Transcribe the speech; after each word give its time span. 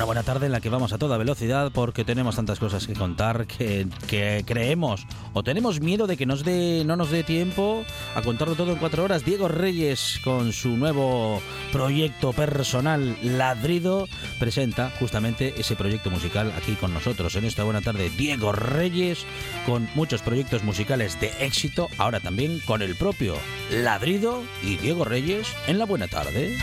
Una 0.00 0.06
buena 0.06 0.22
tarde 0.22 0.46
en 0.46 0.52
la 0.52 0.62
que 0.62 0.70
vamos 0.70 0.94
a 0.94 0.98
toda 0.98 1.18
velocidad 1.18 1.70
porque 1.74 2.06
tenemos 2.06 2.34
tantas 2.34 2.58
cosas 2.58 2.86
que 2.86 2.94
contar 2.94 3.46
que, 3.46 3.86
que 4.08 4.42
creemos 4.46 5.06
o 5.34 5.42
tenemos 5.42 5.82
miedo 5.82 6.06
de 6.06 6.16
que 6.16 6.24
nos 6.24 6.42
dé, 6.42 6.84
no 6.86 6.96
nos 6.96 7.10
dé 7.10 7.22
tiempo 7.22 7.84
a 8.14 8.22
contarlo 8.22 8.54
todo 8.54 8.72
en 8.72 8.78
cuatro 8.78 9.04
horas. 9.04 9.26
Diego 9.26 9.48
Reyes 9.48 10.18
con 10.24 10.54
su 10.54 10.70
nuevo 10.70 11.42
proyecto 11.70 12.32
personal 12.32 13.14
Ladrido 13.22 14.08
presenta 14.38 14.90
justamente 14.98 15.52
ese 15.58 15.76
proyecto 15.76 16.10
musical 16.10 16.50
aquí 16.56 16.76
con 16.76 16.94
nosotros 16.94 17.36
en 17.36 17.44
esta 17.44 17.64
buena 17.64 17.82
tarde. 17.82 18.08
Diego 18.08 18.52
Reyes 18.52 19.26
con 19.66 19.86
muchos 19.94 20.22
proyectos 20.22 20.64
musicales 20.64 21.20
de 21.20 21.30
éxito, 21.40 21.88
ahora 21.98 22.20
también 22.20 22.60
con 22.60 22.80
el 22.80 22.96
propio 22.96 23.34
Ladrido 23.70 24.42
y 24.62 24.78
Diego 24.78 25.04
Reyes 25.04 25.46
en 25.66 25.76
la 25.76 25.84
buena 25.84 26.08
tarde. 26.08 26.56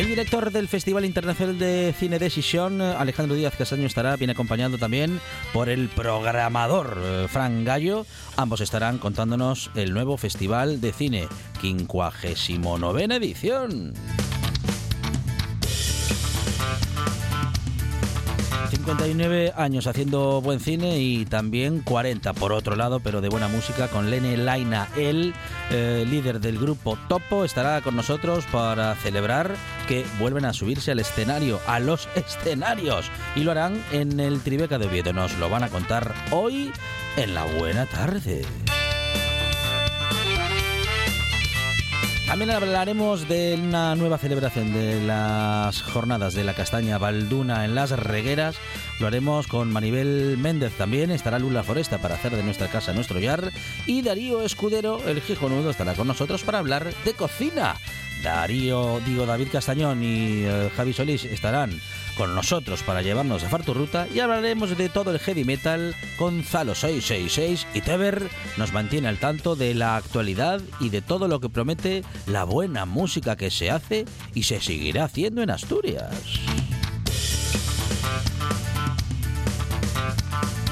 El 0.00 0.08
director 0.08 0.50
del 0.50 0.66
Festival 0.66 1.04
Internacional 1.04 1.58
de 1.58 1.94
Cine 1.94 2.18
Decisión, 2.18 2.80
Alejandro 2.80 3.36
Díaz 3.36 3.54
Casaño, 3.54 3.84
estará 3.84 4.16
bien 4.16 4.30
acompañado 4.30 4.78
también 4.78 5.20
por 5.52 5.68
el 5.68 5.90
programador 5.90 6.98
eh, 7.04 7.26
Fran 7.28 7.66
Gallo. 7.66 8.06
Ambos 8.38 8.62
estarán 8.62 8.96
contándonos 8.96 9.70
el 9.74 9.92
nuevo 9.92 10.16
Festival 10.16 10.80
de 10.80 10.94
Cine, 10.94 11.28
59 11.60 13.04
edición. 13.14 13.92
59 18.90 19.52
años 19.56 19.86
haciendo 19.86 20.40
buen 20.40 20.58
cine 20.58 20.98
y 20.98 21.24
también 21.24 21.78
40 21.78 22.32
por 22.32 22.52
otro 22.52 22.74
lado, 22.74 22.98
pero 22.98 23.20
de 23.20 23.28
buena 23.28 23.46
música 23.46 23.86
con 23.86 24.10
Lene 24.10 24.36
Laina. 24.36 24.88
El 24.96 25.32
eh, 25.70 26.04
líder 26.08 26.40
del 26.40 26.58
grupo 26.58 26.98
Topo 27.08 27.44
estará 27.44 27.82
con 27.82 27.94
nosotros 27.94 28.46
para 28.50 28.96
celebrar 28.96 29.54
que 29.86 30.04
vuelven 30.18 30.44
a 30.44 30.52
subirse 30.52 30.90
al 30.90 30.98
escenario, 30.98 31.60
a 31.68 31.78
los 31.78 32.08
escenarios, 32.16 33.08
y 33.36 33.44
lo 33.44 33.52
harán 33.52 33.80
en 33.92 34.18
el 34.18 34.40
Tribeca 34.40 34.76
de 34.76 34.86
Oviedo. 34.86 35.12
Nos 35.12 35.38
lo 35.38 35.48
van 35.48 35.62
a 35.62 35.68
contar 35.68 36.12
hoy 36.32 36.72
en 37.16 37.32
la 37.32 37.44
buena 37.44 37.86
tarde. 37.86 38.44
También 42.30 42.52
hablaremos 42.52 43.26
de 43.26 43.58
una 43.60 43.96
nueva 43.96 44.16
celebración 44.16 44.72
de 44.72 45.00
las 45.02 45.82
jornadas 45.82 46.32
de 46.32 46.44
la 46.44 46.54
castaña 46.54 46.96
Balduna 46.96 47.64
en 47.64 47.74
las 47.74 47.90
Regueras. 47.90 48.54
Lo 49.00 49.08
haremos 49.08 49.48
con 49.48 49.72
Maribel 49.72 50.38
Méndez 50.38 50.72
también. 50.74 51.10
Estará 51.10 51.40
Lula 51.40 51.64
Foresta 51.64 51.98
para 51.98 52.14
hacer 52.14 52.36
de 52.36 52.44
nuestra 52.44 52.68
casa 52.68 52.92
nuestro 52.92 53.18
yar. 53.18 53.50
Y 53.84 54.02
Darío 54.02 54.42
Escudero, 54.42 55.02
el 55.08 55.20
Gijonudo, 55.20 55.70
estará 55.70 55.94
con 55.94 56.06
nosotros 56.06 56.44
para 56.44 56.60
hablar 56.60 56.94
de 57.04 57.14
cocina. 57.14 57.74
Darío, 58.22 59.00
digo 59.04 59.26
David 59.26 59.48
Castañón 59.50 60.00
y 60.04 60.44
eh, 60.44 60.70
Javi 60.76 60.92
Solís 60.92 61.24
estarán 61.24 61.80
con 62.20 62.34
nosotros 62.34 62.82
para 62.82 63.00
llevarnos 63.00 63.42
a 63.44 63.48
Farturruta 63.48 64.06
y 64.06 64.20
hablaremos 64.20 64.76
de 64.76 64.90
todo 64.90 65.10
el 65.10 65.18
heavy 65.20 65.44
metal 65.44 65.96
con 66.18 66.42
Zalo 66.42 66.74
666 66.74 67.66
y 67.72 67.80
Teber 67.80 68.28
nos 68.58 68.74
mantiene 68.74 69.08
al 69.08 69.18
tanto 69.18 69.56
de 69.56 69.72
la 69.72 69.96
actualidad 69.96 70.60
y 70.80 70.90
de 70.90 71.00
todo 71.00 71.28
lo 71.28 71.40
que 71.40 71.48
promete 71.48 72.04
la 72.26 72.44
buena 72.44 72.84
música 72.84 73.36
que 73.36 73.50
se 73.50 73.70
hace 73.70 74.04
y 74.34 74.42
se 74.42 74.60
seguirá 74.60 75.04
haciendo 75.04 75.40
en 75.40 75.48
Asturias. 75.48 76.12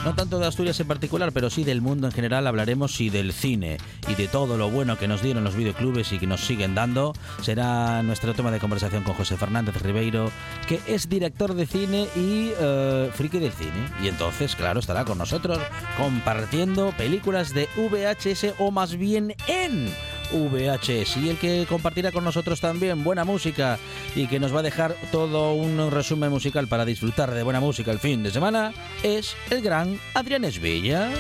No 0.05 0.15
tanto 0.15 0.39
de 0.39 0.47
Asturias 0.47 0.79
en 0.81 0.87
particular, 0.87 1.33
pero 1.33 1.51
sí 1.51 1.65
del 1.65 1.81
mundo 1.81 2.07
en 2.07 2.13
general 2.13 2.47
hablaremos 2.47 3.01
y 3.01 3.11
del 3.11 3.33
cine 3.33 3.79
y 4.09 4.15
de 4.15 4.29
todo 4.29 4.57
lo 4.57 4.71
bueno 4.71 4.97
que 4.97 5.09
nos 5.09 5.23
dieron 5.23 5.45
los 5.45 5.57
videoclubes 5.57 6.13
y 6.13 6.19
que 6.19 6.27
nos 6.27 6.41
siguen 6.41 6.75
dando. 6.75 7.13
Será 7.43 8.03
nuestro 8.03 8.33
tema 8.33 8.51
de 8.51 8.61
conversación 8.61 9.03
con 9.03 9.15
José 9.15 9.37
Fernández 9.37 9.83
Ribeiro, 9.83 10.31
que 10.67 10.81
es 10.87 11.09
director 11.09 11.55
de 11.55 11.67
cine 11.67 12.09
y 12.17 12.53
uh, 12.53 13.11
friki 13.13 13.39
del 13.39 13.53
cine. 13.53 13.89
Y 14.03 14.09
entonces, 14.09 14.55
claro, 14.55 14.81
estará 14.81 15.05
con 15.05 15.19
nosotros 15.19 15.59
compartiendo 15.97 16.93
películas 16.97 17.53
de 17.53 17.69
VHS 17.77 18.55
o 18.59 18.71
más 18.71 18.97
bien 18.97 19.35
en 19.47 19.93
VHS 20.33 21.17
y 21.19 21.31
el 21.31 21.39
que 21.39 21.67
compartirá 21.69 22.13
con 22.13 22.25
nosotros 22.25 22.61
también 22.61 23.05
buena 23.05 23.25
música 23.25 23.79
y 24.15 24.27
que 24.27 24.41
nos 24.41 24.55
va 24.55 24.61
a 24.61 24.63
dejar 24.63 24.95
todo 25.13 25.55
un 25.55 25.91
resumen 25.91 26.31
musical 26.31 26.69
para 26.69 26.85
disfrutar 26.85 27.33
de 27.33 27.43
buena 27.43 27.61
música 27.61 27.91
el 27.91 27.99
fin 27.99 28.23
de 28.23 28.31
semana 28.31 28.73
es 29.03 29.37
el 29.51 29.63
gran 29.63 29.99
Adrián 30.15 30.45
Esvilla. 30.45 31.11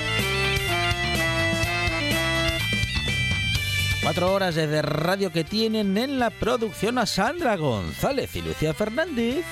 Cuatro 4.03 4.33
horas 4.33 4.55
de 4.55 4.81
radio 4.81 5.31
que 5.31 5.45
tienen 5.45 5.99
en 5.99 6.19
la 6.19 6.31
producción 6.31 6.97
a 6.97 7.05
Sandra 7.05 7.57
González 7.57 8.35
y 8.37 8.41
Lucía 8.41 8.73
Fernández. 8.73 9.45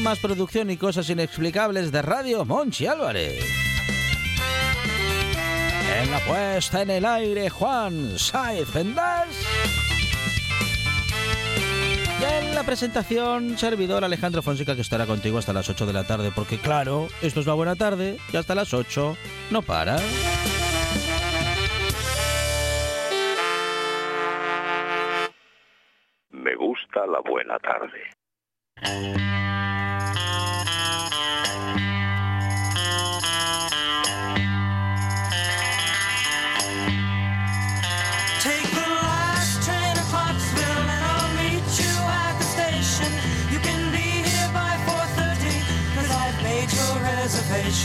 Más 0.00 0.18
producción 0.18 0.68
y 0.70 0.76
cosas 0.76 1.08
inexplicables 1.08 1.92
de 1.92 2.02
radio 2.02 2.44
Monchi 2.44 2.86
Álvarez. 2.86 3.61
En 6.00 6.10
la 6.10 6.18
puesta 6.20 6.82
en 6.82 6.90
el 6.90 7.04
aire, 7.04 7.50
Juan 7.50 8.18
Saiz 8.18 8.72
Vendas. 8.72 9.28
Y 12.20 12.24
en 12.24 12.54
la 12.54 12.62
presentación, 12.62 13.58
servidor 13.58 14.04
Alejandro 14.04 14.42
Fonseca, 14.42 14.74
que 14.74 14.80
estará 14.80 15.06
contigo 15.06 15.38
hasta 15.38 15.52
las 15.52 15.68
8 15.68 15.86
de 15.86 15.92
la 15.92 16.04
tarde, 16.04 16.30
porque 16.34 16.58
claro, 16.58 17.08
esto 17.20 17.40
es 17.40 17.46
la 17.46 17.54
buena 17.54 17.76
tarde 17.76 18.18
y 18.32 18.36
hasta 18.36 18.54
las 18.54 18.72
8 18.72 19.16
no 19.50 19.62
para. 19.62 19.96
Me 26.30 26.54
gusta 26.56 27.06
la 27.06 27.20
buena 27.20 27.58
tarde. 27.58 28.12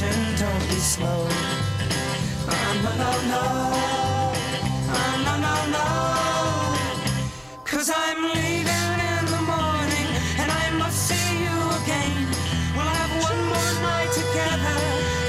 Reservation. 0.01 0.35
Don't 0.37 0.67
be 0.69 0.75
slow. 0.75 1.27
Oh, 2.49 2.73
no, 2.83 2.91
no, 3.03 3.11
no. 3.33 3.43
Oh, 4.89 5.15
no, 5.25 5.33
no, 5.45 5.55
no. 5.75 5.85
Cause 7.63 7.89
I'm 7.93 8.23
leaving 8.23 8.99
in 9.13 9.25
the 9.25 9.41
morning 9.41 10.09
and 10.39 10.51
I 10.51 10.71
must 10.77 11.07
see 11.07 11.43
you 11.43 11.57
again. 11.81 12.27
We'll 12.75 12.93
have 12.99 13.11
one 13.23 13.41
more 13.47 13.73
night 13.81 14.11
together 14.13 14.77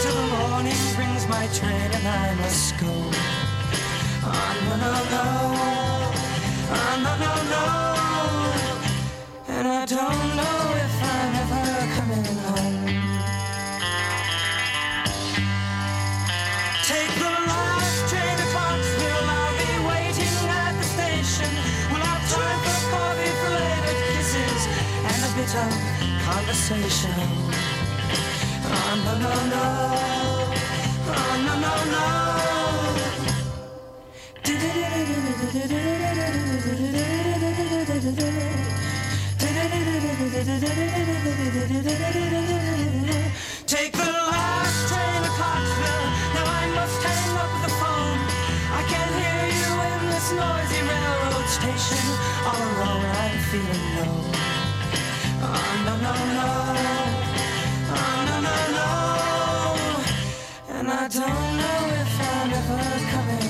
till 0.02 0.14
the 0.14 0.26
morning 0.36 0.80
brings 0.96 1.26
my 1.28 1.46
train 1.48 1.90
and 1.92 2.06
I 2.06 2.34
must 2.36 2.78
go. 2.78 2.92
Oh, 4.24 4.54
no, 4.64 4.74
no, 4.84 4.92
no. 5.14 5.26
Oh, 6.70 6.94
no, 7.04 7.12
no, 7.24 7.32
no. 7.52 7.64
And 9.54 9.66
I 9.68 9.86
don't 9.86 10.36
know 10.36 10.77
conversation. 26.38 27.10
Oh, 28.70 28.94
no, 29.04 29.12
no, 29.24 29.32
no. 29.52 29.64
Oh, 31.10 31.34
no, 31.46 31.54
no, 31.64 31.74
no. 31.94 32.04
Take 43.66 43.92
the 43.92 44.10
last 44.32 44.78
train 44.88 45.22
to 45.24 45.30
Clarksville. 45.38 46.06
Now 46.34 46.46
I 46.46 46.64
must 46.78 47.02
hang 47.02 47.36
up 47.44 47.52
the 47.66 47.72
phone. 47.80 48.20
I 48.78 48.82
can't 48.92 49.14
hear 49.20 49.42
you 49.60 49.70
in 49.90 50.00
this 50.12 50.28
noisy 50.38 50.80
railroad 50.90 51.48
station. 51.58 52.04
All 52.46 52.60
alone, 52.70 53.06
I'm 53.22 53.38
feeling 53.50 53.86
low. 53.96 54.57
I 61.00 61.10
don't 61.10 61.56
know 61.56 61.78
if 62.00 62.20
I'm 62.20 62.52
ever 62.52 63.10
coming 63.10 63.38
home. 63.38 63.47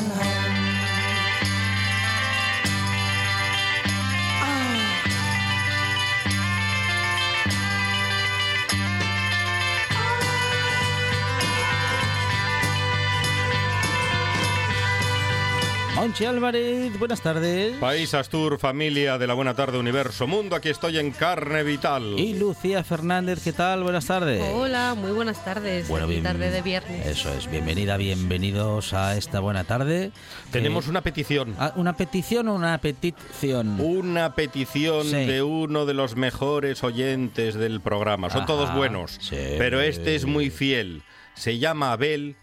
Monchi 15.99 16.25
Álvarez, 16.27 16.97
buenas 16.97 17.21
tardes. 17.21 17.77
País 17.79 18.15
Astur, 18.15 18.59
familia 18.61 19.19
de 19.19 19.27
la 19.27 19.35
Buena 19.35 19.55
Tarde 19.55 19.79
Universo 19.79 20.29
Mundo, 20.29 20.55
aquí 20.55 20.69
estoy 20.69 20.97
en 20.99 21.11
carne 21.11 21.65
vital. 21.65 22.15
Y 22.19 22.35
Lucía 22.39 22.85
Fernández, 22.85 23.43
¿qué 23.43 23.53
tal? 23.53 23.83
Buenas 23.83 24.07
tardes. 24.07 24.41
Hola, 24.55 24.95
muy 24.97 25.11
buenas 25.11 25.45
tardes. 25.45 25.89
Bien- 26.07 26.23
tarde 26.23 26.53
de 26.53 26.63
viernes. 26.63 27.05
Eso 27.05 27.33
es, 27.35 27.51
bienvenida, 27.51 27.97
bienvenidos 27.97 28.95
a 28.95 29.17
esta 29.17 29.41
buena 29.41 29.65
tarde. 29.65 30.13
Tenemos 30.53 30.87
Eh, 30.87 30.91
una 30.91 31.01
petición. 31.03 31.57
ah, 31.59 31.73
¿Una 31.75 31.97
petición 31.97 32.47
o 32.47 32.55
una 32.55 32.79
petición? 32.79 33.81
Una 33.81 34.35
petición 34.37 35.05
Sí. 35.05 35.17
de 35.27 35.43
uno 35.43 35.85
de 35.85 35.95
los 35.95 36.15
mejores 36.15 36.85
oyentes 36.85 37.57
del 37.57 37.81
programa. 37.81 38.31
Son 38.31 38.39
Ajá, 38.43 38.47
todos 38.47 38.73
buenos, 38.73 39.19
sí. 39.21 39.37
pero 39.59 39.81
este 39.81 40.15
es 40.15 40.27
muy 40.27 40.51
fiel. 40.51 41.03
Se 41.35 41.59
llama 41.59 41.91
Abel 41.93 42.37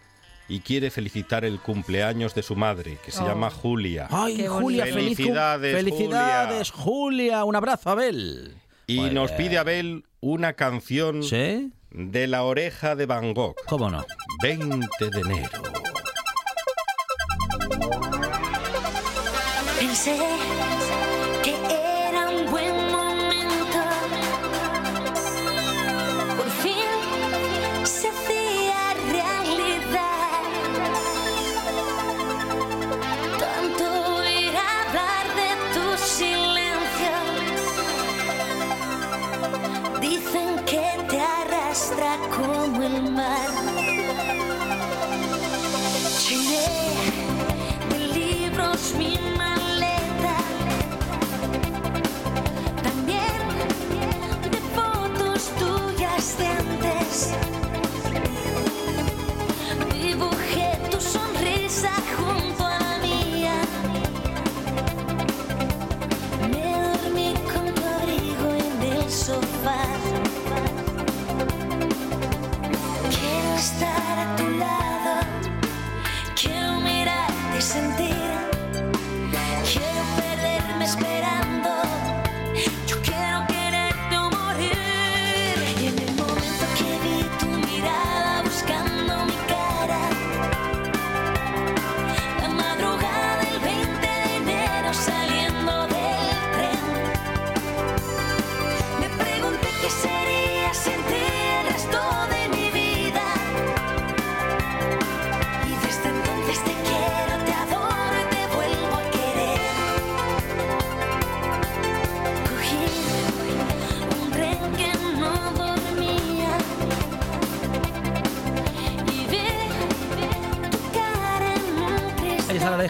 y 0.48 0.60
quiere 0.60 0.90
felicitar 0.90 1.44
el 1.44 1.60
cumpleaños 1.60 2.34
de 2.34 2.42
su 2.42 2.54
madre, 2.56 2.98
que 3.04 3.10
se 3.10 3.22
Oh. 3.22 3.26
llama 3.26 3.50
Julia. 3.50 4.06
Ay, 4.10 4.36
Qué 4.36 4.48
Julia, 4.48 4.84
Felicidades, 4.86 5.74
Felicidades, 5.76 6.70
Julia. 6.70 7.44
Un 7.44 7.56
abrazo, 7.56 7.90
Abel. 7.90 8.54
Y 8.86 9.00
Muy 9.00 9.10
nos 9.10 9.30
bien. 9.36 9.48
pide 9.48 9.58
Abel 9.58 10.04
una 10.20 10.52
canción 10.52 11.22
¿Sí? 11.24 11.72
de 11.90 12.26
la 12.28 12.44
oreja 12.44 12.94
de 12.94 13.06
Van 13.06 13.34
Gogh. 13.34 13.56
¿Cómo 13.66 13.90
no? 13.90 14.04
20 14.42 15.10
de 15.10 15.20
enero. 15.20 15.48
Pensé 19.78 20.16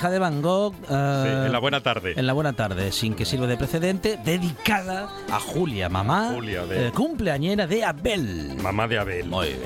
de 0.02 0.18
Van 0.18 0.42
Gogh. 0.42 0.74
eh, 0.88 1.22
Sí, 1.24 1.46
en 1.46 1.52
la 1.52 1.58
buena 1.58 1.80
tarde. 1.82 2.14
En 2.16 2.26
la 2.26 2.32
buena 2.32 2.52
tarde, 2.52 2.92
sin 2.92 3.14
que 3.14 3.24
sirva 3.24 3.46
de 3.46 3.56
precedente, 3.56 4.18
dedicada 4.24 5.08
a 5.32 5.40
Julia, 5.40 5.88
mamá, 5.88 6.32
Julia, 6.34 6.64
de- 6.66 6.88
eh, 6.88 6.92
cumpleañera 6.92 7.66
de 7.66 7.84
Abel. 7.84 8.56
Mamá 8.62 8.86
de 8.86 8.98
Abel. 8.98 9.26
Muy 9.26 9.46
bien. 9.48 9.58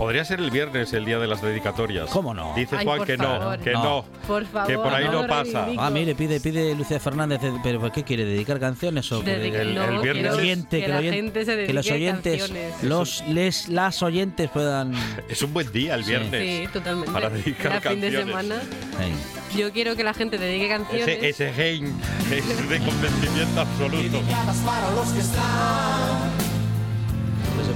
Podría 0.00 0.24
ser 0.24 0.40
el 0.40 0.50
viernes 0.50 0.94
el 0.94 1.04
día 1.04 1.18
de 1.18 1.26
las 1.26 1.42
dedicatorias. 1.42 2.08
¿Cómo 2.08 2.32
no? 2.32 2.54
Dice 2.56 2.74
Ay, 2.78 2.86
Juan 2.86 3.04
que 3.04 3.18
no, 3.18 3.58
que 3.62 3.72
No. 3.72 3.82
no. 3.84 4.04
Por 4.26 4.46
favor. 4.46 4.66
Que 4.66 4.78
por 4.78 4.94
ahí 4.94 5.04
no 5.04 5.26
pasa. 5.26 5.58
reivindico. 5.60 5.82
Ah, 5.82 5.90
mire, 5.90 6.14
pide, 6.14 6.40
pide 6.40 6.74
Lucía 6.74 6.98
Fernández, 6.98 7.38
eh, 7.44 7.52
pero 7.62 7.80
¿por 7.80 7.92
¿qué 7.92 8.02
quiere? 8.02 8.24
¿Dedicar 8.24 8.58
canciones 8.58 9.12
o 9.12 9.20
el- 9.20 9.74
no, 9.74 9.84
el 9.84 10.00
viernes 10.00 10.24
que 10.32 10.40
oyente- 10.40 10.78
que 10.80 10.86
que 10.86 10.88
la 10.88 10.98
oyen- 11.00 11.12
gente 11.12 11.44
se 11.44 11.66
que 11.66 11.72
los 11.74 11.84
dedique 11.84 12.02
oyentes, 12.08 12.38
canciones. 12.40 12.82
los 12.82 13.24
les, 13.28 13.68
las 13.68 14.02
oyentes 14.02 14.48
puedan. 14.48 14.94
Es 15.28 15.42
un 15.42 15.52
buen 15.52 15.70
día 15.70 15.96
el 15.96 16.04
viernes. 16.04 16.40
Sí, 16.66 16.72
totalmente. 16.72 17.12
Para 17.12 17.28
dedicar 17.28 17.72
Era 17.72 17.80
fin 17.82 18.00
de 18.00 18.10
canciones. 18.10 18.26
semana. 18.26 18.62
Hey. 18.98 19.12
Yo 19.58 19.70
quiero 19.70 19.96
que 19.96 20.02
la 20.04 20.14
gente 20.14 20.38
dedique 20.38 20.66
canciones. 20.68 21.08
Ese, 21.08 21.28
ese 21.28 21.52
gen 21.52 21.92
es 22.32 22.68
de 22.70 22.78
convencimiento 22.78 23.60
absoluto. 23.60 24.22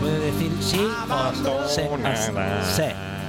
Puede 0.04 0.18
decir 0.18 0.52
sí 0.61 0.87
o 1.08 1.68
sí. 1.68 1.80
Sí, 2.76 2.82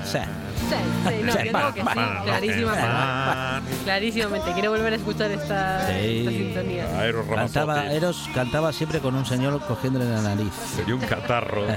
sí. 0.04 0.20
Sí, 0.70 0.76
sí, 1.10 1.24
no, 1.24 1.32
Sí, 1.34 1.38
yo 1.38 1.44
digo 1.44 1.74
que 1.74 1.82
sí, 1.82 1.88
clarísimamente. 2.24 3.84
Clarísimamente. 3.84 4.54
Quiero 4.54 4.72
volver 4.72 4.94
a 4.94 4.96
escuchar 4.96 5.32
esta, 5.32 5.88
Sí. 5.88 5.94
esta 6.20 6.32
sintonía. 6.32 7.00
A 7.00 7.06
Eros 7.06 7.26
Cantaba, 7.28 7.74
Ramazzotti. 7.76 7.98
Eros 7.98 8.30
cantaba 8.34 8.74
siempre 8.74 9.00
con 9.00 9.16
un 9.16 9.26
señor 9.26 9.60
cogiéndole 9.68 10.06
la 10.06 10.22
nariz. 10.22 10.52
Sería 10.76 10.96
un 10.96 11.02
catarro. 11.02 11.66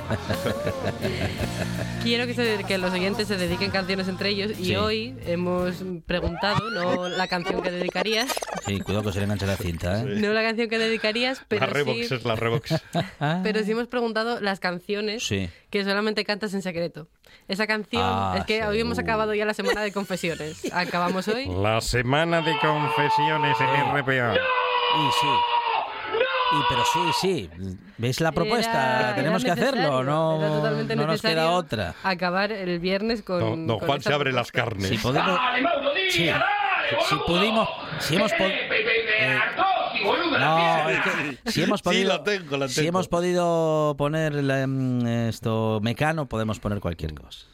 Quiero 2.03 2.27
que, 2.27 2.35
se- 2.35 2.65
que 2.67 2.79
los 2.79 2.93
oyentes 2.93 3.29
se 3.29 3.37
dediquen 3.37 3.71
canciones 3.71 4.09
entre 4.09 4.31
ellos 4.31 4.53
y 4.59 4.67
Sí. 4.67 4.77
hoy 4.77 5.15
hemos 5.27 5.77
preguntado, 6.07 6.71
no 6.71 7.09
la 7.09 7.27
canción 7.29 7.63
que 7.63 7.71
dedicarías, 7.71 8.29
Sí, 8.67 8.81
cuidado 8.81 9.05
que 9.05 9.13
se 9.13 9.19
le 9.19 9.25
enganche 9.25 9.47
la 9.47 9.57
cinta, 9.57 10.01
¿eh? 10.01 10.05
no 10.05 10.33
la 10.33 10.43
canción 10.43 10.69
que 10.69 10.79
dedicarías, 10.79 11.43
pero 11.49 11.67
la 11.67 11.73
Revox 11.73 12.09
sí, 12.09 12.15
es 12.15 12.25
la 12.25 12.37
Revox. 12.37 12.75
Pero 13.43 13.63
sí 13.65 13.73
hemos 13.73 13.89
preguntado 13.89 14.41
las 14.41 14.61
canciones 14.61 15.27
Sí. 15.27 15.49
que 15.71 15.85
solamente 15.85 16.25
cantas 16.25 16.55
en 16.55 16.63
secreto. 16.63 17.09
Esa 17.47 17.67
canción, 17.67 18.03
Ah, 18.05 18.37
es 18.39 18.45
que 18.45 18.59
sí. 18.61 18.67
hoy 18.67 18.81
hemos 18.81 18.99
acabado 18.99 19.33
ya 19.35 19.45
la 19.47 19.55
semana 19.55 19.81
de 19.83 19.93
confesiones. 19.93 20.61
Acabamos 20.73 21.27
hoy. 21.29 21.47
La 21.47 21.81
semana 21.81 22.41
de 22.43 22.59
confesiones 22.59 23.57
en 23.61 23.97
RPA. 23.97 24.35
Y 24.35 25.13
sí. 25.21 25.27
Y 26.51 26.57
pero 26.71 26.83
sí, 26.85 27.01
sí. 27.21 27.51
¿Veis 27.99 28.21
la 28.23 28.33
propuesta? 28.33 29.01
Era- 29.01 29.15
Tenemos 29.15 29.45
era 29.45 29.55
que 29.55 29.61
hacerlo, 29.61 30.03
no, 30.03 30.39
no 30.39 31.07
nos 31.07 31.21
queda 31.23 31.51
otra. 31.51 31.95
Acabar 32.03 32.51
el 32.53 32.79
viernes 32.79 33.23
con. 33.23 33.41
Don, 33.41 33.67
don 33.67 33.79
con 33.79 33.89
Juan 33.89 34.01
se 34.01 34.13
abre 34.15 34.33
las 34.33 34.51
carnes. 34.51 34.89
Si 34.89 34.97
podemos. 34.99 35.39
Sí. 36.11 36.31
Si 37.09 37.15
pudimos. 37.27 37.69
Si 38.01 38.17
hemos 38.17 38.33
podido. 38.33 38.57
No, 40.03 40.89
es 40.91 41.01
que 41.45 41.51
si 41.53 41.63
hemos 41.63 41.81
Sí, 41.81 41.85
podido. 41.85 42.09
la 42.09 42.25
tengo, 42.25 42.57
la 42.57 42.69
Si 42.69 42.77
tengo. 42.77 42.89
hemos 42.89 43.09
podido 43.09 43.95
poner 43.99 44.35
la, 44.35 44.67
mm, 44.67 45.07
esto 45.29 45.81
mecano, 45.83 46.29
podemos 46.29 46.59
poner 46.61 46.81
cualquier 46.81 47.15
cosa. 47.15 47.47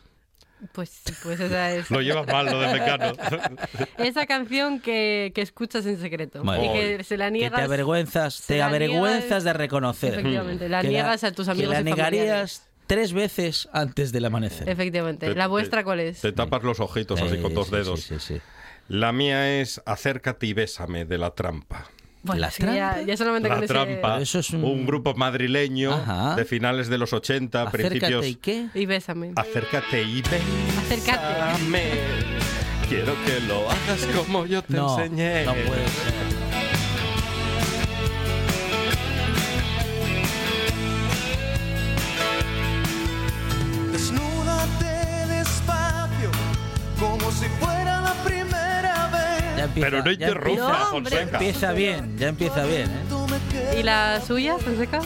Pues, 0.73 1.03
pues 1.23 1.39
esa 1.41 1.73
es. 1.73 1.91
Lo 1.91 2.01
llevas 2.01 2.27
mal, 2.27 2.47
lo 2.47 2.59
de 2.59 2.73
Mecano. 2.73 3.13
Esa 3.99 4.25
canción 4.25 4.81
que, 4.81 5.31
que 5.35 5.43
escuchas 5.43 5.85
en 5.85 6.01
secreto. 6.01 6.43
Muy 6.43 6.57
y 6.57 6.73
que 6.73 7.05
se 7.05 7.19
la 7.19 7.27
Que 7.27 7.33
niegas. 7.33 7.59
te 7.61 7.65
avergüenzas, 7.67 8.41
te 8.47 8.59
la 8.59 8.67
avergüenzas 8.67 9.29
niegas- 9.29 9.45
de 9.45 9.53
reconocer. 9.53 10.15
Efectivamente, 10.15 10.69
la 10.71 10.81
Que 10.81 10.89
niegas 10.89 11.23
a 11.23 11.33
tus 11.33 11.49
amigos 11.49 11.69
Que 11.69 11.75
la 11.75 11.81
y 11.83 11.85
negarías 11.93 12.67
tres 12.87 13.13
veces 13.13 13.69
antes 13.75 14.11
del 14.11 14.25
amanecer. 14.25 14.67
Efectivamente. 14.67 15.27
Te- 15.29 15.35
¿La 15.35 15.45
te- 15.45 15.49
vuestra 15.51 15.85
cuál 15.85 16.01
es? 16.01 16.23
Te 16.23 16.33
tapas 16.33 16.63
los 16.63 16.81
ojitos 16.81 17.21
así 17.21 17.37
con 17.43 17.53
dos 17.53 17.67
sí, 17.69 17.77
dedos. 17.77 18.01
Sí, 18.01 18.15
sí, 18.19 18.35
sí. 18.37 18.41
La 18.89 19.13
mía 19.13 19.61
es 19.61 19.83
Acércate 19.85 20.47
y 20.47 20.55
bésame 20.55 21.05
de 21.05 21.19
la 21.19 21.31
trampa. 21.35 21.89
Bueno, 22.25 22.40
¿La 22.40 22.50
sí, 22.50 22.62
ya, 22.62 22.66
trampa? 22.95 23.02
ya 23.02 23.16
solamente 23.19 23.49
La 23.50 23.57
ese- 23.57 23.66
Trampa, 23.66 24.19
eso 24.21 24.38
es 24.38 24.50
un- 24.50 24.64
un... 24.64 24.87
grupo 24.87 25.14
madrileño 25.14 25.93
Ajá. 25.93 26.35
de 26.37 26.45
finales 26.47 26.88
de 26.88 26.97
los 26.97 27.12
80, 27.12 27.62
Acércate 27.64 27.88
principios. 27.90 28.26
y 28.26 28.35
qué. 28.37 28.66
Y 28.75 28.87
bésame. 28.87 29.33
Acércate 29.37 30.02
y 30.02 30.23
bésame. 30.23 30.40
Acércate. 30.78 32.04
Quiero 32.88 33.12
que 33.26 33.40
lo 33.47 33.71
hagas 33.71 34.07
como 34.16 34.47
yo 34.47 34.62
te 34.62 34.73
No, 34.75 34.99
enseñé. 34.99 35.45
no 35.45 35.52
puede 35.52 35.87
ser. 35.88 36.14
Desnúdate 43.95 45.26
despacio, 45.28 46.31
como 46.99 47.31
si 47.31 47.47
fuera. 47.61 47.84
Ya 49.64 49.68
empieza, 49.68 49.90
Pero 49.90 49.99
no 50.04 50.11
ya 50.12 50.12
interrumpa. 50.28 50.75
Fonseca. 50.90 51.23
Empieza 51.23 51.73
bien, 51.73 52.18
ya 52.18 52.28
empieza 52.28 52.64
bien. 52.64 52.90
¿eh? 52.90 53.76
¿Y 53.80 53.83
la 53.83 54.21
suya, 54.21 54.59
Fonseca? 54.59 55.00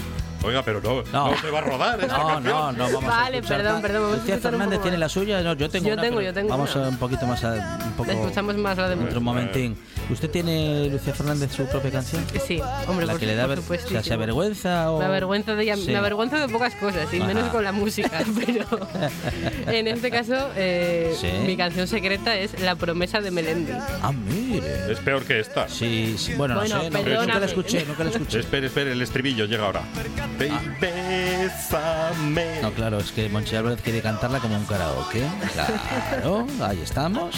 Oiga, 0.44 0.62
pero 0.62 0.80
no, 0.80 1.02
No. 1.12 1.30
no, 1.32 1.36
se 1.40 1.50
va 1.50 1.58
a 1.58 1.62
rodar 1.62 2.00
esta 2.00 2.16
No, 2.18 2.26
canción. 2.28 2.54
no, 2.54 2.72
no 2.72 2.84
vamos 2.92 3.04
a 3.04 3.06
Vale, 3.08 3.36
escuchar 3.38 3.56
perdón, 3.58 3.82
perdón, 3.82 4.02
vamos 4.02 4.14
a 4.14 4.20
Lucía 4.20 4.34
un 4.36 4.40
Fernández 4.40 4.82
tiene 4.82 4.98
la 4.98 5.08
suya, 5.08 5.40
no, 5.42 5.54
yo 5.54 5.68
tengo 5.68 5.86
Yo 5.88 5.92
una, 5.94 6.02
tengo, 6.02 6.20
yo 6.20 6.32
tengo 6.32 6.48
Vamos 6.48 6.76
una. 6.76 6.86
a 6.86 6.88
un 6.90 6.96
poquito 6.96 7.26
más 7.26 7.42
a, 7.44 7.78
un 7.84 7.92
poco 7.92 8.10
Escuchamos 8.10 8.56
más 8.56 8.76
la 8.78 8.88
de 8.88 9.04
otro 9.04 9.20
momentín. 9.20 9.76
¿Usted 10.10 10.30
tiene 10.30 10.88
Lucía 10.90 11.12
Fernández 11.14 11.52
su 11.52 11.66
propia 11.66 11.90
canción? 11.90 12.24
Sí, 12.46 12.60
hombre, 12.86 13.04
la 13.06 13.12
por, 13.12 13.20
que 13.20 13.26
le 13.26 13.34
da 13.34 13.42
por 13.42 13.50
ver- 13.50 13.58
o 13.58 13.62
supuesto. 13.62 13.88
sea, 13.90 14.02
se 14.02 14.14
avergüenza 14.14 14.90
o 14.90 14.98
Me 15.00 15.04
avergüenza 15.04 15.54
de, 15.54 15.76
Sí. 15.76 15.86
me 15.90 15.96
avergüenzo 15.96 16.36
de 16.38 16.48
pocas 16.48 16.74
cosas, 16.76 17.12
y 17.12 17.18
Ajá. 17.18 17.26
menos 17.26 17.48
con 17.50 17.62
la 17.62 17.72
música, 17.72 18.22
pero 18.46 18.66
en 19.66 19.86
este 19.88 20.10
caso 20.10 20.34
eh, 20.56 21.14
Sí. 21.20 21.28
mi 21.46 21.56
canción 21.56 21.86
secreta 21.86 22.36
es 22.36 22.58
La 22.60 22.74
promesa 22.76 23.20
de 23.20 23.30
Melendi. 23.30 23.72
Ah, 24.02 24.12
mire. 24.12 24.90
Es 24.92 24.98
peor 25.00 25.22
que 25.24 25.40
esta. 25.40 25.68
Sí, 25.68 26.14
sí, 26.18 26.34
bueno, 26.34 26.54
Bueno, 26.54 26.76
no 26.76 26.82
sé, 26.84 26.90
no, 26.90 27.20
nunca 27.20 27.38
la 27.40 27.46
escuché, 27.46 27.84
nunca 27.86 28.04
la 28.04 28.10
escuché. 28.10 28.40
Espere, 28.40 28.66
espere, 28.68 28.92
el 28.92 29.02
estribillo 29.02 29.44
llega 29.44 29.66
ahora. 29.66 29.82
Ah. 30.50 30.60
bésame. 30.80 32.60
No, 32.62 32.70
claro, 32.72 32.98
es 32.98 33.12
que 33.12 33.28
Monchi 33.28 33.56
Álvarez 33.56 33.80
quiere 33.82 34.00
cantarla 34.00 34.38
como 34.40 34.56
un 34.56 34.64
karaoke. 34.64 35.22
Claro, 35.52 36.46
ahí 36.62 36.80
estamos. 36.82 37.34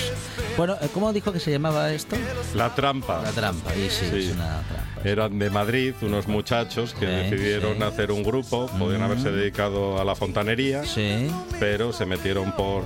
Bueno, 0.56 0.76
eh, 0.80 0.88
¿cómo 0.92 1.12
dijo 1.12 1.32
que 1.32 1.40
se 1.40 1.50
llamaba 1.50 1.92
esto? 1.92 2.16
La 2.60 2.74
trampa. 2.74 3.22
La 3.22 3.30
trampa, 3.30 3.74
y 3.74 3.88
sí, 3.88 4.04
Sí. 4.10 4.16
es 4.18 4.32
una 4.34 4.44
trampa. 4.60 4.86
Eran 5.02 5.38
de 5.38 5.48
Madrid 5.48 5.94
unos 6.02 6.28
muchachos 6.28 6.92
que 6.92 7.06
Sí, 7.06 7.30
decidieron 7.30 7.78
sí. 7.78 7.82
hacer 7.84 8.12
un 8.12 8.22
grupo, 8.22 8.66
podían 8.78 9.00
Mm. 9.00 9.04
haberse 9.04 9.30
dedicado 9.32 9.98
a 9.98 10.04
la 10.04 10.14
fontanería, 10.14 10.84
Sí. 10.84 11.26
pero 11.58 11.94
se 11.94 12.04
metieron 12.04 12.52
por 12.52 12.82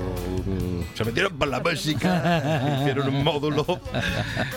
se 0.94 1.04
metieron 1.04 1.36
por 1.36 1.48
la 1.48 1.58
música, 1.58 2.78
hicieron 2.82 3.08
un 3.12 3.24
módulo. 3.24 3.66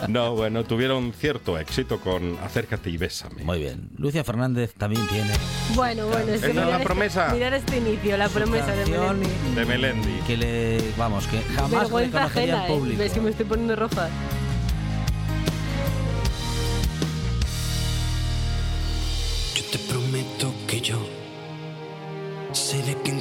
No, 0.08 0.36
bueno, 0.36 0.64
tuvieron 0.66 1.12
cierto 1.20 1.58
éxito 1.58 2.00
con 2.00 2.38
Acércate 2.44 2.92
y 2.92 2.98
bésame. 2.98 3.42
Muy 3.44 3.58
bien. 3.58 3.90
Lucia 3.98 4.24
Fernández 4.24 4.74
también 4.78 5.08
tiene 5.08 5.32
Bueno, 5.74 6.06
bueno, 6.08 6.32
es 6.34 6.42
que 6.42 6.48
¿Esa 6.48 6.48
es 6.50 6.56
la 6.56 6.66
mirar, 6.66 6.84
promesa? 6.84 7.24
Este, 7.26 7.36
mirar 7.38 7.54
este 7.56 7.78
inicio, 7.78 8.18
la 8.18 8.30
promesa 8.30 8.68
de 8.76 8.86
Melendi. 8.86 9.30
De 9.56 9.66
Melendi. 9.66 10.14
que 10.28 10.38
le, 10.38 10.82
vamos, 10.96 11.26
que 11.26 11.42
jamás 11.56 11.90
reconocería 11.90 12.24
ajena, 12.26 12.66
en 12.68 12.72
¿eh? 12.72 12.76
público. 12.76 13.00
Ves 13.00 13.14
que 13.14 13.20
me 13.22 13.30
estoy 13.32 13.46
poniendo 13.48 13.76
roja. 13.76 14.10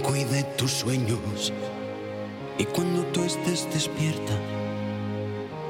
Cuide 0.06 0.44
tus 0.56 0.70
sueños. 0.70 1.52
Y 2.58 2.64
cuando 2.64 3.02
tú 3.06 3.24
estés 3.24 3.68
despierta, 3.72 4.38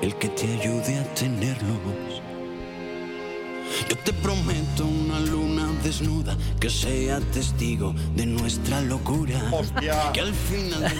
el 0.02 0.14
que 0.16 0.28
te 0.28 0.44
ayude 0.44 0.98
a 0.98 1.14
tenerlos. 1.14 2.22
Yo 3.88 3.96
te 4.04 4.12
prometo 4.12 4.84
una 5.16 5.30
luna 5.30 5.66
desnuda 5.82 6.36
que 6.60 6.68
sea 6.70 7.20
testigo 7.32 7.94
de 8.14 8.26
nuestra 8.26 8.80
locura. 8.82 9.40
Hostia. 9.52 10.12
Que 10.12 10.20
al 10.20 10.34
final 10.34 10.80
de 10.82 10.96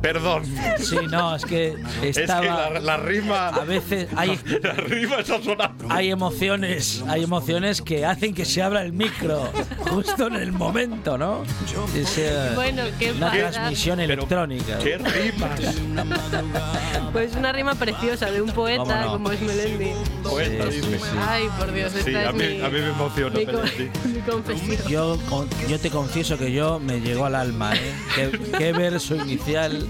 Perdón. 0.00 0.44
Sí, 0.78 0.96
no, 1.10 1.36
es 1.36 1.44
que 1.44 1.74
Es 2.02 2.16
estaba... 2.18 2.40
que 2.40 2.74
la, 2.74 2.80
la 2.80 2.96
rima. 2.96 3.48
A 3.48 3.64
veces 3.64 4.08
hay, 4.16 4.38
La 4.62 4.72
rima 4.74 5.16
está 5.16 5.40
sonando. 5.42 5.86
hay 5.88 6.10
emociones, 6.10 7.02
hay 7.08 7.22
emociones 7.24 7.82
que 7.82 8.04
hacen 8.04 8.34
que 8.34 8.44
se 8.44 8.62
abra 8.62 8.82
el 8.82 8.92
micro 8.92 9.48
justo 9.90 10.26
en 10.28 10.36
el 10.36 10.52
momento, 10.52 11.16
¿no? 11.18 11.42
Es, 11.94 12.20
Bueno, 12.54 12.82
¿qué 12.98 13.12
una 13.12 13.30
pasa? 13.30 13.50
transmisión 13.50 13.98
Pero, 13.98 14.12
electrónica. 14.14 14.78
¿Qué 14.78 14.98
rimas? 14.98 15.60
Pues 17.12 17.34
una 17.36 17.52
rima 17.52 17.74
preciosa 17.74 18.30
de 18.30 18.40
un 18.42 18.50
poeta 18.50 18.82
¿Cómo 18.84 18.94
no? 19.02 19.12
como 19.12 19.30
es 19.32 19.40
Melendi. 19.42 19.90
Poeta, 20.22 20.64
Sí. 20.72 20.80
Sí. 21.02 21.16
Ay, 21.28 21.48
por 21.58 21.72
Dios, 21.72 21.94
esta 21.94 22.04
Sí, 22.10 22.16
es 22.16 22.26
a 22.26 22.32
mí, 22.32 22.38
mi, 22.46 22.60
a 22.60 22.68
mí 22.68 22.80
me 22.80 22.88
emociona 22.88 23.38
mi, 23.38 23.46
con- 23.46 24.12
mi 24.12 24.20
confesión. 24.20 24.88
Yo, 24.88 25.18
con- 25.28 25.48
yo 25.68 25.78
te 25.78 25.90
confieso 25.90 26.38
que 26.38 26.52
yo 26.52 26.78
me 26.78 27.00
llegó 27.00 27.26
al 27.26 27.34
alma, 27.34 27.74
¿eh? 27.74 27.92
Qué, 28.14 28.40
qué 28.58 28.72
verso 28.72 29.16
inicial. 29.16 29.86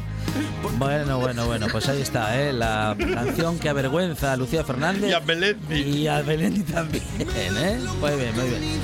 Bueno, 0.79 1.19
bueno, 1.19 1.45
bueno, 1.47 1.67
pues 1.71 1.89
ahí 1.89 2.01
está, 2.01 2.41
¿eh? 2.41 2.53
La 2.55 2.97
canción 3.15 3.59
que 3.59 3.69
avergüenza 3.69 4.33
a 4.33 4.37
Lucía 4.37 4.65
Fernández. 4.65 5.11
Y 5.11 5.13
a 5.13 5.21
Melendi. 5.21 5.75
Y 5.81 6.07
a 6.09 6.23
Belén 6.23 6.65
también, 6.65 7.05
¿eh? 7.19 7.79
Muy 8.01 8.11
bien, 8.13 8.35
muy 8.35 8.49
bien. 8.49 8.81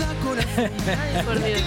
Ay, 1.16 1.24
por 1.24 1.42
Dios. 1.42 1.62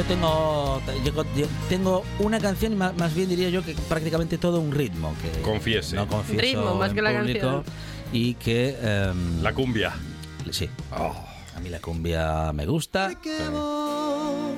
Yo 0.00 0.06
tengo, 0.06 0.82
yo- 1.04 1.24
yo 1.36 1.46
tengo 1.68 2.02
una 2.20 2.38
canción 2.40 2.72
y 2.72 2.76
ma- 2.76 2.92
más 2.96 3.14
bien 3.14 3.28
diría 3.28 3.50
yo 3.50 3.62
que 3.64 3.74
prácticamente 3.88 4.38
todo 4.38 4.58
un 4.60 4.72
ritmo. 4.72 5.14
Que 5.20 5.42
Confiese. 5.42 5.96
No 5.96 6.06
confieso 6.08 6.40
Ritmo, 6.40 6.74
más 6.76 6.92
que 6.92 7.02
la 7.02 7.10
público, 7.20 7.40
canción. 7.40 7.64
Y 8.12 8.34
que... 8.34 8.76
em, 8.80 9.42
La 9.42 9.52
cumbia. 9.52 9.92
Sí, 10.50 10.68
Oh. 10.96 11.14
a 11.56 11.60
mí 11.60 11.68
la 11.68 11.80
cumbia 11.80 12.52
me 12.54 12.64
gusta. 12.66 13.10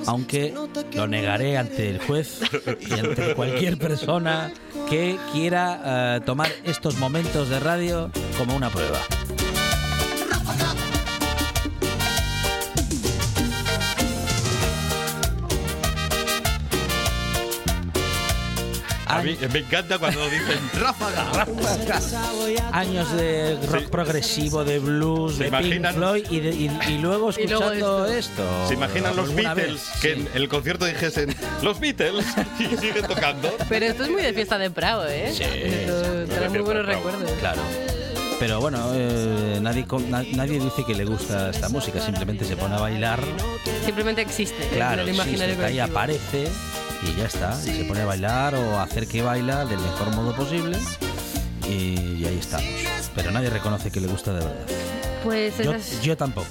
Aunque 0.05 0.53
lo 0.95 1.07
negaré 1.07 1.57
ante 1.57 1.89
el 1.89 1.99
juez 1.99 2.39
y 2.89 2.93
ante 2.93 3.35
cualquier 3.35 3.77
persona 3.77 4.51
que 4.89 5.17
quiera 5.31 6.17
eh, 6.17 6.21
tomar 6.25 6.49
estos 6.65 6.97
momentos 6.97 7.49
de 7.49 7.59
radio 7.59 8.09
como 8.37 8.55
una 8.55 8.69
prueba. 8.69 8.99
A 19.05 19.21
mí 19.21 19.37
me 19.51 19.59
encanta 19.59 19.97
cuando 19.97 20.23
dicen 20.29 20.59
ráfaga, 20.79 21.25
ráfaga. 21.33 21.99
Años 22.71 23.11
de 23.15 23.57
rock 23.69 23.89
progresivo, 23.89 24.63
de 24.63 24.79
blues, 24.79 25.35
¿Se 25.35 25.43
de 25.45 25.49
Pink 25.51 25.61
imaginan? 25.65 25.95
Floyd 25.95 26.25
y, 26.29 26.39
de- 26.39 26.49
y- 26.55 26.71
y 26.87 26.97
luego 26.99 27.29
Y 27.37 27.47
luego 27.47 27.65
escuchando 27.71 28.05
esto. 28.05 28.05
esto. 28.07 28.67
¿Se 28.67 28.73
imaginan 28.75 29.15
los 29.15 29.33
Beatles 29.35 29.73
vez? 29.73 29.81
que 30.01 30.15
Sí. 30.15 30.21
en 30.21 30.29
el 30.41 30.47
concierto 30.49 30.85
dijesen 30.85 31.35
los 31.61 31.79
Beatles 31.79 32.25
y 32.59 32.77
siguen 32.77 33.05
tocando? 33.07 33.55
Pero 33.69 33.85
esto 33.85 34.03
es 34.05 34.09
muy 34.09 34.21
de 34.21 34.33
fiesta 34.33 34.57
de 34.57 34.71
Prado, 34.71 35.05
¿eh? 35.07 35.31
Sí, 35.35 35.43
Esto 35.43 36.25
sí, 36.25 36.31
trae 36.33 36.49
muy 36.49 36.59
buenos 36.59 36.85
recuerdos. 36.85 37.29
Claro. 37.39 37.61
Pero 38.39 38.59
bueno, 38.59 38.91
eh, 38.93 39.59
nadie, 39.61 39.85
con- 39.85 40.09
na- 40.09 40.23
nadie 40.35 40.59
dice 40.59 40.83
que 40.85 40.95
le 40.95 41.05
gusta 41.05 41.49
esta 41.51 41.69
música, 41.69 41.99
simplemente 42.03 42.45
se 42.45 42.55
pone 42.57 42.75
a 42.75 42.79
bailar. 42.79 43.21
Simplemente 43.85 44.21
existe 44.21 44.67
Claro, 44.69 45.03
en 45.03 45.09
el 45.09 45.19
existe, 45.19 45.65
ahí 45.65 45.79
aparece 45.79 46.47
y 47.05 47.15
ya 47.15 47.25
está. 47.25 47.57
Y 47.65 47.75
se 47.77 47.83
pone 47.85 48.01
a 48.01 48.05
bailar 48.05 48.55
o 48.55 48.77
a 48.79 48.83
hacer 48.83 49.07
que 49.07 49.21
baila 49.21 49.65
del 49.65 49.79
mejor 49.79 50.15
modo 50.15 50.35
posible. 50.35 50.77
Y, 51.67 52.19
y 52.19 52.25
ahí 52.25 52.37
estamos. 52.39 52.67
Pero 53.15 53.31
nadie 53.31 53.49
reconoce 53.49 53.91
que 53.91 53.99
le 54.01 54.07
gusta 54.07 54.33
de 54.33 54.39
verdad. 54.39 54.65
Pues 55.23 55.57
Yo, 55.57 55.73
esas, 55.73 56.01
yo 56.01 56.17
tampoco. 56.17 56.47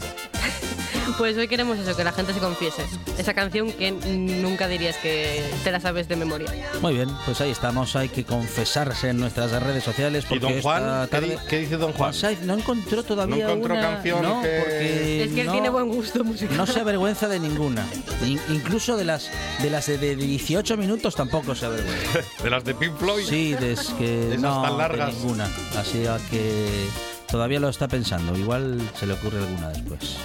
Pues 1.19 1.37
hoy 1.37 1.47
queremos 1.49 1.79
eso, 1.79 1.97
que 1.97 2.05
la 2.05 2.13
gente 2.13 2.33
se 2.33 2.41
confiese. 2.41 2.85
Esa 3.19 3.35
canción 3.35 3.71
que 3.73 3.91
nunca 3.93 4.67
dirías 4.69 4.97
que 4.97 5.43
te 5.63 5.71
la 5.71 5.79
sabes 5.81 6.09
de 6.09 6.17
memoria. 6.17 6.49
Muy 6.81 6.95
bien, 6.95 7.09
pues 7.27 7.41
ahí 7.41 7.51
estamos. 7.51 7.95
Hay 7.97 8.09
que 8.09 8.25
confesarse 8.25 9.11
en 9.11 9.19
nuestras 9.19 9.51
redes 9.63 9.85
sociales. 9.85 10.25
¿Y 10.25 10.29
Porque 10.39 10.55
don 10.55 10.63
Juan? 10.63 10.83
¿Qué, 11.05 11.11
tarde- 11.11 11.29
di- 11.29 11.37
qué 11.49 11.59
dice 11.61 11.77
don 11.77 11.93
Juan? 11.93 12.13
Juan 12.19 12.37
no 12.47 12.55
encontró 12.55 13.03
todavía 13.03 13.45
No 13.47 13.53
encontró 13.53 13.75
una- 13.75 13.83
canción 13.83 14.23
no, 14.23 14.43
que- 14.43 14.59
porque 14.61 15.23
Es 15.25 15.33
que 15.33 15.41
él 15.43 15.47
no- 15.47 15.53
tiene 15.53 15.69
buen 15.69 15.89
gusto 15.89 16.25
musical. 16.25 16.57
No 16.57 16.67
se 16.67 16.81
avergüenza 16.81 17.29
de 17.29 17.41
ninguna. 17.41 17.85
In- 18.25 18.41
incluso 18.51 18.97
de 18.97 19.05
las 19.05 19.31
de 19.61 19.71
las 19.71 19.87
de, 19.87 19.99
de 19.99 20.17
18 20.17 20.77
minutos 20.77 21.15
tampoco 21.15 21.55
se 21.55 21.67
avergüenza. 21.67 22.21
¿De 22.43 22.51
las 22.51 22.65
de 22.65 22.75
Pink 22.75 22.97
Floyd? 22.97 23.25
Sí, 23.29 23.55
de, 23.55 23.73
es 23.73 23.89
que 23.99 24.29
Esas 24.31 24.41
no, 24.41 24.63
tan 24.63 24.73
de 24.73 24.79
largas. 24.79 25.15
ninguna. 25.15 25.49
Así 25.77 26.05
que 26.31 26.87
todavía 27.31 27.61
lo 27.61 27.69
está 27.69 27.87
pensando. 27.89 28.37
Igual 28.37 28.81
se 28.99 29.07
le 29.07 29.15
ocurre 29.15 29.39
alguna 29.39 29.69
después. 29.71 30.17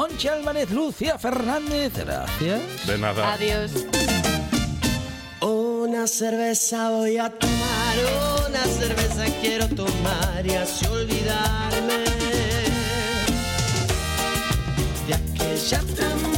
Onche 0.00 0.28
Álvarez, 0.28 0.70
Lucia 0.70 1.18
Fernández, 1.18 1.92
gracias. 1.92 2.86
De 2.86 2.98
nada. 2.98 3.32
Adiós. 3.32 3.72
Una 5.40 6.06
cerveza 6.06 6.90
voy 6.90 7.18
a 7.18 7.28
tomar, 7.30 7.96
una 8.48 8.62
cerveza 8.64 9.24
quiero 9.40 9.66
tomar 9.68 10.46
y 10.46 10.54
así 10.54 10.86
olvidarme 10.86 12.04
de 15.08 15.14
aquella 15.14 15.80
trampa, 15.96 16.37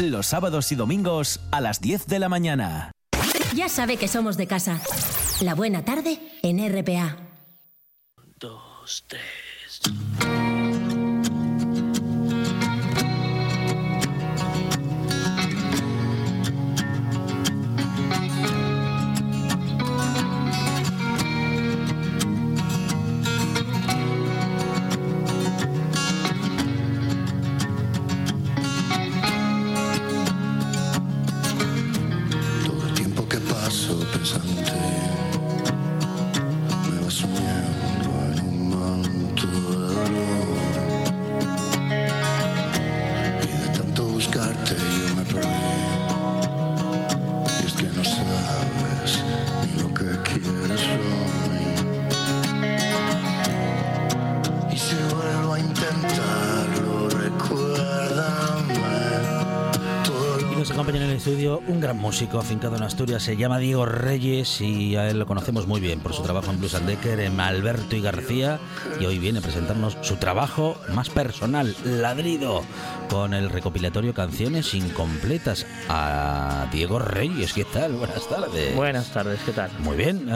Los 0.00 0.26
sábados 0.26 0.72
y 0.72 0.74
domingos 0.74 1.40
a 1.52 1.60
las 1.60 1.80
10 1.80 2.06
de 2.06 2.18
la 2.18 2.28
mañana. 2.28 2.90
Ya 3.54 3.68
sabe 3.68 3.96
que 3.96 4.08
somos 4.08 4.36
de 4.36 4.48
casa. 4.48 4.80
La 5.40 5.54
buena 5.54 5.84
tarde 5.84 6.18
en 6.42 6.58
RPA. 6.58 7.16
Dos, 8.40 9.04
tres. 9.06 9.80
Un 61.66 61.80
gran 61.80 61.98
músico 61.98 62.38
afincado 62.38 62.76
en 62.76 62.82
Asturias, 62.82 63.22
se 63.22 63.36
llama 63.36 63.58
Diego 63.58 63.86
Reyes 63.86 64.60
y 64.60 64.96
a 64.96 65.08
él 65.08 65.18
lo 65.18 65.26
conocemos 65.26 65.66
muy 65.66 65.80
bien 65.80 66.00
por 66.00 66.12
su 66.12 66.22
trabajo 66.22 66.50
en 66.50 66.58
Blues 66.58 66.74
and 66.74 66.86
Decker, 66.86 67.20
en 67.20 67.38
Alberto 67.40 67.96
y 67.96 68.00
García, 68.00 68.58
y 69.00 69.06
hoy 69.06 69.18
viene 69.18 69.38
a 69.38 69.42
presentarnos 69.42 69.96
su 70.02 70.16
trabajo 70.16 70.76
más 70.92 71.10
personal, 71.10 71.74
Ladrido, 71.84 72.62
con 73.10 73.34
el 73.34 73.50
recopilatorio 73.50 74.14
Canciones 74.14 74.74
Incompletas. 74.74 75.66
A 75.88 76.68
Diego 76.72 76.98
Reyes, 76.98 77.52
¿qué 77.52 77.64
tal? 77.64 77.92
Buenas 77.92 78.28
tardes. 78.28 78.74
Buenas 78.74 79.12
tardes, 79.12 79.40
¿qué 79.44 79.52
tal? 79.52 79.70
Muy 79.80 79.96
bien, 79.96 80.26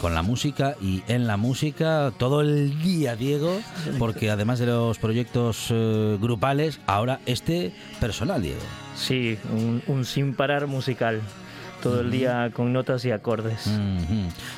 con 0.00 0.14
la 0.14 0.22
música 0.22 0.76
y 0.80 1.02
en 1.08 1.26
la 1.26 1.36
música 1.36 2.12
todo 2.18 2.40
el 2.40 2.82
día, 2.82 3.16
Diego, 3.16 3.60
porque 3.98 4.30
además 4.30 4.58
de 4.58 4.66
los 4.66 4.98
proyectos 4.98 5.68
eh, 5.70 6.18
grupales, 6.20 6.80
ahora 6.86 7.20
este 7.26 7.72
personal, 8.00 8.42
Diego. 8.42 8.60
Sí, 8.96 9.38
un, 9.52 9.82
un 9.86 10.04
sin 10.04 10.34
parar 10.34 10.66
musical. 10.66 11.20
Todo 11.82 12.00
el 12.00 12.10
día 12.10 12.50
con 12.52 12.72
notas 12.72 13.04
y 13.04 13.10
acordes. 13.10 13.70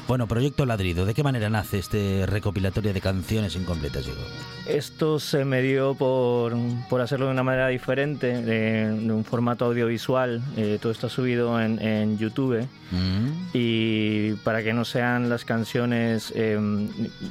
Bueno, 0.07 0.29
Proyecto 0.29 0.65
Ladrido, 0.65 1.05
¿de 1.05 1.15
qué 1.15 1.25
manera 1.25 1.51
nace 1.51 1.79
este 1.79 2.25
recopilatorio 2.27 2.95
de 2.95 3.01
canciones 3.01 3.57
incompletas, 3.57 4.07
Diego? 4.07 4.21
Esto 4.67 5.19
se 5.19 5.45
me 5.45 5.61
dio 5.61 5.95
por, 5.95 6.55
por 6.89 7.01
hacerlo 7.01 7.27
de 7.27 7.33
una 7.33 7.43
manera 7.43 7.69
diferente, 7.69 8.41
de, 8.41 8.93
de 8.93 9.13
un 9.13 9.25
formato 9.25 9.65
audiovisual. 9.67 10.41
Eh, 10.57 10.79
todo 10.81 10.93
está 10.93 11.09
subido 11.09 11.61
en, 11.61 11.83
en 11.83 12.17
YouTube. 12.19 12.67
Mm. 12.93 13.49
Y 13.53 14.35
para 14.45 14.63
que 14.63 14.73
no 14.73 14.85
sean 14.85 15.29
las 15.29 15.45
canciones 15.45 16.33
eh, 16.37 16.57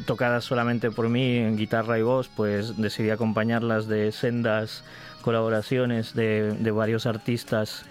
tocadas 0.05 0.43
solamente 0.43 0.91
por 0.91 1.07
mí 1.07 1.37
en 1.37 1.57
guitarra 1.57 1.97
y 1.97 2.01
voz, 2.01 2.29
pues 2.35 2.77
decidí 2.77 3.09
acompañarlas 3.09 3.87
de 3.87 4.11
sendas 4.11 4.83
colaboraciones 5.21 6.13
de, 6.13 6.53
de 6.53 6.71
varios 6.71 7.05
artistas 7.05 7.83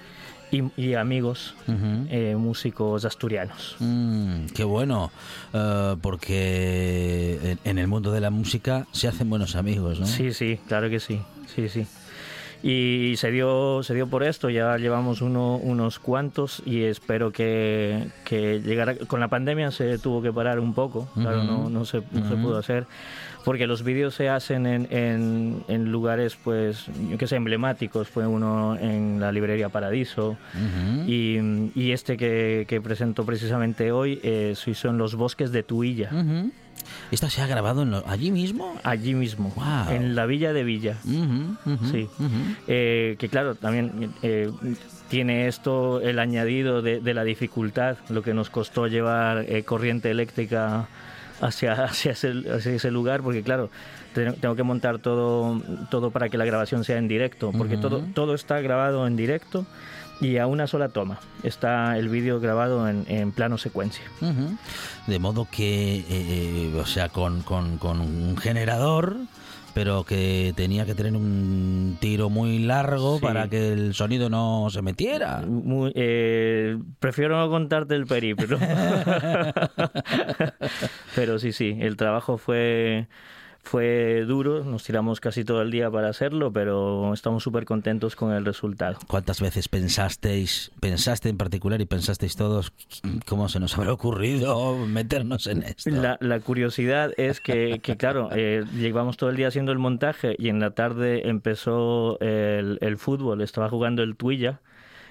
y, 0.51 0.63
y 0.81 0.95
amigos 0.95 1.55
eh, 1.67 2.37
músicos 2.39 3.05
asturianos. 3.05 3.77
Mm, 3.81 4.47
qué 4.55 4.65
bueno, 4.65 5.11
eh, 5.53 5.97
porque 6.01 7.39
en, 7.43 7.59
en 7.65 7.79
el 7.79 7.89
mundo 7.89 8.13
de 8.13 8.21
la 8.21 8.31
música 8.31 8.87
se 8.93 9.09
hacen 9.09 9.29
buenos 9.29 9.57
amigos, 9.57 9.99
¿no? 10.01 10.07
Sí, 10.07 10.33
sí, 10.33 10.61
claro 10.69 10.89
que 10.89 11.01
sí, 11.01 11.21
sí, 11.55 11.69
sí. 11.69 11.87
Y 12.63 13.15
se 13.17 13.31
dio, 13.31 13.83
se 13.83 13.95
dio 13.95 14.09
por 14.09 14.25
esto, 14.25 14.51
ya 14.51 14.77
llevamos 14.79 15.21
uno, 15.21 15.57
unos 15.57 15.99
cuantos 15.99 16.63
y 16.67 16.83
espero 16.83 17.31
que, 17.31 18.09
que 18.25 18.61
llegara... 18.61 18.97
Con 19.07 19.21
la 19.21 19.29
pandemia 19.29 19.71
se 19.71 19.99
tuvo 19.99 20.23
que 20.23 20.33
parar 20.33 20.59
un 20.59 20.75
poco, 20.75 21.09
claro, 21.15 21.39
Ujú. 21.39 21.47
no, 21.47 21.71
no, 21.71 21.85
se, 21.85 22.03
no 22.13 22.27
se 22.27 22.35
Ujú. 22.35 22.43
pudo 22.43 22.59
hacer, 22.59 22.87
porque 23.45 23.67
los 23.69 23.85
vídeos 23.85 24.15
se 24.15 24.29
hacen 24.29 24.67
en, 24.67 24.89
en, 24.91 25.63
en 25.69 25.93
lugares, 25.93 26.37
pues, 26.43 26.87
yo 27.09 27.19
que 27.19 27.27
sé, 27.29 27.37
emblemáticos. 27.37 28.09
Fue 28.09 28.27
uno 28.27 28.77
en 28.77 29.21
la 29.21 29.31
librería 29.31 29.69
Paradiso 29.69 30.31
Ujú. 30.31 31.05
y, 31.07 31.71
y 31.75 31.93
este 31.93 32.17
que, 32.17 32.65
que 32.67 32.81
presento 32.81 33.25
precisamente 33.25 33.93
hoy 33.93 34.19
eh, 34.25 34.55
se 34.57 34.73
hizo 34.73 34.89
en 34.89 34.99
los 34.99 35.15
bosques 35.15 35.53
de 35.53 35.63
Tuilla. 35.63 36.11
Ujú. 36.13 36.51
¿Esta 37.11 37.31
se 37.31 37.41
ha 37.43 37.47
grabado 37.47 37.83
en 37.83 37.91
lo- 37.93 38.05
allí 38.07 38.31
mismo? 38.31 38.75
Allí 38.83 39.15
mismo, 39.15 39.53
Guau. 39.55 39.91
en 39.93 40.15
la 40.15 40.27
villa 40.27 40.53
de 40.53 40.65
Villa. 40.65 40.97
Ujú, 41.05 41.73
ujú, 41.75 41.87
Sí. 41.93 42.09
ujú. 42.19 42.57
Eh, 42.67 43.17
que 43.19 43.29
claro, 43.29 43.55
también 43.55 44.13
eh, 44.23 44.51
tiene 45.09 45.47
esto 45.47 46.01
el 46.01 46.19
añadido 46.19 46.83
de, 46.83 47.01
de 47.01 47.15
la 47.15 47.23
dificultad, 47.25 47.97
lo 48.09 48.23
que 48.23 48.35
nos 48.35 48.51
costó 48.51 48.87
llevar 48.89 49.45
eh, 49.49 49.63
corriente 49.63 50.11
eléctrica 50.11 50.89
hacia, 51.41 51.73
hacia, 51.85 52.13
ese, 52.13 52.33
hacia 52.53 52.73
ese 52.73 52.91
lugar, 52.91 53.23
porque 53.23 53.43
claro, 53.43 53.71
te- 54.15 54.33
tengo 54.33 54.57
que 54.57 54.63
montar 54.65 54.99
todo, 54.99 55.63
todo 55.91 56.11
para 56.11 56.29
que 56.29 56.39
la 56.39 56.45
grabación 56.45 56.83
sea 56.85 56.99
en 56.99 57.07
directo, 57.09 57.53
porque 57.57 57.77
todo, 57.77 58.01
todo 58.15 58.35
está 58.35 58.61
grabado 58.61 59.07
en 59.07 59.17
directo 59.17 59.65
y 60.21 60.37
a 60.39 60.47
una 60.47 60.67
sola 60.67 60.89
toma. 60.89 61.19
Está 61.43 61.99
el 61.99 62.09
vídeo 62.09 62.41
grabado 62.41 62.89
en, 62.89 63.05
en 63.09 63.33
plano 63.33 63.59
secuencia. 63.59 64.05
De 65.07 65.19
modo 65.19 65.47
que, 65.51 65.99
eh, 65.99 66.05
eh, 66.11 66.73
o 66.81 66.87
sea, 66.87 67.09
con, 67.09 67.43
con- 67.43 67.79
con 67.79 68.01
un 68.01 68.37
generador, 68.37 69.17
pero 69.75 70.05
que 70.05 70.55
tenía 70.57 70.87
que 70.87 70.95
tener 70.95 71.15
un 71.15 71.99
tiro 72.01 72.31
muy 72.31 72.59
largo 72.61 73.17
Sí. 73.19 73.23
para 73.23 73.49
que 73.49 73.73
el 73.75 73.93
sonido 73.95 74.31
no 74.31 74.69
se 74.71 74.81
metiera. 74.81 75.43
Muy- 75.47 75.93
eh, 75.95 76.79
prefiero 76.99 77.39
no 77.39 77.51
contarte 77.51 77.95
el 77.95 78.07
periplo. 78.07 78.59
Pero 81.15 81.39
sí, 81.39 81.53
sí, 81.53 81.77
el 81.81 81.97
trabajo 81.97 82.39
fue, 82.39 83.07
Fue 83.67 84.25
duro, 84.29 84.63
nos 84.63 84.85
tiramos 84.85 85.19
casi 85.19 85.45
todo 85.45 85.61
el 85.61 85.73
día 85.73 85.91
para 85.91 86.09
hacerlo, 86.09 86.53
pero 86.53 87.13
estamos 87.13 87.43
súper 87.43 87.65
contentos 87.65 88.15
con 88.15 88.33
el 88.33 88.45
resultado. 88.45 88.97
¿Cuántas 89.09 89.41
veces 89.41 89.67
pensasteis, 89.69 90.71
pensaste 90.79 91.31
en 91.31 91.37
particular 91.37 91.81
y 91.81 91.85
pensasteis 91.85 92.37
todos 92.37 92.73
cómo 93.27 93.49
se 93.49 93.59
nos 93.59 93.77
habrá 93.77 93.93
ocurrido 93.93 94.77
meternos 94.87 95.49
en 95.49 95.65
esto? 95.65 95.91
La, 95.91 96.17
la 96.21 96.39
curiosidad 96.39 97.11
es 97.17 97.41
que, 97.41 97.81
que 97.83 97.97
claro, 97.97 98.29
eh, 98.31 98.65
llevamos 98.73 99.17
todo 99.17 99.31
el 99.31 99.37
día 99.37 99.49
haciendo 99.49 99.73
el 99.73 99.79
montaje 99.79 100.37
y 100.39 100.49
en 100.49 100.61
la 100.61 100.71
tarde 100.71 101.29
empezó 101.29 102.21
el, 102.21 102.79
el 102.81 102.99
fútbol, 102.99 103.41
estaba 103.41 103.69
jugando 103.69 104.05
el 104.05 104.15
Tuilla 104.15 104.61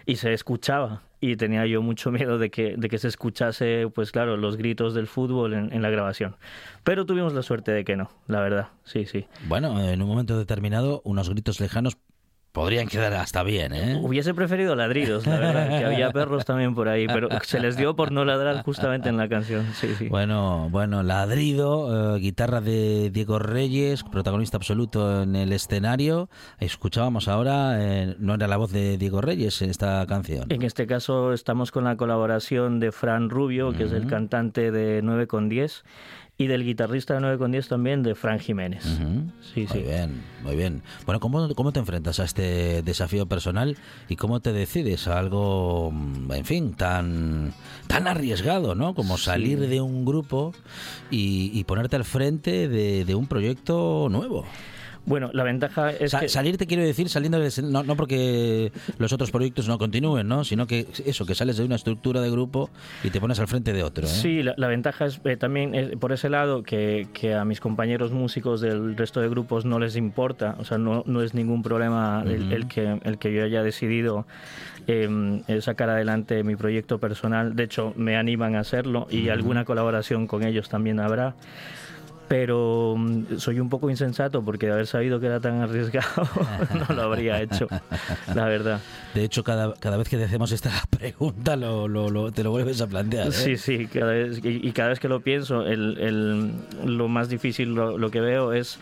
y 0.06 0.18
se 0.18 0.34
escuchaba 0.34 1.02
y 1.22 1.36
tenía 1.38 1.66
yo 1.66 1.82
mucho 1.82 2.12
miedo 2.12 2.38
de 2.38 2.52
que, 2.52 2.76
de 2.78 2.90
que 2.90 2.98
se 2.98 3.08
escuchase, 3.08 3.88
pues 3.94 4.12
claro, 4.12 4.38
los 4.38 4.58
gritos 4.58 4.94
del 4.94 5.08
fútbol 5.08 5.54
en, 5.54 5.74
en 5.74 5.82
la 5.82 5.90
grabación. 5.90 6.36
Pero 6.84 7.06
tuvimos 7.06 7.34
la 7.34 7.42
suerte 7.42 7.72
de 7.72 7.84
que 7.84 7.96
no, 7.96 8.12
la 8.28 8.42
verdad, 8.42 8.70
sí, 8.84 9.06
sí. 9.06 9.26
Bueno, 9.48 9.82
en 9.82 10.02
un 10.02 10.08
momento 10.08 10.38
determinado, 10.38 11.02
unos 11.04 11.30
gritos 11.30 11.60
lejanos 11.60 11.98
podrían 12.56 12.88
quedar 12.88 13.14
hasta 13.14 13.44
bien, 13.44 13.74
¿eh? 13.74 14.00
Hubiese 14.02 14.34
preferido 14.34 14.78
ladridos, 14.78 15.28
la 15.28 15.38
verdad, 15.38 15.78
que 15.78 15.86
había 15.86 16.10
perros 16.14 16.46
también 16.46 16.74
por 16.74 16.88
ahí, 16.88 17.06
pero 17.06 17.28
se 17.44 17.60
les 17.60 17.76
dio 17.76 17.98
por 17.98 18.14
no 18.14 18.24
ladrar 18.24 18.64
justamente 18.64 19.10
en 19.10 19.18
la 19.18 19.28
canción, 19.28 19.66
sí, 19.74 19.94
sí. 19.98 20.08
Bueno, 20.08 20.70
bueno, 20.72 21.04
ladrido, 21.04 22.16
eh, 22.16 22.20
guitarra 22.22 22.62
de 22.62 23.10
Diego 23.12 23.40
Reyes, 23.40 24.04
protagonista 24.04 24.56
absoluto 24.56 25.24
en 25.24 25.36
el 25.36 25.52
escenario. 25.52 26.30
Escuchábamos 26.58 27.28
ahora, 27.28 27.76
eh, 27.78 28.16
no 28.20 28.36
era 28.36 28.48
la 28.48 28.56
voz 28.56 28.72
de 28.72 28.98
Diego 28.98 29.20
Reyes 29.20 29.62
en 29.62 29.70
esta 29.70 30.06
canción. 30.08 30.46
En 30.50 30.62
este 30.62 30.88
caso 30.88 31.34
estamos 31.34 31.72
con 31.72 31.84
la 31.84 31.98
colaboración 31.98 32.80
de 32.80 32.94
Fran 32.94 33.30
Rubio, 33.30 33.74
que 33.74 33.84
es 33.84 33.92
el 33.92 34.08
cantante 34.08 34.72
de 34.72 35.02
9 35.04 35.28
con 35.28 35.50
10 35.50 35.84
y 36.38 36.48
del 36.48 36.66
guitarrista 36.66 37.14
de 37.14 37.22
9 37.22 37.38
con 37.38 37.52
10 37.52 37.68
también, 37.70 38.04
de 38.04 38.14
Fran 38.14 38.40
Jiménez. 38.40 38.84
Sí, 39.54 39.68
sí. 39.68 39.80
Muy 39.80 39.84
bien, 39.84 40.24
muy 40.44 40.56
bien. 40.56 40.82
Bueno, 41.06 41.20
¿cómo, 41.20 41.54
¿cómo 41.56 41.72
te 41.72 41.80
enfrentas 41.80 42.20
a 42.20 42.26
este 42.26 42.82
desafío 42.84 43.26
personal 43.26 43.78
y 44.10 44.18
cómo 44.18 44.42
te 44.42 44.52
decides 44.52 45.08
a 45.08 45.18
algo, 45.18 45.92
mm, 45.92 46.32
en 46.34 46.46
fin, 46.46 46.74
tan, 46.74 47.54
tan 47.88 48.08
arriesgado, 48.08 48.76
¿no? 48.76 48.96
Como 48.96 49.18
salir 49.18 49.60
de 49.60 49.80
un 49.80 50.04
grupo 50.04 50.54
y, 51.10 51.52
y 51.54 51.64
ponerte 51.64 51.96
al 51.96 52.04
frente 52.04 52.68
de, 52.68 53.06
de 53.06 53.16
un 53.16 53.28
proyecto 53.28 54.08
nuevo. 54.12 54.46
Bueno, 55.06 55.30
la 55.34 55.44
ventaja 55.44 55.92
es 55.92 56.12
Sa- 56.12 56.20
que... 56.22 56.30
Salir 56.30 56.58
te 56.58 56.66
quiero 56.68 56.84
decir, 56.84 57.10
saliendo 57.10 57.38
escen- 57.44 57.70
no, 57.70 57.84
no 57.84 57.96
porque 57.96 58.72
los 58.98 59.14
otros 59.14 59.30
proyectos 59.32 59.68
no 59.68 59.78
continúen, 59.78 60.28
¿no? 60.28 60.44
Sino 60.44 60.66
que 60.68 60.88
eso, 61.06 61.26
que 61.26 61.36
sales 61.36 61.58
de 61.58 61.64
una 61.66 61.76
estructura 61.76 62.22
de 62.22 62.32
grupo 62.32 62.70
y 63.04 63.10
te 63.12 63.20
pones 63.20 63.40
al 63.40 63.48
frente 63.48 63.72
de 63.74 63.84
otro. 63.84 64.06
¿eh? 64.06 64.10
Sí, 64.10 64.42
la, 64.44 64.54
la 64.58 64.68
ventaja 64.68 65.06
es 65.06 65.22
eh, 65.26 65.38
también 65.38 65.76
eh, 65.76 65.96
por 66.00 66.12
ese 66.12 66.30
lado 66.30 66.64
que, 66.64 67.08
que 67.14 67.34
a 67.36 67.46
mis 67.46 67.60
compañeros 67.60 68.12
músicos 68.12 68.62
del 68.62 68.98
resto 68.98 69.22
de 69.22 69.30
grupos 69.30 69.64
no 69.66 69.78
les 69.80 69.96
importa, 69.96 70.56
o 70.60 70.66
sea, 70.66 70.78
no, 70.78 71.04
no 71.06 71.22
es 71.22 71.34
ningún 71.34 71.62
problema 71.62 72.24
el, 72.26 72.52
el 72.52 72.68
que, 72.68 73.00
el 73.04 73.18
que 73.18 73.34
yo 73.34 73.44
haya 73.44 73.62
decidido 73.62 74.26
eh, 74.88 75.42
eh, 75.48 75.62
sacar 75.62 75.90
adelante 75.90 76.44
mi 76.44 76.56
proyecto 76.56 76.98
personal. 77.00 77.56
De 77.56 77.64
hecho, 77.64 77.94
me 77.96 78.18
animan 78.18 78.56
a 78.56 78.62
hacerlo 78.62 79.08
y 79.12 79.30
alguna 79.30 79.66
colaboración 79.66 80.26
con 80.28 80.44
ellos 80.44 80.68
también 80.70 81.00
habrá. 81.00 81.36
Pero 82.28 82.96
mm, 82.98 83.38
soy 83.38 83.60
un 83.60 83.70
poco 83.70 83.90
insensato 83.90 84.44
porque 84.44 84.66
de 84.66 84.72
haber 84.74 84.88
sabido 84.88 85.20
que 85.20 85.28
era 85.28 85.40
tan 85.40 85.62
arriesgado 85.62 86.28
no 86.90 86.96
lo 86.96 87.04
habría 87.04 87.42
hecho, 87.42 87.68
la 88.34 88.46
verdad. 88.46 88.80
De 89.14 89.24
hecho, 89.24 89.44
cada, 89.44 89.74
cada 89.76 89.98
vez 89.98 90.10
que 90.10 90.18
te 90.18 90.24
hacemos 90.24 90.52
esta 90.52 90.72
pregunta 90.90 91.56
lo, 91.56 91.88
lo- 91.88 92.10
lo- 92.10 92.32
te 92.32 92.44
lo 92.44 92.52
vuelves 92.52 92.82
a 92.82 92.88
plantear. 92.88 93.28
¿eh? 93.28 93.32
Sí, 93.32 93.58
sí, 93.58 93.88
cada 93.88 94.12
vez, 94.14 94.40
y, 94.44 94.68
y 94.68 94.72
cada 94.72 94.90
vez 94.90 95.00
que 95.00 95.08
lo 95.08 95.20
pienso, 95.22 95.62
el, 95.66 95.98
el- 96.00 96.52
lo 96.98 97.08
más 97.08 97.30
difícil 97.30 97.74
lo, 97.76 97.98
lo 97.98 98.10
que 98.12 98.22
veo 98.22 98.54
es 98.54 98.80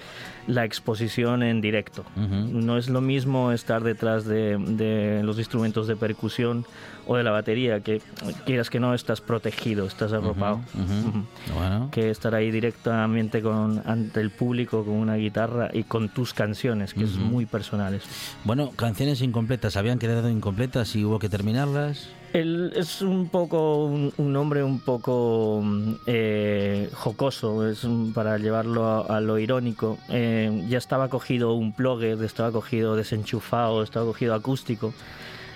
la 0.47 0.65
exposición 0.65 1.41
en 1.43 1.61
directo. 1.61 2.03
No 2.17 2.77
es 2.77 2.89
lo 2.89 2.99
mismo 3.01 3.51
estar 3.53 3.81
detrás 3.83 4.25
de, 4.25 4.57
de 4.57 5.21
los 5.23 5.37
instrumentos 5.37 5.87
de 5.87 5.95
percusión 5.95 6.65
o 7.07 7.17
de 7.17 7.23
la 7.23 7.31
batería, 7.31 7.79
que 7.81 8.01
quieras 8.45 8.69
que 8.69 8.79
no, 8.79 8.93
estás 8.93 9.21
protegido, 9.21 9.85
estás 9.85 10.13
arropado. 10.13 10.61
ujú. 10.73 11.09
Ujú. 11.09 11.25
Bueno. 11.55 11.89
Que 11.91 12.09
estar 12.09 12.33
ahí 12.35 12.51
directamente 12.51 13.41
con, 13.41 13.81
ante 13.85 14.21
el 14.21 14.29
público 14.31 14.83
con 14.85 14.93
una 14.95 15.15
guitarra 15.15 15.69
y 15.73 15.83
con 15.83 16.09
tus 16.09 16.33
canciones, 16.33 16.93
que 16.93 17.03
es 17.03 17.15
Ujú. 17.15 17.25
muy 17.25 17.45
personales. 17.45 18.03
Bueno, 18.43 18.71
canciones 18.75 19.21
incompletas, 19.21 19.75
habían 19.77 19.99
quedado 19.99 20.29
incompletas 20.29 20.95
y 20.95 21.03
hubo 21.05 21.19
que 21.19 21.29
terminarlas. 21.29 22.09
Él 22.33 22.73
es 22.75 23.01
un 23.03 23.29
poco 23.29 23.85
un, 23.85 24.11
un 24.17 24.35
hombre 24.35 24.63
un 24.63 24.79
poco 24.79 25.63
eh, 26.07 26.89
jocoso, 26.93 27.67
es 27.67 27.83
un- 27.83 28.11
para 28.13 28.37
llevarlo 28.39 28.87
a, 28.87 29.17
a 29.17 29.21
lo 29.21 29.37
irónico. 29.37 29.97
Eh, 30.09 30.65
ya 30.67 30.77
estaba 30.79 31.09
cogido 31.09 31.53
un 31.53 31.73
plugger, 31.73 32.21
estaba 32.23 32.51
cogido 32.51 32.95
desenchufado, 32.95 33.83
estaba 33.83 34.05
cogido 34.05 34.33
acústico. 34.33 34.93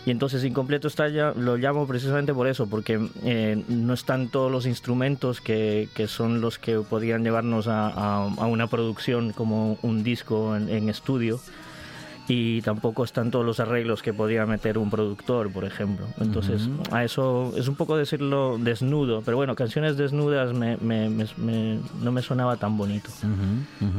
Y 0.07 0.11
entonces 0.11 0.45
incompleto 0.45 0.87
está 0.87 1.09
ya, 1.09 1.33
lo 1.35 1.57
llamo 1.57 1.85
precisamente 1.85 2.33
por 2.33 2.47
eso, 2.47 2.65
porque 2.67 3.09
eh, 3.23 3.61
no 3.67 3.93
están 3.93 4.29
todos 4.29 4.49
los 4.49 4.65
instrumentos 4.65 5.41
que, 5.41 5.89
que 5.95 6.07
son 6.07 6.39
los 6.39 6.57
que 6.59 6.79
podrían 6.79 7.23
llevarnos 7.25 7.67
a, 7.67 7.87
a- 7.89 8.45
una 8.47 8.67
producción 8.67 9.33
como 9.33 9.77
un 9.81 10.03
disco 10.03 10.55
en 10.55 10.87
estudio. 10.87 11.41
Y 12.29 12.61
tampoco 12.61 13.05
están 13.05 13.31
todos 13.31 13.45
los 13.45 13.61
arreglos 13.61 14.01
que 14.01 14.13
podría 14.13 14.45
meter 14.45 14.77
un 14.77 14.89
productor, 14.89 15.49
por 15.51 15.63
ejemplo. 15.63 16.05
Entonces, 16.19 16.67
Ujú. 16.67 16.83
a 16.95 17.03
eso 17.05 17.53
es 17.55 17.69
un 17.69 17.75
poco 17.75 17.95
decirlo 17.95 18.57
desnudo, 18.59 19.21
pero 19.23 19.37
bueno, 19.37 19.55
canciones 19.55 19.95
desnudas 19.95 20.53
me, 20.53 20.75
me- 20.77 21.09
me- 21.09 21.79
no 22.01 22.11
me 22.11 22.21
sonaba 22.21 22.57
tan 22.57 22.77
bonito. 22.77 23.09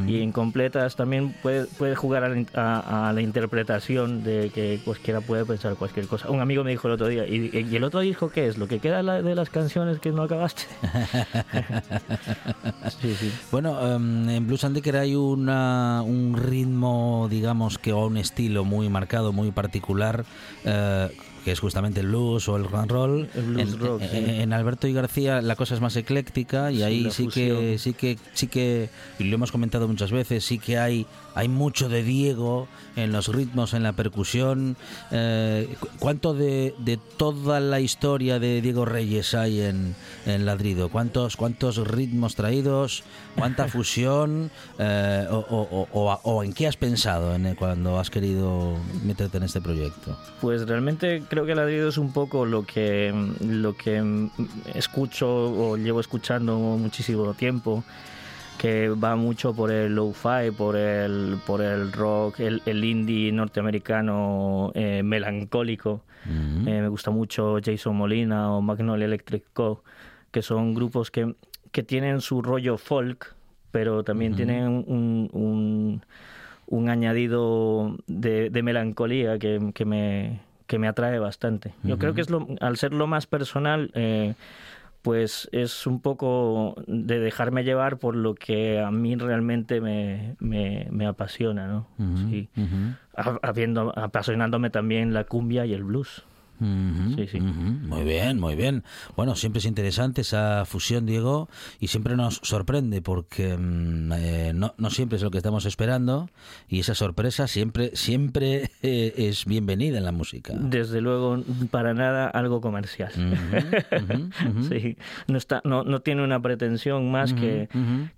Y 0.07 0.19
incompletas 0.19 0.95
también 0.95 1.35
puede, 1.43 1.65
puede 1.67 1.97
jugar 1.97 2.25
a 2.25 2.29
la, 2.29 2.45
a- 2.55 3.09
a 3.09 3.13
la 3.15 3.23
interpretación 3.23 4.23
de 4.23 4.51
que 4.55 4.81
cualquiera 4.85 5.23
puede 5.23 5.47
pensar 5.47 5.75
cualquier 5.77 6.07
cosa. 6.07 6.31
Un 6.31 6.41
amigo 6.41 6.63
me 6.65 6.71
dijo 6.71 6.87
el 6.89 6.95
otro 6.95 7.09
día, 7.09 7.27
¿y, 7.27 7.51
y 7.71 7.77
el 7.77 7.85
otro 7.85 8.01
disco 8.01 8.29
qué 8.29 8.49
es? 8.49 8.59
¿Lo 8.59 8.69
que 8.69 8.79
queda 8.79 9.03
de 9.23 9.35
las 9.35 9.49
canciones 9.49 10.01
que 10.01 10.13
no 10.13 10.23
acabaste? 10.23 10.65
sí, 13.01 13.15
sí. 13.15 13.33
Bueno, 13.51 13.95
em, 13.95 14.29
en 14.29 14.47
Blues 14.47 14.65
and 14.65 14.75
Decker 14.75 14.97
hay 14.97 15.15
una, 15.15 16.03
un 16.03 16.37
ritmo, 16.37 17.29
digamos 17.31 17.79
que 17.79 17.93
o 17.93 18.11
un 18.19 18.23
estilo 18.23 18.65
muy 18.65 18.89
marcado, 18.89 19.33
muy 19.33 19.53
particular, 19.53 20.25
eh, 20.65 21.09
que 21.49 21.53
es 21.53 21.61
justamente 21.61 22.01
el 22.01 22.09
blues 22.09 22.47
o 22.51 22.57
el 22.57 22.65
rock 22.65 22.75
and 22.75 22.91
roll. 22.91 23.29
El 23.35 23.43
blues 23.43 23.63
en, 23.73 23.79
rock, 23.81 24.03
en- 24.03 24.27
sí. 24.27 24.31
en 24.43 24.53
Alberto 24.53 24.87
y 24.87 24.93
García 24.93 25.41
la 25.41 25.57
cosa 25.57 25.75
es 25.75 25.81
más 25.81 25.97
ecléctica 25.97 26.71
y 26.71 26.77
Sí, 26.77 26.83
ahí 26.83 27.11
sí 27.11 27.27
que, 27.29 27.79
sí 27.79 27.95
que, 27.95 28.19
sí 28.35 28.49
que, 28.49 28.91
y 29.19 29.25
lo 29.25 29.35
hemos 29.37 29.51
comentado 29.51 29.89
muchas 29.89 30.13
veces, 30.13 30.45
sí 30.45 30.59
que 30.59 30.77
hay, 30.79 31.07
hay 31.35 31.49
mucho 31.49 31.89
de 31.89 32.03
Diego 32.03 32.69
en 32.97 33.13
los 33.13 33.29
ritmos, 33.29 33.73
en 33.73 33.83
la 33.83 33.93
percusión. 33.95 34.77
Eh, 35.11 35.75
cu- 35.81 35.89
¿Cuánto 35.99 36.35
de, 36.35 36.75
de 36.81 36.99
toda 37.17 37.61
la 37.61 37.81
historia 37.81 38.39
de 38.39 38.61
Diego 38.61 38.85
Reyes 38.85 39.33
hay 39.35 39.63
en, 39.63 39.95
en 40.27 40.45
Ladrido? 40.45 40.91
¿Cuántos, 40.91 41.37
cuántos 41.37 41.79
ritmos 41.79 42.35
traídos? 42.35 43.05
¿Cuánta 43.37 43.69
fusión? 43.69 44.51
Eh, 44.79 45.27
o, 45.31 45.37
o- 45.37 45.69
o- 45.71 45.89
o- 45.93 46.21
o 46.25 46.43
en 46.45 46.53
qué 46.53 46.67
has 46.67 46.77
pensado 46.77 47.35
en, 47.35 47.55
cuando 47.55 47.99
has 47.99 48.11
querido 48.11 48.77
meterte 49.05 49.39
en 49.39 49.45
este 49.45 49.61
proyecto? 49.61 50.19
Pues 50.41 50.67
realmente 50.67 51.23
creo 51.29 51.38
que 51.45 51.55
Ladrido 51.55 51.89
es 51.89 51.99
un 51.99 52.13
poco 52.13 52.45
lo 52.45 52.65
que, 52.65 53.13
lo 53.41 53.77
que 53.77 54.29
escucho 54.75 55.29
o 55.29 55.77
llevo 55.77 56.01
escuchando 56.01 56.57
muchísimo 56.57 57.35
tiempo, 57.35 57.85
que 58.59 58.89
va 58.89 59.17
mucho 59.17 59.55
por 59.55 59.71
el 59.71 59.95
lo-fi, 59.95 60.51
por 60.57 60.77
el, 60.77 61.37
por 61.47 61.61
el 61.61 61.93
rock, 61.93 62.41
el, 62.41 62.63
el 62.67 62.85
indie 62.85 63.31
norteamericano 63.33 64.73
eh, 64.75 65.03
melancólico. 65.03 66.03
Eh, 66.27 66.81
me 66.83 66.89
gusta 66.89 67.11
mucho 67.11 67.59
Jason 67.65 67.97
Molina 67.97 68.53
o 68.53 68.61
Magnolia 68.61 69.07
Electric 69.07 69.45
Co., 69.53 69.83
que 70.31 70.43
son 70.43 70.75
grupos 70.75 71.11
que, 71.11 71.35
que 71.73 71.83
tienen 71.83 72.21
su 72.21 72.43
rollo 72.43 72.77
folk, 72.77 73.35
pero 73.71 74.03
también 74.03 74.33
Ujú. 74.33 74.37
tienen 74.37 74.67
un, 74.67 75.31
un, 75.33 76.03
un 76.67 76.89
añadido 76.91 77.97
de, 78.07 78.51
de 78.51 78.63
melancolía 78.63 79.39
que, 79.39 79.71
que 79.73 79.85
me, 79.85 80.41
que 80.69 80.79
me 80.79 80.87
atrae 80.87 81.19
bastante. 81.19 81.73
Yo 81.83 81.99
creo 81.99 82.15
que 82.15 82.21
es 82.21 82.31
lo, 82.31 82.47
al 82.61 82.77
ser 82.77 82.93
lo 82.93 83.09
más 83.09 83.27
personal, 83.27 83.91
eh, 83.95 84.35
pues 85.03 85.49
es 85.51 85.87
un 85.87 86.01
poco 86.01 86.77
de 86.87 87.19
dejarme 87.19 87.65
llevar 87.65 87.97
por 87.97 88.15
lo 88.15 88.35
que 88.35 88.79
a 88.79 88.91
mí 88.91 89.17
realmente 89.17 89.81
me, 89.81 90.37
me, 90.39 90.87
me 90.91 91.07
apasiona, 91.07 91.67
¿no? 91.67 91.89
Sí. 92.29 92.51
Habiendo, 93.43 93.99
apasionándome 93.99 94.69
también 94.71 95.15
la 95.15 95.25
cumbia 95.25 95.65
y 95.65 95.73
el 95.73 95.85
blues. 95.85 96.25
Sí, 96.59 97.27
sí. 97.29 97.41
Muy 97.41 98.05
bien, 98.05 98.41
muy 98.41 98.57
bien. 98.57 98.85
Bueno, 99.17 99.37
siempre 99.37 99.59
es 99.59 99.65
interesante 99.67 100.23
esa 100.23 100.65
fusión, 100.65 101.07
Diego, 101.07 101.49
y 101.79 101.89
siempre 101.89 102.17
nos 102.17 102.41
sorprende 102.43 103.01
porque 103.03 103.57
mm, 103.57 104.13
eh, 104.13 104.53
no, 104.55 104.75
no 104.77 104.91
siempre 104.91 105.17
es 105.17 105.23
lo 105.23 105.31
que 105.31 105.39
estamos 105.39 105.67
esperando 105.67 106.31
y 106.69 106.81
esa 106.81 106.95
sorpresa 106.95 107.47
siempre, 107.47 107.95
siempre 107.95 108.71
eh, 108.83 109.15
es 109.17 109.45
bienvenida 109.45 109.99
en 109.99 110.05
la 110.05 110.13
música. 110.13 110.55
Desde 110.57 111.01
luego, 111.01 111.43
para 111.71 111.95
nada 111.95 112.29
algo 112.29 112.61
comercial. 112.61 113.13
Sí, 114.69 114.97
no, 115.27 115.39
está, 115.39 115.61
no, 115.65 115.85
no 115.85 116.01
tiene 116.01 116.23
una 116.23 116.41
pretensión 116.41 117.11
más 117.11 117.33
que, 117.33 117.69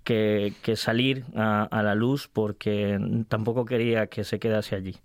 que, 0.03 0.53
que 0.61 0.75
salir 0.75 1.25
a, 1.35 1.63
a 1.63 1.83
la 1.83 1.95
luz 1.95 2.29
porque 2.31 2.99
tampoco 3.27 3.65
quería 3.65 4.07
que 4.07 4.23
se 4.23 4.39
quedase 4.39 4.75
allí. 4.75 4.95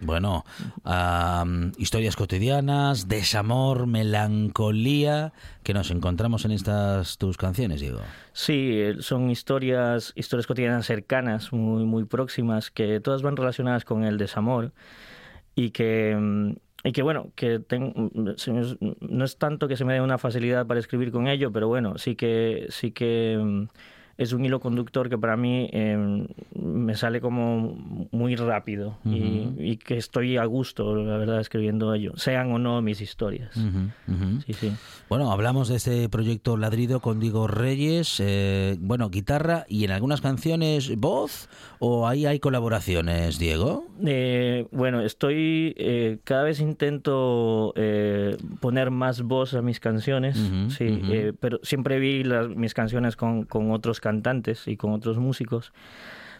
Bueno, 0.00 0.44
am, 0.84 1.72
historias 1.78 2.16
cotidianas, 2.16 3.06
desamor, 3.08 3.86
melancolía, 3.86 5.32
que 5.62 5.74
nos 5.74 5.90
encontramos 5.90 6.44
en 6.44 6.52
estas 6.52 7.18
tus 7.18 7.36
canciones, 7.36 7.80
Diego. 7.80 8.00
Sí, 8.32 8.70
eh, 8.80 8.96
son 9.00 9.30
historias, 9.30 10.12
historias 10.16 10.46
cotidianas 10.46 10.86
cercanas, 10.86 11.52
muy, 11.52 11.84
muy 11.84 12.04
próximas, 12.04 12.70
que 12.70 13.00
todas 13.00 13.22
van 13.22 13.36
relacionadas 13.36 13.84
con 13.84 14.04
el 14.04 14.16
desamor 14.18 14.72
y 15.54 15.70
que, 15.70 16.16
mm, 16.18 16.52
y 16.84 16.92
que 16.92 17.02
bueno, 17.02 17.30
que 17.34 17.58
ten- 17.58 17.92
me- 18.14 18.34
no 19.00 19.24
es 19.24 19.36
tanto 19.36 19.68
que 19.68 19.76
se 19.76 19.84
me 19.84 19.92
dé 19.92 20.00
una 20.00 20.16
facilidad 20.16 20.66
para 20.66 20.80
escribir 20.80 21.12
con 21.12 21.28
ello, 21.28 21.52
pero 21.52 21.68
bueno, 21.68 21.98
sí 21.98 22.16
que, 22.16 22.66
sí 22.70 22.90
que 22.92 23.38
mm, 23.38 23.64
es 24.20 24.34
un 24.34 24.44
hilo 24.44 24.60
conductor 24.60 25.08
que 25.08 25.16
para 25.16 25.34
mí 25.36 25.70
eh, 25.72 26.26
me 26.54 26.94
sale 26.94 27.20
como 27.22 27.74
muy 28.12 28.36
rápido 28.36 28.98
y, 29.04 29.40
Ujú. 29.46 29.54
y 29.62 29.76
que 29.78 29.96
estoy 29.96 30.36
a 30.36 30.44
gusto, 30.44 30.94
la 30.94 31.16
verdad, 31.16 31.40
escribiendo 31.40 31.94
ello, 31.94 32.12
sean 32.16 32.52
o 32.52 32.58
no 32.58 32.82
mis 32.82 33.00
historias. 33.00 33.56
Ujú, 33.56 33.90
ujú. 34.14 34.40
Sí, 34.46 34.52
sí. 34.52 34.72
Bueno, 35.08 35.32
hablamos 35.32 35.68
de 35.68 35.76
este 35.76 36.08
proyecto 36.10 36.56
Ladrido 36.58 37.00
con 37.00 37.18
Diego 37.18 37.46
Reyes, 37.46 38.20
eh, 38.20 38.76
bueno, 38.78 39.08
guitarra 39.08 39.64
y 39.68 39.84
en 39.84 39.90
algunas 39.90 40.20
canciones 40.20 40.94
voz, 40.98 41.48
o 41.78 42.06
ahí 42.06 42.26
hay 42.26 42.40
colaboraciones, 42.40 43.38
Diego. 43.38 43.86
Eh, 44.06 44.66
bueno, 44.70 45.00
estoy. 45.00 45.74
eh, 45.78 46.18
cada 46.24 46.42
vez 46.44 46.60
intento 46.60 47.72
eh, 47.76 48.36
poner 48.60 48.90
más 48.90 49.22
voz 49.22 49.54
a 49.54 49.62
mis 49.62 49.80
canciones, 49.80 50.36
sí, 50.76 50.84
eh, 51.10 51.32
pero 51.40 51.58
siempre 51.62 51.98
vi 51.98 52.22
las, 52.22 52.48
mis 52.48 52.74
canciones 52.74 53.16
con, 53.16 53.44
con 53.44 53.70
otros 53.72 53.98
cantantes 54.00 54.09
y 54.66 54.76
con 54.76 54.92
otros 54.92 55.18
músicos. 55.18 55.72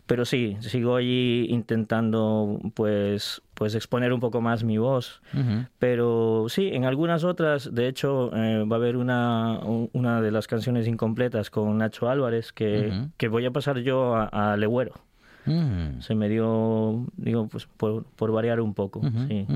Pero 0.07 0.25
sí, 0.25 0.57
sigo 0.61 0.97
allí 0.97 1.47
intentando 1.51 2.59
pues, 2.75 3.43
pues 3.55 3.77
exponer 3.77 4.13
un 4.13 4.19
poco 4.19 4.41
más 4.41 4.65
mi 4.65 4.77
voz. 4.77 5.23
Pero 5.79 6.47
sí, 6.49 6.71
en 6.73 6.85
algunas 6.85 7.23
otras, 7.23 7.73
de 7.73 7.87
hecho, 7.87 8.35
eh, 8.35 8.65
va 8.65 8.77
a 8.77 8.79
haber 8.79 8.97
una, 8.97 9.61
un- 9.61 9.89
una 9.93 10.21
de 10.21 10.33
las 10.33 10.49
canciones 10.49 10.89
incompletas 10.89 11.49
con 11.51 11.79
Nacho 11.79 12.09
Álvarez 12.09 12.53
que, 12.53 12.89
que 13.17 13.29
voy 13.29 13.47
a 13.47 13.53
pasar 13.53 13.79
yo 13.79 14.17
a, 14.17 14.25
a 14.53 14.57
Legüero. 14.57 14.95
Se 16.01 16.15
me 16.15 16.29
dio, 16.29 17.05
digo, 17.17 17.47
pues 17.49 17.67
por, 17.77 18.05
por 18.05 18.33
variar 18.33 18.61
un 18.61 18.75
poco. 18.75 19.01
Sí. 19.29 19.47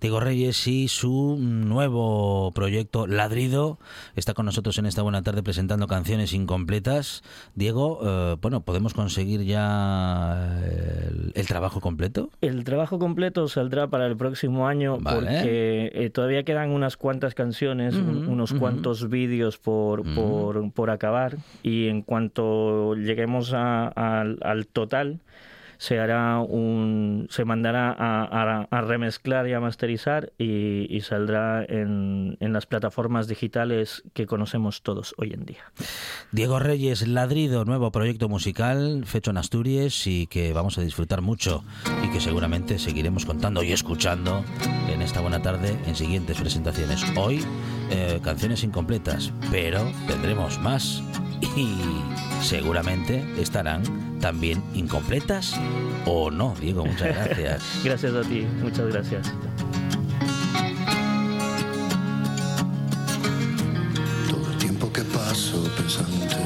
Diego 0.00 0.20
Reyes 0.20 0.66
y 0.66 0.88
su 0.88 1.36
nuevo 1.40 2.52
proyecto 2.54 3.06
Ladrido 3.06 3.78
está 4.14 4.34
con 4.34 4.46
nosotros 4.46 4.78
en 4.78 4.86
esta 4.86 5.02
buena 5.02 5.22
tarde 5.22 5.42
presentando 5.42 5.86
canciones 5.86 6.32
incompletas. 6.32 7.22
Diego, 7.54 8.00
eh, 8.02 8.36
bueno, 8.40 8.60
¿podemos 8.60 8.94
conseguir 8.94 9.42
ya 9.44 10.60
el, 10.64 11.32
el 11.34 11.46
trabajo 11.46 11.80
completo? 11.80 12.30
El 12.40 12.64
trabajo 12.64 12.98
completo 12.98 13.48
saldrá 13.48 13.88
para 13.88 14.06
el 14.06 14.16
próximo 14.16 14.66
año 14.66 14.98
Vale. 15.00 15.16
porque 15.20 15.90
eh, 15.94 16.10
todavía 16.10 16.42
quedan 16.44 16.70
unas 16.70 16.96
cuantas 16.96 17.34
canciones, 17.34 17.94
unos 17.94 18.52
cuantos 18.52 19.08
vídeos 19.08 19.58
por, 19.58 20.02
por, 20.14 20.72
por 20.72 20.90
acabar 20.90 21.36
y 21.62 21.88
en 21.88 22.02
cuanto 22.02 22.94
lleguemos 22.94 23.52
a- 23.54 23.88
al 23.88 24.66
total 24.66 25.20
se 25.78 25.98
hará 25.98 26.40
un 26.40 27.26
se 27.30 27.44
mandará 27.44 27.94
a, 27.98 28.80
remezclar 28.82 29.48
y 29.48 29.52
a 29.52 29.60
masterizar 29.60 30.32
y, 30.38 30.86
y 30.94 31.00
saldrá 31.00 31.64
en, 31.64 32.36
en 32.40 32.52
las 32.52 32.66
plataformas 32.66 33.28
digitales 33.28 34.02
que 34.12 34.26
conocemos 34.26 34.82
todos 34.82 35.14
hoy 35.18 35.32
en 35.32 35.44
día. 35.44 35.72
Diego 36.32 36.58
Reyes, 36.58 37.06
Ladrido, 37.06 37.64
nuevo 37.64 37.90
proyecto 37.92 38.28
musical, 38.28 39.04
fecho 39.06 39.30
en 39.30 39.38
Asturias 39.38 40.06
y 40.06 40.26
que 40.26 40.52
vamos 40.52 40.78
a 40.78 40.82
disfrutar 40.82 41.22
mucho 41.22 41.64
y 42.04 42.10
que 42.10 42.20
seguramente 42.20 42.78
seguiremos 42.78 43.26
contando 43.26 43.62
y 43.62 43.72
escuchando 43.72 44.44
en 44.88 45.02
esta 45.02 45.20
buena 45.20 45.42
tarde 45.42 45.76
en 45.86 45.94
siguientes 45.94 46.40
presentaciones. 46.40 47.04
Hoy, 47.16 47.44
eh, 47.90 48.20
canciones 48.22 48.64
incompletas, 48.64 49.32
pero 49.50 49.90
tendremos 50.06 50.58
más 50.60 51.02
y 51.56 51.76
seguramente 52.42 53.24
estarán 53.40 53.82
también 54.20 54.62
incompletas 54.74 55.54
o 56.04 56.30
no. 56.30 56.54
Diego, 56.60 56.84
muchas 56.84 57.14
gracias. 57.14 57.62
Gracias 57.84 58.14
a 58.14 58.22
ti, 58.22 58.46
muchas 58.62 58.86
gracias. 58.88 59.32
Todo 64.28 64.50
el 64.50 64.58
tiempo 64.58 64.92
que 64.92 65.02
paso 65.02 65.62
pensando 65.76 66.16
en 66.16 66.28
ti 66.28 66.36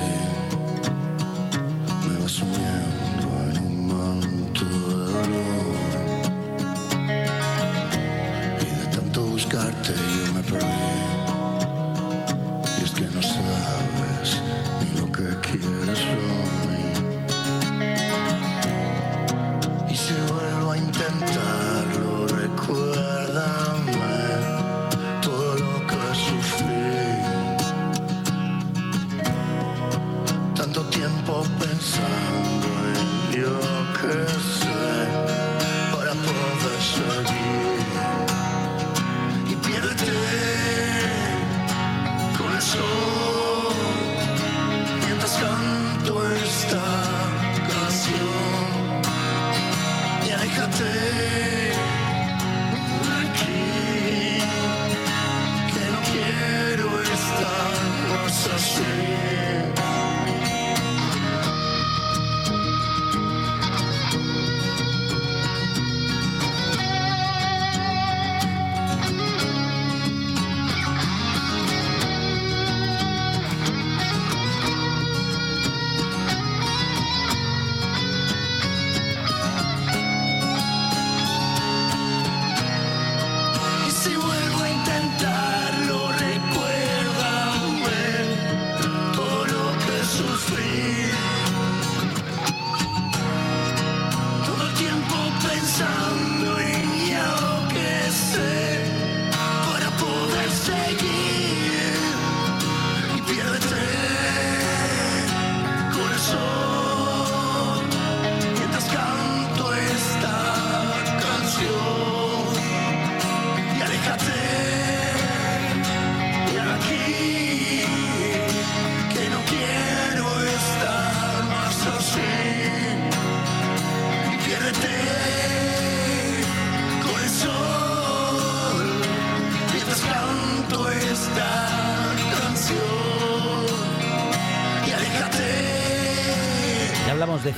me 2.09 2.23
va 2.23 2.29
sumiendo 2.29 3.00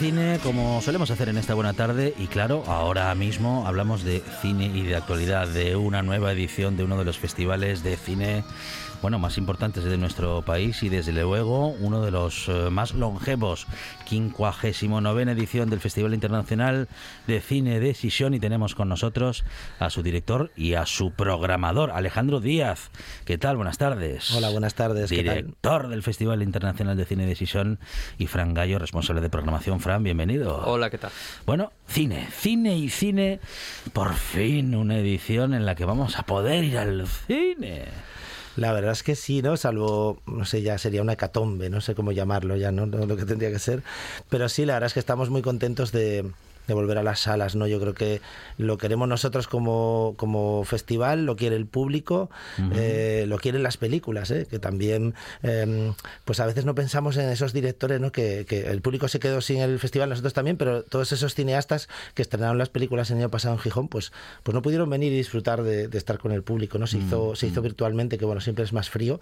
cine 0.03 0.41
como 0.43 0.83
solemos 0.83 1.13
hacer 1.13 1.29
en 1.29 1.39
esta 1.39 1.55
buena 1.55 1.75
tarde 1.75 2.13
y 2.19 2.27
claro, 2.27 2.65
ahora 2.67 3.15
mismo 3.15 3.69
hablamos 3.69 4.03
de 4.03 4.21
cine 4.41 4.67
y 4.67 4.83
de 4.83 4.97
actualidad, 4.97 5.47
de 5.47 5.77
una 5.77 6.03
nueva 6.03 6.33
edición 6.33 6.77
de 6.77 6.83
uno 6.83 6.99
de 6.99 7.05
los 7.05 7.21
festivales 7.21 7.85
de 7.85 7.97
cine 7.97 8.43
bueno, 9.03 9.19
más 9.19 9.37
importantes 9.37 9.83
de 9.83 9.99
nuestro 9.99 10.43
país 10.43 10.85
y 10.85 10.89
desde 10.89 11.13
luego 11.13 11.71
uno 11.81 12.03
de 12.03 12.13
los 12.13 12.49
eh, 12.49 12.71
más 12.71 12.95
longevos, 12.95 13.67
59 14.09 15.33
edición 15.33 15.71
del 15.71 15.81
Festival 15.81 16.15
Internacional 16.15 16.89
de 17.27 17.41
Cine 17.41 17.81
de 17.81 17.95
Sisión 17.95 18.33
y 18.33 18.39
tenemos 18.39 18.77
con 18.77 18.89
nosotros 18.89 19.45
a 19.81 19.91
su 19.91 20.05
director 20.05 20.53
y 20.55 20.75
a 20.75 20.87
su 20.87 21.11
programador, 21.11 21.91
Alejandro 21.91 22.39
Díaz. 22.39 22.91
¿Qué 23.25 23.39
tal? 23.39 23.57
Buenas 23.57 23.77
tardes. 23.77 24.31
Hola, 24.35 24.51
buenas 24.51 24.75
tardes. 24.75 25.11
¿qué 25.11 25.25
tal? 25.25 25.35
Director 25.37 25.89
del 25.89 26.03
Festival 26.05 26.43
Internacional 26.43 26.97
de 26.97 27.05
Cine 27.05 27.27
de 27.27 27.35
Sisión 27.35 27.81
y 28.19 28.29
Fran 28.29 28.55
Gallo, 28.55 28.79
responsable 28.79 29.21
de 29.21 29.31
programación. 29.31 29.81
Fran, 29.81 30.05
bienvenido. 30.05 30.63
Hola, 30.65 30.91
¿qué 30.91 30.99
tal? 30.99 31.11
Bueno, 31.45 31.73
cine, 31.89 32.29
cine 32.31 32.77
y 32.77 32.89
cine. 32.89 33.41
Por 33.93 34.15
fin 34.15 34.77
una 34.77 34.99
edición 34.99 35.55
en 35.55 35.67
la 35.67 35.75
que 35.75 35.87
vamos 35.87 36.19
a 36.21 36.23
poder 36.23 36.63
ir 36.63 36.79
al 36.79 37.09
cine. 37.09 37.87
La 38.57 38.73
verdad 38.73 38.93
es 38.93 39.03
que 39.03 39.17
sí, 39.17 39.43
¿no? 39.43 39.57
Salvo, 39.57 40.21
no 40.27 40.45
sé, 40.45 40.63
ya 40.63 40.77
sería 40.79 41.03
una 41.03 41.15
hecatombe, 41.15 41.71
no 41.71 41.81
sé 41.81 41.95
cómo 41.95 42.13
llamarlo 42.13 42.57
ya, 42.57 42.71
¿no? 42.73 42.87
Lo 42.87 43.17
que 43.17 43.25
tendría 43.25 43.51
que 43.51 43.59
ser. 43.59 43.83
Pero 44.29 44.49
sí, 44.49 44.67
la 44.67 44.75
verdad 44.75 44.89
es 44.89 44.95
que 44.95 45.01
estamos 45.01 45.31
muy 45.31 45.43
contentos 45.43 45.93
de, 45.93 46.31
de 46.67 46.75
volver 46.75 46.99
a 46.99 47.03
las 47.03 47.21
salas, 47.21 47.57
¿no? 47.57 47.67
Yo 47.67 47.81
creo 47.81 47.95
que 47.95 48.21
lo 48.59 48.79
queremos 48.79 49.09
nosotros 49.09 49.49
como, 49.49 50.15
como 50.17 50.65
festival, 50.65 51.27
lo 51.27 51.37
quiere 51.37 51.57
el 51.57 51.67
público, 51.67 52.31
eh, 52.75 53.25
lo 53.27 53.39
quieren 53.39 53.63
las 53.63 53.77
películas, 53.77 54.31
¿eh? 54.31 54.47
Que 54.49 54.59
también, 54.59 55.15
eh, 55.43 55.93
pues 56.25 56.41
a 56.41 56.47
veces 56.47 56.65
no 56.65 56.75
pensamos 56.75 57.17
en 57.17 57.29
esos 57.29 57.53
directores, 57.53 58.01
¿no? 58.01 58.13
Que, 58.13 58.47
que 58.49 58.71
el 58.71 58.81
público 58.81 59.09
se 59.09 59.19
quedó 59.19 59.41
sin 59.41 59.59
el 59.59 59.79
festival, 59.79 60.09
nosotros 60.09 60.33
también, 60.35 60.57
pero 60.57 60.83
todos 60.83 61.13
esos 61.13 61.35
cineastas 61.35 61.89
que 62.15 62.23
estrenaron 62.23 62.59
las 62.59 62.69
películas 62.69 63.11
el 63.11 63.19
año 63.19 63.29
pasado 63.29 63.55
en 63.55 63.61
Gijón, 63.61 63.89
pues, 63.89 64.13
pues 64.43 64.55
no 64.55 64.63
pudieron 64.63 64.89
venir 64.89 65.13
y 65.13 65.17
disfrutar 65.17 65.63
de, 65.63 65.89
de 65.89 65.99
estar 65.99 66.19
con 66.19 66.33
el 66.33 66.43
público, 66.43 66.79
¿no? 66.79 66.87
Se 66.87 66.99
hizo, 66.99 67.35
se 67.35 67.49
hizo 67.49 67.63
virtualmente, 67.63 68.19
que 68.19 68.25
bueno, 68.25 68.41
siempre 68.41 68.65
es 68.65 68.73
más 68.73 68.89
frío. 68.89 69.21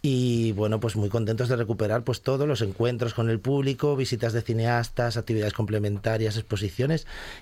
Y 0.00 0.52
bueno, 0.52 0.80
pues 0.80 0.96
muy 0.96 1.08
contentos 1.08 1.48
de 1.48 1.56
recuperar 1.56 2.02
pues 2.02 2.22
todos 2.22 2.48
los 2.48 2.60
encuentros 2.62 3.14
con 3.14 3.30
el 3.30 3.38
público, 3.38 3.94
visitas 3.94 4.32
de 4.32 4.42
cineastas, 4.42 5.16
actividades 5.16 5.52
complementarias, 5.52 6.36
exposiciones 6.36 6.71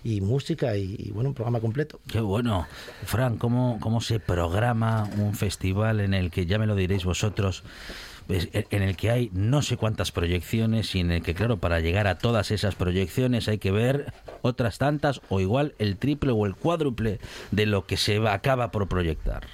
y 0.05 0.21
música 0.21 0.77
y, 0.77 0.97
y, 0.99 1.11
bueno, 1.11 1.31
un 1.31 1.35
programa 1.35 1.61
completo. 1.61 2.01
Qué 2.07 2.21
bueno. 2.21 2.67
Fran, 3.05 3.37
¿cómo, 3.37 3.79
¿cómo 3.81 4.01
se 4.01 4.21
programa 4.21 5.09
un 5.19 5.35
festival 5.35 6.01
en 6.01 6.15
el 6.15 6.31
que, 6.31 6.47
ya 6.47 6.59
me 6.59 6.67
lo 6.67 6.75
diréis 6.75 7.05
vosotros, 7.05 7.63
en 8.29 8.83
el 8.83 8.97
que 8.97 9.11
hay 9.11 9.31
no 9.33 9.63
sé 9.63 9.77
cuántas 9.77 10.13
proyecciones 10.13 10.95
y 10.95 11.01
en 11.01 11.11
el 11.11 11.23
que, 11.23 11.35
claro, 11.35 11.59
para 11.59 11.81
llegar 11.81 12.07
a 12.07 12.19
todas 12.19 12.51
esas 12.51 12.75
proyecciones 12.75 13.49
hay 13.49 13.59
que 13.59 13.73
ver 13.73 14.13
otras 14.43 14.79
tantas 14.79 15.21
o 15.29 15.41
igual 15.41 15.75
el 15.79 15.97
triple 15.97 16.33
o 16.33 16.47
el 16.47 16.55
cuádruple 16.55 17.19
de 17.51 17.67
lo 17.67 17.87
que 17.87 17.97
se 17.97 18.19
va, 18.19 18.35
acaba 18.35 18.71
por 18.71 18.89
proyectar? 18.89 19.47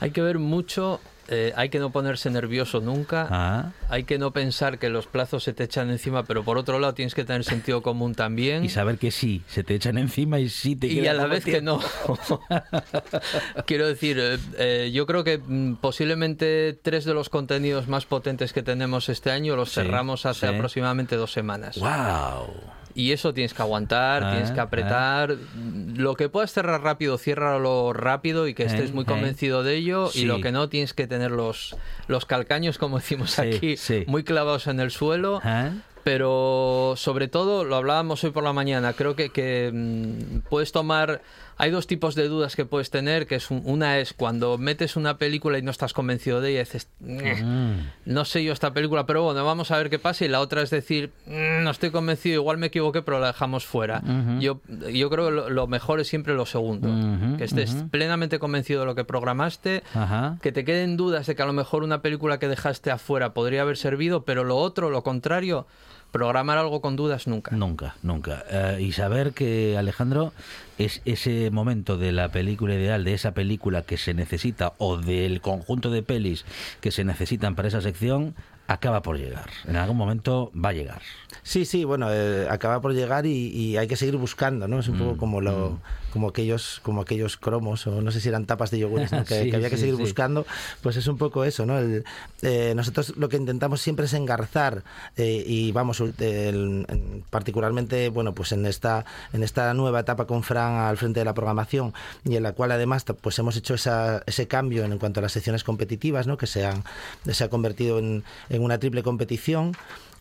Hay 0.00 0.10
que 0.10 0.22
ver 0.22 0.38
mucho 0.38 1.00
eh, 1.34 1.52
hay 1.56 1.70
que 1.70 1.78
no 1.78 1.90
ponerse 1.90 2.28
nervioso 2.30 2.80
nunca, 2.80 3.26
Ah. 3.30 3.72
hay 3.88 4.04
que 4.04 4.18
no 4.18 4.32
pensar 4.32 4.78
que 4.78 4.90
los 4.90 5.06
plazos 5.06 5.42
se 5.42 5.52
te 5.54 5.64
echan 5.64 5.88
encima, 5.90 6.24
pero 6.24 6.44
por 6.44 6.58
otro 6.58 6.78
lado 6.78 6.92
tienes 6.94 7.14
que 7.14 7.24
tener 7.24 7.42
sentido 7.44 7.82
común 7.82 8.14
también. 8.14 8.62
Y 8.64 8.68
saber 8.68 8.98
que 8.98 9.10
sí, 9.10 9.42
se 9.46 9.64
te 9.64 9.74
echan 9.74 9.96
encima 9.96 10.38
y 10.40 10.48
sí 10.50 10.76
te 10.76 10.88
Y 10.88 11.06
a 11.06 11.14
la 11.14 11.26
vez 11.26 11.44
que 11.44 11.52
tiempo. 11.60 11.80
no. 12.28 12.40
Quiero 13.66 13.86
decir, 13.88 14.18
eh, 14.20 14.38
eh, 14.58 14.90
yo 14.92 15.06
creo 15.06 15.24
que 15.24 15.38
mm, 15.38 15.76
posiblemente 15.76 16.78
tres 16.82 17.04
de 17.04 17.14
los 17.14 17.28
contenidos 17.30 17.88
más 17.88 18.04
potentes 18.04 18.52
que 18.52 18.62
tenemos 18.62 19.08
este 19.08 19.30
año 19.30 19.56
los 19.56 19.70
Sí, 19.70 19.76
cerramos 19.76 20.26
hace 20.26 20.48
sí. 20.48 20.54
aproximadamente 20.54 21.16
dos 21.16 21.32
semanas. 21.32 21.78
¡Wow! 21.78 22.52
Y 22.94 23.12
eso 23.12 23.32
tienes 23.34 23.54
que 23.54 23.62
aguantar, 23.62 24.22
Ah, 24.24 24.30
tienes 24.32 24.50
que 24.50 24.60
apretar. 24.60 25.36
Lo 25.96 26.14
que 26.14 26.28
puedas 26.28 26.52
cerrar 26.52 26.82
rápido, 26.82 27.18
ciérralo 27.18 27.92
rápido 27.92 28.46
y 28.48 28.54
que 28.54 28.64
Eh, 28.64 28.66
estés 28.66 28.92
muy 28.92 29.02
eh. 29.02 29.06
convencido 29.06 29.62
de 29.62 29.76
ello. 29.76 30.08
Sí. 30.08 30.22
Y 30.22 30.24
lo 30.24 30.40
que 30.40 30.52
no, 30.52 30.68
tienes 30.68 30.92
que 30.94 31.06
tener 31.06 31.30
los, 31.30 31.76
los 32.08 32.26
calcaños, 32.26 32.78
como 32.78 32.98
decimos 32.98 33.32
Sí, 33.32 33.40
aquí, 33.42 33.76
sí. 33.76 34.04
muy 34.06 34.24
clavados 34.24 34.66
en 34.66 34.80
el 34.80 34.90
suelo. 34.90 35.40
¿Ah? 35.44 35.70
Pero 36.04 36.94
sobre 36.96 37.28
todo, 37.28 37.64
lo 37.64 37.76
hablábamos 37.76 38.24
hoy 38.24 38.30
por 38.32 38.42
la 38.42 38.52
mañana, 38.52 38.92
creo 38.92 39.14
que, 39.16 39.30
que 39.30 39.70
mm, 39.72 40.48
puedes 40.48 40.72
tomar... 40.72 41.22
Hay 41.58 41.70
dos 41.70 41.86
tipos 41.86 42.14
de 42.14 42.28
dudas 42.28 42.56
que 42.56 42.64
puedes 42.64 42.90
tener, 42.90 43.26
que 43.26 43.34
es 43.36 43.50
un- 43.50 43.62
una 43.64 43.98
es 43.98 44.12
cuando 44.14 44.58
metes 44.58 44.96
una 44.96 45.18
película 45.18 45.58
y 45.58 45.62
no 45.62 45.70
estás 45.70 45.92
convencido 45.92 46.40
de 46.40 46.50
ella, 46.50 46.60
dices, 46.60 46.88
"Ñe, 47.00 47.42
Mm. 47.42 47.90
no 48.06 48.24
sé 48.24 48.42
yo 48.42 48.52
esta 48.52 48.72
película, 48.72 49.06
pero 49.06 49.22
bueno, 49.22 49.44
vamos 49.44 49.70
a 49.70 49.76
ver 49.76 49.90
qué 49.90 49.98
pasa. 49.98 50.24
Y 50.24 50.28
la 50.28 50.40
otra 50.40 50.62
es 50.62 50.70
decir, 50.70 51.12
"Mm, 51.26 51.62
no 51.62 51.70
estoy 51.70 51.90
convencido, 51.90 52.34
igual 52.36 52.58
me 52.58 52.66
equivoqué, 52.66 53.02
pero 53.02 53.20
la 53.20 53.28
dejamos 53.28 53.64
fuera. 53.66 54.02
Yo, 54.40 54.60
yo 54.92 55.10
creo 55.10 55.26
que 55.26 55.30
lo, 55.32 55.50
lo 55.50 55.66
mejor 55.66 56.00
es 56.00 56.08
siempre 56.08 56.34
lo 56.34 56.46
segundo, 56.46 56.88
que 57.38 57.44
estés 57.44 57.74
plenamente 57.90 58.38
convencido 58.38 58.80
de 58.80 58.86
lo 58.86 58.94
que 58.94 59.04
programaste, 59.04 59.82
que 60.42 60.52
te 60.52 60.64
queden 60.64 60.96
dudas 60.96 61.26
de 61.26 61.34
que 61.36 61.42
a 61.42 61.46
lo 61.46 61.52
mejor 61.52 61.82
una 61.84 62.02
película 62.02 62.38
que 62.38 62.48
dejaste 62.48 62.90
afuera 62.90 63.34
podría 63.34 63.62
haber 63.62 63.76
servido, 63.76 64.24
pero 64.24 64.44
lo 64.44 64.56
otro, 64.56 64.90
lo 64.90 65.02
contrario, 65.02 65.66
programar 66.12 66.58
algo 66.58 66.80
con 66.80 66.94
dudas 66.94 67.26
nunca. 67.26 67.50
Nunca, 67.56 67.96
nunca. 68.02 68.44
Eh, 68.50 68.78
y 68.82 68.92
saber 68.92 69.32
que, 69.32 69.76
Alejandro, 69.76 70.32
es 70.78 71.00
ese 71.04 71.50
momento 71.50 71.96
de 71.98 72.12
la 72.12 72.28
película 72.30 72.74
ideal, 72.74 73.02
de 73.02 73.14
esa 73.14 73.32
película 73.32 73.82
que 73.82 73.96
se 73.96 74.14
necesita 74.14 74.74
o 74.78 74.98
del 74.98 75.40
conjunto 75.40 75.90
de 75.90 76.02
pelis 76.02 76.44
que 76.80 76.90
se 76.92 77.02
necesitan 77.04 77.54
para 77.56 77.68
esa 77.68 77.80
sección, 77.80 78.34
acaba 78.68 79.02
por 79.02 79.18
llegar. 79.18 79.48
En 79.66 79.76
algún 79.76 79.96
momento 79.96 80.52
va 80.54 80.68
a 80.68 80.72
llegar. 80.72 81.02
Sí, 81.42 81.64
sí, 81.64 81.84
bueno, 81.84 82.08
eh, 82.12 82.46
acaba 82.48 82.80
por 82.80 82.94
llegar 82.94 83.26
y, 83.26 83.48
y 83.48 83.76
hay 83.78 83.88
que 83.88 83.96
seguir 83.96 84.16
buscando, 84.16 84.68
¿no? 84.68 84.78
Es 84.78 84.88
un 84.88 84.96
Mm, 84.96 84.98
poco 84.98 85.16
como 85.16 85.40
lo, 85.40 85.80
como 86.12 86.28
aquellos, 86.28 86.80
como 86.82 87.00
aquellos 87.00 87.36
cromos, 87.36 87.86
o 87.86 88.00
no 88.02 88.10
sé 88.12 88.20
si 88.20 88.28
eran 88.28 88.46
tapas 88.46 88.70
de 88.70 88.78
yogures, 88.78 89.12
¿no? 89.12 89.24
que, 89.24 89.42
Sí, 89.44 89.50
que 89.50 89.56
había 89.56 89.70
que 89.70 89.76
sí, 89.76 89.82
seguir 89.82 89.96
sí. 89.96 90.02
buscando, 90.02 90.46
pues 90.82 90.96
es 90.96 91.06
un 91.06 91.16
poco 91.18 91.44
eso, 91.44 91.64
¿no? 91.66 91.78
El, 91.78 92.04
eh, 92.42 92.72
nosotros 92.76 93.14
lo 93.16 93.28
que 93.28 93.36
intentamos 93.36 93.80
siempre 93.80 94.06
es 94.06 94.12
engarzar 94.14 94.82
eh, 95.16 95.42
y 95.46 95.72
vamos, 95.72 96.00
el- 96.00 96.86
particularmente, 97.30 98.08
bueno, 98.10 98.34
pues 98.34 98.52
en 98.52 98.66
esta, 98.66 99.04
en 99.32 99.42
esta 99.42 99.72
nueva 99.74 100.00
etapa 100.00 100.26
con 100.26 100.42
Fran 100.42 100.74
al 100.74 100.96
frente 100.96 101.20
de 101.20 101.24
la 101.24 101.34
programación 101.34 101.92
y 102.24 102.36
en 102.36 102.42
la 102.42 102.52
cual 102.52 102.72
además 102.72 103.04
pues 103.20 103.38
hemos 103.38 103.56
hecho 103.56 103.74
esa, 103.74 104.22
ese 104.26 104.46
cambio 104.46 104.84
en, 104.84 104.98
cuanto 104.98 105.20
a 105.20 105.22
las 105.22 105.32
secciones 105.32 105.64
competitivas, 105.64 106.26
¿no? 106.26 106.36
Que 106.36 106.46
se, 106.46 106.64
han, 106.66 106.84
se 107.30 107.44
ha 107.44 107.48
convertido 107.48 107.98
en, 107.98 108.22
en 108.48 108.62
una 108.62 108.78
triple 108.78 109.02
competición 109.02 109.72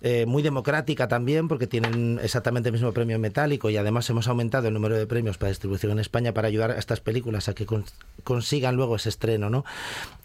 eh, 0.01 0.25
muy 0.25 0.41
democrática 0.41 1.07
también, 1.07 1.47
porque 1.47 1.67
tienen 1.67 2.19
exactamente 2.23 2.69
el 2.69 2.73
mismo 2.73 2.91
premio 2.91 3.19
metálico 3.19 3.69
y 3.69 3.77
además 3.77 4.09
hemos 4.09 4.27
aumentado 4.27 4.67
el 4.67 4.73
número 4.73 4.97
de 4.97 5.05
premios 5.07 5.37
para 5.37 5.49
distribución 5.49 5.91
en 5.93 5.99
España 5.99 6.33
para 6.33 6.47
ayudar 6.47 6.71
a 6.71 6.77
estas 6.79 6.99
películas 7.01 7.47
a 7.49 7.53
que 7.53 7.65
con- 7.65 7.85
consigan 8.23 8.75
luego 8.75 8.95
ese 8.95 9.09
estreno, 9.09 9.49
¿no? 9.49 9.63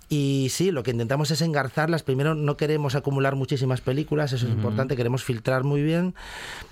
Y 0.09 0.49
sí, 0.53 0.71
lo 0.71 0.85
que 0.85 0.93
intentamos 0.93 1.33
es 1.33 1.43
engarzarlas. 1.43 2.05
Primero, 2.05 2.37
no 2.37 2.57
queremos 2.57 2.95
acumular 2.95 3.35
muchísimas 3.35 3.81
películas, 3.81 4.33
eso 4.33 4.47
es 4.47 4.53
importante, 4.53 4.95
queremos 4.95 5.25
filtrar 5.25 5.65
muy 5.65 5.83
bien, 5.83 6.15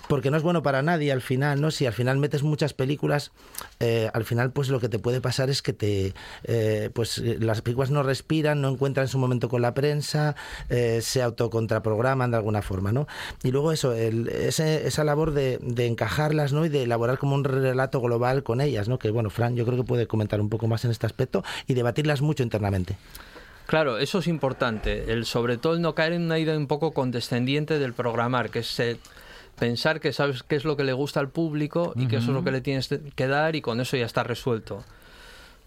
porque 0.08 0.30
no 0.30 0.36
es 0.36 0.42
bueno 0.42 0.62
para 0.62 0.82
nadie 0.82 1.12
al 1.12 1.20
final, 1.22 1.60
¿no? 1.60 1.70
Si 1.70 1.86
al 1.86 1.92
final 1.92 2.18
metes 2.18 2.42
muchas 2.42 2.74
películas, 2.74 3.32
eh, 3.80 4.10
al 4.12 4.24
final 4.24 4.52
pues 4.52 4.68
lo 4.68 4.80
que 4.80 4.88
te 4.88 4.98
puede 4.98 5.20
pasar 5.20 5.50
es 5.50 5.62
que 5.62 5.72
te, 5.72 6.12
eh, 6.44 6.90
pues 6.94 7.18
las 7.18 7.62
películas 7.62 7.90
no 7.90 8.02
respiran, 8.02 8.60
no 8.60 8.68
encuentran 8.68 9.08
su 9.08 9.18
momento 9.18 9.48
con 9.48 9.62
la 9.62 9.74
prensa, 9.74 10.36
eh, 10.68 11.00
se 11.02 11.22
autocontraprograman 11.22 12.30
de 12.30 12.36
alguna 12.36 12.62
forma, 12.62 12.92
¿no? 12.92 13.06
Y 13.42 13.50
luego 13.50 13.72
eso, 13.72 13.92
el- 13.94 14.28
ese- 14.28 14.86
esa 14.86 15.04
labor 15.04 15.32
de, 15.32 15.58
de 15.62 15.86
encajarlas, 15.86 16.52
¿no? 16.52 16.64
Y 16.64 16.68
de 16.68 16.82
elaborar 16.82 17.18
como 17.18 17.34
un 17.34 17.44
relato 17.44 18.00
global 18.00 18.42
con 18.42 18.60
ellas, 18.60 18.88
¿no? 18.88 18.98
Que 18.98 19.10
bueno, 19.10 19.30
Fran, 19.30 19.56
yo 19.56 19.64
creo 19.64 19.76
que 19.78 19.84
puede 19.84 20.06
comentar 20.06 20.40
un 20.40 20.48
poco 20.48 20.66
más 20.68 20.84
en 20.84 20.90
este 20.90 21.06
aspecto 21.06 21.42
y 21.66 21.74
debatirlas 21.74 22.20
mucho 22.22 22.42
internamente. 22.42 22.96
Claro, 23.66 23.96
eso 23.98 24.18
es 24.18 24.26
importante. 24.26 25.10
El, 25.10 25.24
sobre 25.24 25.56
todo 25.56 25.72
el 25.74 25.80
no 25.80 25.94
caer 25.94 26.12
en 26.12 26.22
una 26.22 26.38
idea 26.38 26.56
un 26.56 26.66
poco 26.66 26.92
condescendiente 26.92 27.78
del 27.78 27.94
programar, 27.94 28.50
que 28.50 28.58
es 28.58 28.78
eh, 28.78 28.98
pensar 29.58 30.00
que 30.00 30.12
sabes 30.12 30.42
qué 30.42 30.56
es 30.56 30.64
lo 30.64 30.76
que 30.76 30.84
le 30.84 30.92
gusta 30.92 31.20
al 31.20 31.28
público 31.28 31.92
y 31.96 32.06
que 32.06 32.16
eso 32.16 32.30
es 32.30 32.34
lo 32.34 32.44
que 32.44 32.50
le 32.50 32.60
tienes 32.60 32.88
que 33.14 33.28
dar 33.28 33.56
y 33.56 33.60
con 33.60 33.80
eso 33.80 33.96
ya 33.96 34.06
está 34.06 34.22
resuelto. 34.22 34.84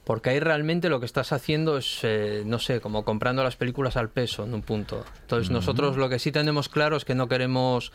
Porque 0.04 0.30
ahí 0.30 0.40
realmente 0.40 0.88
lo 0.88 1.00
que 1.00 1.06
estás 1.06 1.34
haciendo 1.34 1.78
es, 1.78 2.00
eh, 2.04 2.44
no 2.46 2.60
sé, 2.60 2.80
como 2.80 3.04
comprando 3.04 3.44
las 3.44 3.58
películas 3.58 3.98
al 3.98 4.10
peso 4.10 4.46
en 4.46 4.54
un 4.54 4.62
punto. 4.62 5.04
Entonces 5.22 5.52
nosotros 5.52 5.98
lo 5.98 6.08
que 6.08 6.20
sí 6.20 6.32
tenemos 6.32 6.70
claro 6.70 6.96
es 6.96 7.04
que 7.04 7.14
no 7.14 7.28
queremos 7.28 7.92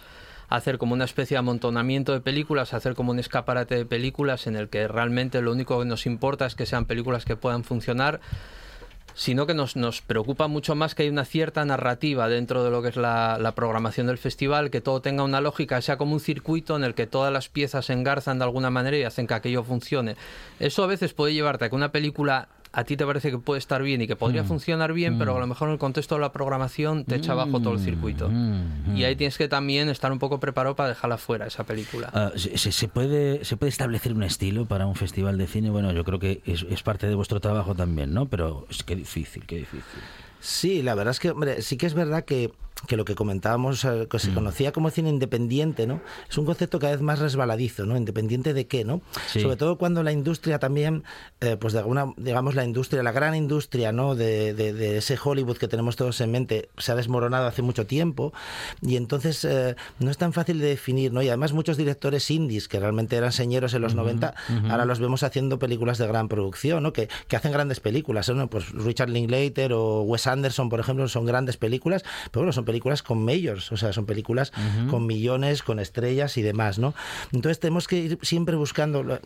hacer 0.50 0.76
como 0.76 0.92
una 0.92 1.06
especie 1.06 1.36
de 1.36 1.38
amontonamiento 1.38 2.12
de 2.12 2.20
películas, 2.20 2.74
hacer 2.74 2.94
como 2.94 3.12
un 3.12 3.18
escaparate 3.18 3.76
de 3.76 3.86
películas 3.86 4.46
en 4.46 4.56
el 4.56 4.68
que 4.68 4.86
realmente 4.86 5.40
lo 5.40 5.52
único 5.52 5.78
que 5.78 5.86
nos 5.86 6.04
importa 6.04 6.44
es 6.44 6.54
que 6.54 6.66
sean 6.66 6.84
películas 6.84 7.24
que 7.24 7.36
puedan 7.36 7.64
funcionar 7.64 8.20
sino 9.14 9.46
que 9.46 9.54
nos, 9.54 9.76
nos 9.76 10.00
preocupa 10.00 10.48
mucho 10.48 10.74
más 10.74 10.94
que 10.94 11.04
hay 11.04 11.08
una 11.08 11.24
cierta 11.24 11.64
narrativa 11.64 12.28
dentro 12.28 12.64
de 12.64 12.70
lo 12.70 12.82
que 12.82 12.88
es 12.88 12.96
la, 12.96 13.38
la 13.40 13.54
programación 13.54 14.06
del 14.06 14.18
festival, 14.18 14.70
que 14.70 14.80
todo 14.80 15.00
tenga 15.00 15.24
una 15.24 15.40
lógica, 15.40 15.80
sea 15.80 15.96
como 15.96 16.14
un 16.14 16.20
circuito 16.20 16.76
en 16.76 16.84
el 16.84 16.94
que 16.94 17.06
todas 17.06 17.32
las 17.32 17.48
piezas 17.48 17.86
se 17.86 17.92
engarzan 17.92 18.38
de 18.38 18.44
alguna 18.44 18.70
manera 18.70 18.96
y 18.96 19.04
hacen 19.04 19.26
que 19.26 19.34
aquello 19.34 19.64
funcione. 19.64 20.16
Eso 20.60 20.84
a 20.84 20.86
veces 20.86 21.12
puede 21.12 21.34
llevarte 21.34 21.64
a 21.64 21.68
que 21.68 21.76
una 21.76 21.92
película 21.92 22.48
a 22.72 22.84
ti 22.84 22.96
te 22.96 23.04
parece 23.04 23.30
que 23.30 23.38
puede 23.38 23.58
estar 23.58 23.82
bien 23.82 24.00
y 24.00 24.06
que 24.06 24.16
podría 24.16 24.42
Mm. 24.42 24.46
funcionar 24.46 24.92
bien, 24.92 25.18
pero 25.18 25.34
Mm. 25.34 25.36
a 25.36 25.40
lo 25.40 25.46
mejor 25.46 25.68
en 25.68 25.72
el 25.74 25.78
contexto 25.78 26.14
de 26.14 26.22
la 26.22 26.32
programación 26.32 27.04
te 27.04 27.16
echa 27.16 27.32
abajo 27.32 27.60
todo 27.60 27.74
el 27.74 27.80
circuito. 27.80 28.28
Mm, 28.30 28.96
Y 28.96 29.04
ahí 29.04 29.14
tienes 29.16 29.36
que 29.38 29.48
también 29.48 29.88
estar 29.88 30.10
un 30.12 30.18
poco 30.18 30.40
preparado 30.40 30.74
para 30.76 30.88
dejarla 30.90 31.18
fuera, 31.18 31.46
esa 31.46 31.64
película. 31.64 32.10
Ah, 32.14 32.32
¿se, 32.36 32.56
se- 32.58 32.72
se 32.72 32.88
puede, 32.88 33.44
¿Se 33.44 33.56
puede 33.56 33.68
establecer 33.70 34.12
un 34.14 34.22
estilo 34.22 34.66
para 34.66 34.86
un 34.86 34.94
festival 34.94 35.36
de 35.38 35.46
cine? 35.46 35.70
Bueno, 35.70 35.92
yo 35.92 36.04
creo 36.04 36.18
que 36.18 36.40
es, 36.46 36.64
es 36.70 36.82
parte 36.82 37.06
de 37.06 37.14
vuestro 37.14 37.40
trabajo 37.40 37.74
también, 37.74 38.14
¿no? 38.14 38.26
Pero 38.26 38.66
es 38.70 38.82
que 38.82 38.96
difícil, 38.96 39.44
qué 39.46 39.56
difícil. 39.56 40.00
Sí, 40.40 40.82
la 40.82 40.94
verdad 40.94 41.12
es 41.12 41.20
que, 41.20 41.30
hombre, 41.30 41.62
sí 41.62 41.76
que 41.76 41.86
es 41.86 41.94
verdad 41.94 42.24
que, 42.24 42.52
que 42.86 42.96
lo 42.96 43.04
que 43.04 43.14
comentábamos, 43.14 43.84
eh, 43.84 44.06
que 44.10 44.18
se 44.18 44.30
Mm. 44.30 44.34
conocía 44.34 44.72
como 44.72 44.90
cine 44.90 45.08
independiente, 45.08 45.86
¿no? 45.86 46.00
Es 46.28 46.36
un 46.38 46.44
concepto 46.44 46.78
cada 46.78 46.92
vez 46.92 47.00
más 47.02 47.18
resbaladizo, 47.20 47.86
¿no? 47.86 47.96
Independiente 47.96 48.54
de 48.54 48.66
qué, 48.66 48.84
¿no? 48.84 49.02
Sí. 49.28 49.40
Sobre 49.40 49.56
todo 49.56 49.78
cuando 49.78 50.02
la 50.02 50.12
industria 50.12 50.58
también, 50.58 51.04
eh, 51.40 51.56
pues 51.56 51.72
de 51.72 51.78
alguna, 51.78 52.12
digamos, 52.16 52.54
la 52.54 52.64
industria, 52.64 53.02
la 53.02 53.12
gran 53.12 53.34
industria, 53.34 53.92
¿no? 53.92 54.14
De, 54.14 54.52
de- 54.54 54.72
de 54.72 54.98
ese 54.98 55.16
Hollywood 55.22 55.58
que 55.58 55.68
tenemos 55.68 55.96
todos 55.96 56.20
en 56.20 56.30
mente, 56.32 56.68
se 56.76 56.92
ha 56.92 56.94
desmoronado 56.96 57.46
hace 57.46 57.62
mucho 57.62 57.86
tiempo 57.86 58.32
y 58.80 58.96
entonces 58.96 59.44
eh, 59.44 59.76
no 60.00 60.10
es 60.10 60.18
tan 60.18 60.32
fácil 60.32 60.58
de 60.58 60.66
definir, 60.66 61.12
¿no? 61.12 61.22
Y 61.22 61.28
además 61.28 61.52
muchos 61.52 61.76
directores 61.76 62.30
indies 62.30 62.68
que 62.68 62.80
realmente 62.80 63.16
eran 63.16 63.32
señeros 63.32 63.74
en 63.74 63.82
los 63.82 63.94
90, 63.94 64.34
ujú. 64.58 64.66
ahora 64.70 64.84
los 64.84 64.98
vemos 64.98 65.22
haciendo 65.22 65.58
películas 65.58 65.98
de 65.98 66.06
gran 66.08 66.28
producción, 66.28 66.82
¿no? 66.82 66.92
Que, 66.92 67.08
que 67.28 67.36
hacen 67.36 67.52
grandes 67.52 67.80
películas, 67.80 68.28
¿no? 68.28 68.48
Pues 68.50 68.70
Richard 68.72 69.08
Linklater 69.10 69.72
o 69.72 70.02
Wes 70.02 70.26
Anderson, 70.26 70.68
por 70.68 70.80
ejemplo, 70.80 71.06
son 71.08 71.24
grandes 71.26 71.56
películas, 71.56 72.02
pero 72.30 72.40
bueno, 72.42 72.52
son 72.52 72.64
películas 72.64 72.71
con 72.80 73.24
majors, 73.24 73.72
o 73.72 73.76
sea, 73.76 73.92
son 73.92 74.06
películas 74.06 74.52
con 74.88 75.06
millones, 75.06 75.62
con 75.62 75.78
estrellas 75.78 76.36
y 76.36 76.42
demás, 76.42 76.78
¿no? 76.78 76.94
Entonces 77.32 77.60
tenemos 77.60 77.88
que 77.88 77.96
ir 77.96 78.18
siempre 78.22 78.56
buscando, 78.56 79.02
la, 79.02 79.20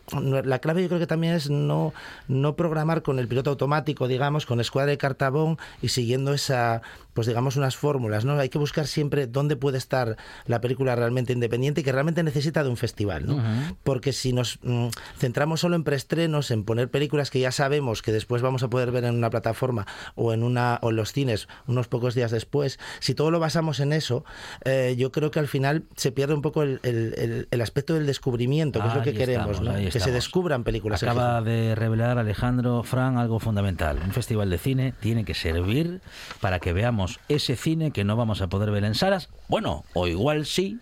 la 0.45 0.59
clave 0.59 0.83
yo 0.83 0.89
creo 0.89 1.01
que 1.01 1.07
también 1.07 1.35
es 1.35 1.51
no, 1.51 1.93
no 2.29 2.57
programar 2.57 3.03
con 3.03 3.19
el 3.19 3.29
piloto 3.29 3.51
automático, 3.51 4.09
digamos, 4.09 4.47
con 4.47 4.61
escuadra 4.61 4.91
de 4.91 4.99
cartabón 4.99 5.59
y 5.83 5.89
siguiendo 5.89 6.33
esa, 6.33 6.83
pues 7.17 7.27
digamos, 7.27 7.57
unas 7.57 7.77
fórmulas, 7.77 8.25
¿no? 8.25 8.39
Hay 8.39 8.51
que 8.51 8.59
buscar 8.59 8.87
siempre 8.87 9.27
dónde 9.27 9.57
puede 9.57 9.79
estar 9.79 10.17
la 10.47 10.61
película 10.61 10.95
realmente 10.95 11.33
independiente 11.33 11.81
y 11.81 11.85
que 11.85 11.91
realmente 11.91 12.23
necesita 12.23 12.63
de 12.63 12.69
un 12.71 12.77
festival, 12.77 13.27
¿no? 13.27 13.43
Porque 13.83 14.13
si 14.13 14.33
nos 14.35 14.59
mm, 14.63 14.89
centramos 15.19 15.61
solo 15.61 15.75
en 15.77 15.83
preestrenos, 15.83 16.51
en 16.51 16.63
poner 16.65 16.91
películas 16.91 17.31
que 17.31 17.41
ya 17.41 17.51
sabemos 17.53 18.03
que 18.03 18.13
después 18.13 18.43
vamos 18.43 18.63
a 18.63 18.69
poder 18.69 18.91
ver 18.93 19.05
en 19.05 19.15
una 19.17 19.31
plataforma 19.31 19.87
o 20.15 20.35
en 20.35 20.43
una 20.43 20.79
o 20.83 20.91
en 20.91 20.97
los 20.97 21.13
cines 21.13 21.49
unos 21.67 21.89
pocos 21.89 22.15
días 22.15 22.31
después, 22.31 22.79
si 23.01 23.15
todo 23.15 23.31
lo 23.31 23.41
basamos 23.41 23.81
en 23.81 23.95
eso, 23.95 24.25
eh, 24.65 24.95
yo 24.99 25.11
creo 25.11 25.31
que 25.31 25.39
al 25.39 25.49
final 25.49 25.85
se 25.97 26.13
pierde 26.13 26.35
un 26.35 26.43
poco 26.43 26.63
el, 26.63 26.81
el- 26.83 27.15
el- 27.17 27.49
el 27.51 27.61
aspecto 27.63 27.95
del 27.95 28.05
descubrimiento, 28.07 28.81
que 28.81 28.89
es 28.89 28.95
lo 28.95 29.03
que 29.03 29.15
queremos, 29.15 29.57
estamos, 29.57 29.75
¿no? 29.75 29.79
Que 29.91 30.01
se 30.01 30.11
descubran 30.13 30.65
películas. 30.65 31.03
Acaba 31.03 31.41
de 31.41 31.75
revelar 31.75 32.19
Alejandro 32.19 32.83
Fran 32.83 33.17
algo 33.17 33.39
fundamental. 33.41 33.99
Un 34.05 34.13
festival 34.13 34.51
de 34.51 34.59
cine 34.59 34.93
tiene 35.01 35.25
que 35.25 35.33
servir 35.35 36.01
para 36.43 36.59
que 36.59 36.73
veamos 36.75 37.06
ese 37.29 37.57
cine 37.57 37.91
que 37.91 38.05
no 38.05 38.17
vamos 38.17 38.41
a 38.43 38.49
poder 38.49 38.71
ver 38.71 38.85
en 38.85 38.95
salas. 38.95 39.29
Bueno, 39.49 39.85
o 39.95 40.07
igual 40.07 40.47
sí, 40.47 40.79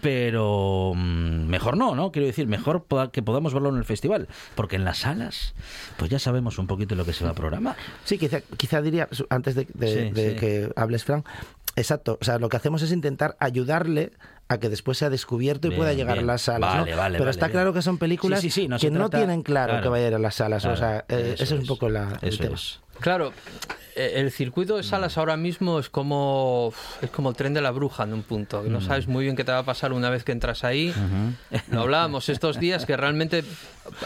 pero 0.00 0.92
mm, 0.94 1.46
mejor 1.46 1.76
no, 1.76 1.94
¿no? 1.94 2.12
Quiero 2.12 2.26
decir, 2.26 2.46
mejor 2.46 2.86
que 3.12 3.22
podamos 3.22 3.52
verlo 3.54 3.68
en 3.70 3.76
el 3.76 3.84
festival. 3.84 4.28
Porque 4.54 4.76
en 4.76 4.84
las 4.84 4.98
salas, 4.98 5.54
pues 5.96 6.10
ya 6.10 6.18
sabemos 6.18 6.58
un 6.58 6.66
poquito 6.66 6.94
lo 6.94 7.04
que 7.04 7.12
se 7.12 7.24
va 7.24 7.30
a 7.30 7.34
programar. 7.34 7.76
Sí, 8.04 8.18
quizá, 8.18 8.40
quizá 8.56 8.82
diría, 8.82 9.08
antes 9.28 9.54
de, 9.54 9.66
de- 9.74 10.08
Sí, 10.08 10.10
de 10.12 10.30
sí. 10.30 10.36
que 10.36 10.72
hables, 10.76 11.04
Fran, 11.04 11.24
exacto, 11.76 12.18
o 12.20 12.24
sea, 12.24 12.38
lo 12.38 12.48
que 12.48 12.56
hacemos 12.56 12.82
es 12.82 12.92
intentar 12.92 13.36
ayudarle 13.40 14.12
a 14.48 14.58
que 14.58 14.68
después 14.68 14.98
sea 14.98 15.10
descubierto 15.10 15.68
y 15.68 15.70
Bien, 15.70 15.78
pueda 15.78 15.92
llegar 15.92 16.16
bien. 16.16 16.28
a 16.28 16.32
las 16.32 16.42
salas. 16.42 16.74
¿no? 16.74 16.80
Vale, 16.80 16.94
vale, 16.96 17.12
Pero 17.18 17.24
vale, 17.26 17.30
está 17.30 17.46
bien. 17.46 17.52
claro 17.52 17.72
que 17.72 17.82
son 17.82 17.98
películas 17.98 18.40
Sí, 18.40 18.50
sí, 18.50 18.62
sí, 18.62 18.68
no 18.68 18.78
que 18.78 18.90
no 18.90 19.08
tienen 19.08 19.42
claro, 19.42 19.70
claro. 19.74 19.82
que 19.84 19.88
vaya 19.88 20.04
a 20.06 20.08
ir 20.08 20.14
a 20.14 20.18
las 20.18 20.34
salas. 20.34 20.64
o 20.64 20.76
sea, 20.76 21.04
eh, 21.08 21.32
eso 21.34 21.44
ese 21.44 21.54
es 21.54 21.60
un 21.60 21.66
poco 21.66 21.88
la, 21.88 22.18
el 22.22 22.36
tema. 22.36 22.54
es. 22.56 22.80
Claro, 23.00 23.32
eh, 23.96 24.12
el 24.16 24.30
circuito 24.30 24.76
de 24.76 24.82
salas 24.82 25.18
ahora 25.18 25.36
mismo 25.36 25.78
es 25.78 25.88
como 25.90 26.72
es 27.02 27.10
como 27.10 27.30
el 27.30 27.36
tren 27.36 27.54
de 27.54 27.60
la 27.60 27.70
bruja 27.70 28.04
en 28.04 28.12
un 28.14 28.22
punto. 28.22 28.62
No 28.62 28.78
Mm. 28.80 28.82
sabes 28.82 29.08
muy 29.08 29.24
bien 29.24 29.36
qué 29.36 29.44
te 29.44 29.52
va 29.52 29.58
a 29.58 29.62
pasar 29.64 29.92
una 29.92 30.10
vez 30.10 30.22
que 30.24 30.32
entras 30.32 30.64
ahí. 30.64 30.94
Lo 31.70 31.80
hablábamos 31.82 32.28
estos 32.28 32.58
días 32.60 32.86
que 32.86 32.96
realmente 32.96 33.42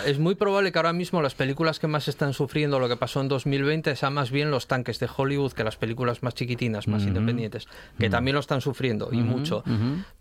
es 0.07 0.19
muy 0.19 0.35
probable 0.35 0.73
que 0.73 0.79
ahora 0.79 0.93
mismo 0.93 1.23
las 1.23 1.35
películas 1.35 1.79
que 1.79 1.87
más 1.87 2.09
están 2.09 2.33
sufriendo 2.33 2.79
lo 2.79 2.89
que 2.89 2.97
pasó 2.97 3.21
en 3.21 3.29
2020 3.29 3.97
sean 3.97 4.15
más 4.15 4.31
bien 4.31 4.51
los 4.51 4.67
tanques 4.67 4.99
de 4.99 5.09
Hollywood 5.15 5.53
que 5.53 5.65
las 5.65 5.77
películas 5.77 6.23
más 6.23 6.35
chiquitinas, 6.35 6.89
más 6.89 7.03
independientes, 7.05 7.69
que 7.99 8.11
también 8.11 8.35
lo 8.35 8.41
están 8.41 8.61
sufriendo 8.61 9.09
y 9.13 9.19
mucho. 9.19 9.65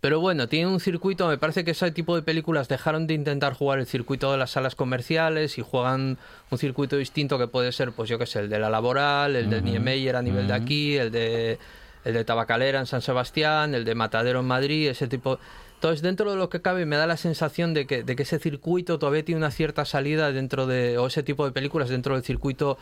Pero 0.00 0.20
bueno, 0.20 0.48
tiene 0.48 0.68
un 0.68 0.80
circuito, 0.80 1.28
me 1.28 1.38
parece 1.38 1.64
que 1.64 1.72
ese 1.72 1.90
tipo 1.90 2.16
de 2.16 2.22
películas 2.22 2.68
dejaron 2.68 3.06
de 3.06 3.14
intentar 3.14 3.54
jugar 3.54 3.78
el 3.78 3.86
circuito 3.86 4.30
de 4.32 4.38
las 4.38 4.52
salas 4.52 4.74
comerciales 4.74 5.58
y 5.58 5.62
juegan 5.62 6.18
un 6.50 6.58
circuito 6.58 6.96
distinto 6.96 7.38
que 7.38 7.48
puede 7.48 7.72
ser, 7.72 7.92
pues 7.92 8.08
yo 8.08 8.18
qué 8.18 8.26
sé, 8.26 8.40
el 8.40 8.48
de 8.48 8.58
la 8.58 8.70
laboral, 8.70 9.36
el 9.36 9.50
del 9.50 9.64
Niemeyer 9.64 10.16
a 10.16 10.22
nivel 10.22 10.46
de 10.46 10.54
aquí, 10.54 10.96
el 10.96 11.10
de 11.10 11.58
el 12.04 12.12
de 12.12 12.24
Tabacalera 12.24 12.80
en 12.80 12.86
San 12.86 13.00
Sebastián, 13.00 13.74
el 13.74 13.84
de 13.84 13.94
Matadero 13.94 14.40
en 14.40 14.46
Madrid, 14.46 14.88
ese 14.88 15.08
tipo. 15.08 15.38
Entonces, 15.84 16.00
dentro 16.00 16.30
de 16.30 16.38
lo 16.38 16.48
que 16.48 16.62
cabe, 16.62 16.86
me 16.86 16.96
da 16.96 17.06
la 17.06 17.18
sensación 17.18 17.74
de 17.74 17.86
que, 17.86 18.02
de 18.02 18.16
que 18.16 18.22
ese 18.22 18.38
circuito 18.38 18.98
todavía 18.98 19.22
tiene 19.22 19.38
una 19.38 19.50
cierta 19.50 19.84
salida 19.84 20.32
dentro 20.32 20.66
de, 20.66 20.96
o 20.96 21.08
ese 21.08 21.22
tipo 21.22 21.44
de 21.44 21.52
películas 21.52 21.90
dentro 21.90 22.14
del 22.14 22.24
circuito 22.24 22.78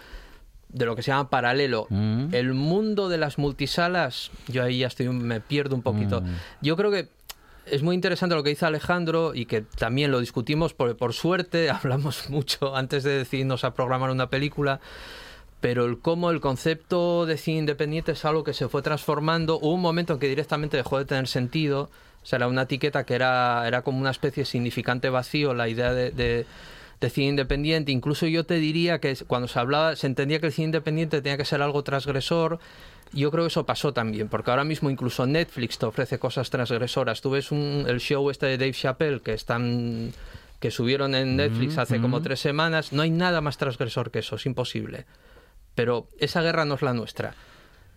de 0.68 0.86
lo 0.86 0.94
que 0.94 1.02
se 1.02 1.10
llama 1.10 1.28
paralelo. 1.28 1.88
Mm. 1.90 2.32
El 2.32 2.54
mundo 2.54 3.08
de 3.08 3.18
las 3.18 3.38
multisalas, 3.38 4.30
yo 4.46 4.62
ahí 4.62 4.78
ya 4.78 4.86
estoy, 4.86 5.08
me 5.08 5.40
pierdo 5.40 5.74
un 5.74 5.82
poquito. 5.82 6.20
Mm. 6.20 6.26
Yo 6.60 6.76
creo 6.76 6.92
que 6.92 7.08
es 7.66 7.82
muy 7.82 7.96
interesante 7.96 8.36
lo 8.36 8.44
que 8.44 8.50
dice 8.50 8.66
Alejandro 8.66 9.34
y 9.34 9.46
que 9.46 9.62
también 9.62 10.12
lo 10.12 10.20
discutimos 10.20 10.72
porque 10.72 10.94
por 10.94 11.12
suerte 11.12 11.70
hablamos 11.72 12.30
mucho 12.30 12.76
antes 12.76 13.02
de 13.02 13.18
decidirnos 13.18 13.64
a 13.64 13.74
programar 13.74 14.10
una 14.12 14.30
película 14.30 14.78
pero 15.60 15.86
el 15.86 15.98
cómo 15.98 16.30
el 16.30 16.40
concepto 16.40 17.24
de 17.24 17.36
cine 17.36 17.58
independiente 17.58 18.12
es 18.12 18.24
algo 18.24 18.42
que 18.42 18.52
se 18.52 18.68
fue 18.68 18.82
transformando 18.82 19.58
hubo 19.58 19.74
un 19.74 19.80
momento 19.80 20.12
en 20.12 20.18
que 20.18 20.28
directamente 20.28 20.76
dejó 20.76 20.98
de 20.98 21.04
tener 21.04 21.28
sentido 21.28 21.88
o 22.22 22.26
sea 22.26 22.36
era 22.38 22.48
una 22.48 22.62
etiqueta 22.62 23.04
que 23.04 23.14
era 23.14 23.64
era 23.66 23.82
como 23.82 23.98
una 23.98 24.10
especie 24.10 24.42
de 24.42 24.46
significante 24.46 25.08
vacío 25.10 25.54
la 25.54 25.68
idea 25.68 25.92
de, 25.92 26.10
de 26.10 26.46
de 27.00 27.10
cine 27.10 27.26
independiente, 27.30 27.90
incluso 27.90 28.28
yo 28.28 28.44
te 28.46 28.54
diría 28.54 29.00
que 29.00 29.16
cuando 29.26 29.48
se 29.48 29.58
hablaba, 29.58 29.96
se 29.96 30.06
entendía 30.06 30.38
que 30.38 30.46
el 30.46 30.52
cine 30.52 30.66
independiente 30.66 31.20
tenía 31.20 31.36
que 31.36 31.44
ser 31.44 31.60
algo 31.60 31.82
transgresor, 31.82 32.60
yo 33.12 33.32
creo 33.32 33.42
que 33.42 33.48
eso 33.48 33.66
pasó 33.66 33.92
también, 33.92 34.28
porque 34.28 34.50
ahora 34.52 34.62
mismo 34.62 34.88
incluso 34.88 35.26
Netflix 35.26 35.78
te 35.78 35.86
ofrece 35.86 36.20
cosas 36.20 36.48
transgresoras. 36.50 37.20
Tú 37.20 37.30
ves 37.30 37.50
un- 37.50 37.86
el 37.88 37.98
show 37.98 38.30
este 38.30 38.46
de 38.46 38.56
Dave 38.56 38.72
Chappelle 38.72 39.20
que 39.20 39.32
están 39.34 40.12
que 40.60 40.70
subieron 40.70 41.16
en 41.16 41.34
Netflix 41.34 41.76
hace 41.78 42.00
como 42.00 42.22
tres 42.22 42.38
semanas, 42.38 42.92
no 42.92 43.02
hay 43.02 43.10
nada 43.10 43.40
más 43.40 43.58
transgresor 43.58 44.12
que 44.12 44.20
eso, 44.20 44.36
es 44.36 44.46
imposible. 44.46 45.04
Pero 45.74 46.06
esa 46.20 46.40
guerra 46.40 46.64
no 46.64 46.74
es 46.76 46.82
la 46.82 46.94
nuestra. 46.94 47.34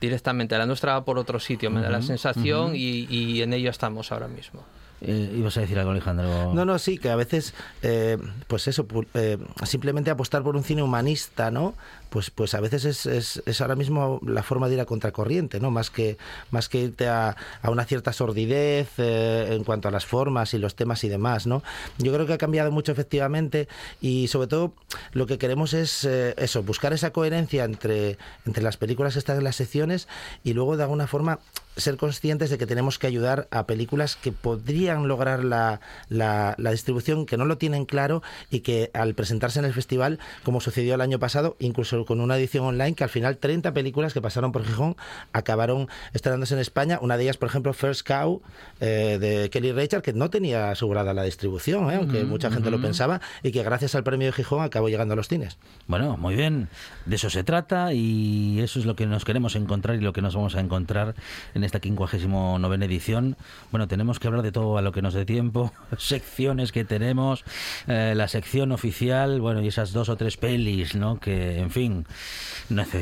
Directamente, 0.01 0.57
la 0.57 0.65
nuestra 0.65 0.93
va 0.93 1.05
por 1.05 1.17
otro 1.17 1.39
sitio, 1.39 1.71
me 1.71 1.81
da 1.81 1.89
la 1.89 2.01
sensación 2.01 2.75
y, 2.75 3.07
y 3.09 3.41
en 3.41 3.53
ello 3.53 3.69
estamos 3.69 4.11
ahora 4.11 4.27
mismo. 4.27 4.63
Eh, 5.07 5.35
ibas 5.37 5.55
a 5.57 5.61
decir 5.61 5.77
algo, 5.77 5.91
Alejandro. 5.91 6.53
No, 6.53 6.65
no, 6.65 6.79
sí, 6.79 6.97
que 6.97 7.09
a 7.09 7.15
veces, 7.15 7.53
eh, 7.83 8.17
pues 8.47 8.67
eso, 8.67 8.87
eh, 9.13 9.37
simplemente 9.63 10.09
apostar 10.09 10.41
por 10.41 10.55
un 10.55 10.63
cine 10.63 10.81
humanista, 10.81 11.51
¿no? 11.51 11.75
Pues, 12.09 12.31
pues 12.31 12.55
a 12.55 12.59
veces 12.59 12.85
es, 12.85 13.05
es, 13.05 13.43
es 13.45 13.61
ahora 13.61 13.75
mismo 13.75 14.19
la 14.25 14.41
forma 14.41 14.67
de 14.67 14.75
ir 14.75 14.79
a 14.79 14.85
contracorriente, 14.85 15.59
¿no? 15.59 15.69
Más 15.69 15.91
que, 15.91 16.17
más 16.49 16.69
que 16.69 16.79
irte 16.79 17.07
a, 17.07 17.35
a 17.61 17.69
una 17.69 17.85
cierta 17.85 18.13
sordidez 18.13 18.97
en 18.97 19.63
cuanto 19.63 19.89
a 19.89 19.91
las 19.91 20.05
formas 20.05 20.53
y 20.53 20.57
los 20.57 20.75
temas 20.75 21.03
y 21.03 21.09
demás, 21.09 21.45
¿no? 21.45 21.61
Yo 21.97 22.13
creo 22.13 22.25
que 22.25 22.33
ha 22.33 22.37
cambiado 22.37 22.71
mucho 22.71 22.91
efectivamente 22.91 23.67
y 24.01 24.27
sobre 24.29 24.47
todo 24.47 24.73
lo 25.11 25.27
que 25.27 25.37
queremos 25.37 25.73
es 25.73 26.05
eso, 26.05 26.63
buscar 26.63 26.93
esa 26.93 27.11
coherencia 27.11 27.65
entre, 27.65 28.17
entre 28.45 28.63
las 28.63 28.77
películas 28.77 29.13
que 29.13 29.19
están 29.19 29.37
en 29.37 29.43
las 29.43 29.57
secciones 29.57 30.07
y 30.43 30.53
luego 30.53 30.77
de 30.77 30.83
alguna 30.83 31.07
forma 31.07 31.39
ser 31.75 31.97
conscientes 31.97 32.49
de 32.49 32.57
que 32.57 32.65
tenemos 32.65 32.99
que 32.99 33.07
ayudar 33.07 33.47
a 33.51 33.65
películas 33.67 34.15
que 34.15 34.31
podrían 34.31 35.07
lograr 35.07 35.43
la, 35.43 35.81
la, 36.09 36.55
la 36.57 36.71
distribución, 36.71 37.25
que 37.25 37.37
no 37.37 37.45
lo 37.45 37.57
tienen 37.57 37.85
claro 37.85 38.23
y 38.49 38.61
que 38.61 38.91
al 38.93 39.13
presentarse 39.13 39.59
en 39.59 39.65
el 39.65 39.73
festival, 39.73 40.19
como 40.43 40.61
sucedió 40.61 40.95
el 40.95 41.01
año 41.01 41.19
pasado, 41.19 41.55
incluso 41.59 42.05
con 42.05 42.21
una 42.21 42.37
edición 42.37 42.65
online, 42.65 42.95
que 42.95 43.03
al 43.03 43.09
final 43.09 43.37
30 43.37 43.73
películas 43.73 44.13
que 44.13 44.21
pasaron 44.21 44.51
por 44.51 44.63
Gijón 44.65 44.95
acabaron 45.33 45.87
estrenándose 46.13 46.53
en 46.53 46.59
España. 46.61 46.99
Una 47.01 47.17
de 47.17 47.23
ellas, 47.23 47.37
por 47.37 47.49
ejemplo, 47.49 47.73
First 47.73 48.07
Cow, 48.07 48.41
eh, 48.79 49.17
de 49.19 49.49
Kelly 49.49 49.71
Richard, 49.73 50.01
que 50.01 50.13
no 50.13 50.29
tenía 50.29 50.71
asegurada 50.71 51.13
la 51.13 51.23
distribución, 51.23 51.91
¿eh? 51.91 51.95
aunque 51.95 52.19
Ujú, 52.19 52.27
mucha 52.27 52.51
gente 52.51 52.69
lo 52.71 52.77
ujú. 52.77 52.85
pensaba, 52.85 53.21
y 53.43 53.51
que 53.51 53.63
gracias 53.63 53.95
al 53.95 54.03
premio 54.03 54.27
de 54.27 54.31
Gijón 54.33 54.63
acabó 54.63 54.87
llegando 54.89 55.13
a 55.13 55.17
los 55.17 55.27
cines. 55.27 55.57
Bueno, 55.87 56.15
muy 56.17 56.35
bien. 56.35 56.69
De 57.05 57.15
eso 57.17 57.29
se 57.29 57.43
trata 57.43 57.93
y 57.93 58.59
eso 58.61 58.79
es 58.79 58.85
lo 58.85 58.95
que 58.95 59.05
nos 59.05 59.25
queremos 59.25 59.55
encontrar 59.55 59.97
y 59.97 60.01
lo 60.01 60.13
que 60.13 60.21
nos 60.21 60.35
vamos 60.35 60.55
a 60.55 60.59
encontrar 60.61 61.15
en 61.53 61.63
esta 61.65 61.79
59 61.79 62.85
edición. 62.85 63.35
Bueno, 63.71 63.87
tenemos 63.87 64.19
que 64.19 64.27
hablar 64.27 64.43
de 64.43 64.51
todo 64.51 64.77
a 64.77 64.81
lo 64.81 64.91
que 64.91 65.01
nos 65.01 65.13
dé 65.13 65.25
tiempo, 65.25 65.71
secciones 65.97 66.71
que 66.71 66.85
tenemos, 66.85 67.43
eh, 67.87 68.13
la 68.15 68.27
sección 68.27 68.71
oficial, 68.71 69.41
bueno, 69.41 69.61
y 69.61 69.67
esas 69.67 69.91
dos 69.93 70.09
o 70.09 70.15
tres 70.15 70.37
pelis, 70.37 70.95
¿no? 70.95 71.19
Que, 71.19 71.59
en 71.59 71.71
fin, 71.71 72.05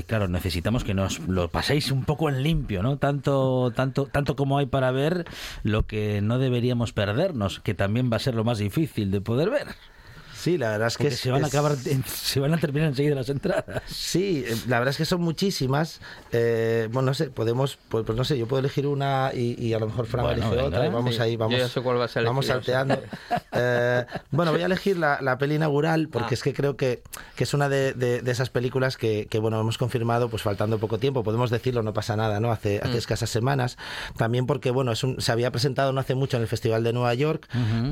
claro, 0.07 0.27
necesitamos 0.27 0.83
que 0.83 0.93
nos 0.93 1.19
lo 1.19 1.49
paséis 1.49 1.91
un 1.91 2.05
poco 2.05 2.29
en 2.29 2.43
limpio, 2.43 2.83
¿no? 2.83 2.97
Tanto, 2.97 3.71
tanto, 3.75 4.05
tanto 4.05 4.35
como 4.35 4.57
hay 4.57 4.65
para 4.65 4.91
ver, 4.91 5.25
lo 5.63 5.85
que 5.85 6.21
no 6.21 6.39
deberíamos 6.39 6.93
perdernos, 6.93 7.59
que 7.59 7.73
también 7.73 8.11
va 8.11 8.17
a 8.17 8.19
ser 8.19 8.35
lo 8.35 8.43
más 8.43 8.57
difícil 8.57 9.11
de 9.11 9.21
poder 9.21 9.49
ver. 9.49 9.67
Sí, 10.43 10.57
la 10.57 10.71
verdad 10.71 10.87
es 10.89 10.97
que 10.97 11.07
es- 11.07 11.19
se 11.19 11.31
van 11.31 11.41
a 11.43 11.47
es- 11.47 11.53
acabar, 11.53 11.75
se 12.05 12.39
van 12.41 12.53
a 12.53 12.57
terminar 12.57 12.89
enseguida 12.89 13.15
las 13.15 13.29
entradas. 13.29 13.81
Sí, 13.85 14.43
eh, 14.45 14.55
la 14.67 14.79
verdad 14.79 14.91
es 14.91 14.97
que 14.97 15.05
son 15.05 15.21
muchísimas. 15.21 16.01
Eh, 16.33 16.89
bueno, 16.91 17.07
no 17.07 17.13
sé, 17.13 17.29
podemos, 17.29 17.77
pues, 17.87 18.03
pues 18.05 18.17
no 18.17 18.25
sé, 18.25 18.37
yo 18.37 18.45
puedo 18.47 18.59
elegir 18.59 18.85
una 18.87 19.31
y, 19.33 19.55
y 19.57 19.73
a 19.73 19.79
lo 19.79 19.87
mejor 19.87 20.05
Fran 20.05 20.25
Bueno, 20.25 20.41
elige 20.41 20.55
venga. 20.55 20.67
otra 20.67 20.85
y 20.85 20.89
vamos 20.89 21.15
Sí, 21.15 21.21
ahí, 21.21 21.31
yo 21.33 21.37
vamos, 21.37 21.57
ya 21.57 21.69
sé 21.69 21.79
cuál 21.81 21.97
vas 21.97 22.15
a 22.15 22.19
elegir, 22.19 22.29
vamos 22.29 22.45
salteando. 22.47 22.99
Eh, 23.55 24.05
bueno, 24.31 24.51
voy 24.51 24.63
a 24.63 24.65
elegir 24.65 24.97
la, 24.97 25.19
la 25.21 25.37
peli 25.37 25.55
inaugural 25.55 26.07
porque 26.09 26.29
Ah. 26.31 26.33
es 26.33 26.41
que 26.43 26.53
creo 26.55 26.75
que, 26.75 27.03
que 27.35 27.43
es 27.43 27.53
una 27.53 27.69
de, 27.69 27.93
de- 27.93 28.21
de 28.23 28.31
esas 28.31 28.49
películas 28.49 28.97
que, 28.97 29.27
que, 29.29 29.37
bueno, 29.37 29.59
hemos 29.59 29.77
confirmado 29.77 30.27
pues 30.27 30.41
faltando 30.41 30.79
poco 30.79 30.97
tiempo, 30.97 31.23
podemos 31.23 31.51
decirlo, 31.51 31.83
no 31.83 31.93
pasa 31.93 32.15
nada, 32.15 32.39
¿no? 32.39 32.51
Hace, 32.51 32.79
hace 32.79 32.95
Mm. 32.95 32.97
escasas 32.97 33.29
semanas. 33.29 33.77
También 34.17 34.47
porque, 34.47 34.71
bueno, 34.71 34.91
es 34.91 35.03
un- 35.03 35.21
se 35.21 35.31
había 35.31 35.51
presentado 35.51 35.93
no 35.93 35.99
hace 35.99 36.15
mucho 36.15 36.37
en 36.37 36.41
el 36.41 36.47
Festival 36.49 36.83
de 36.83 36.93
Nueva 36.93 37.13
York 37.13 37.47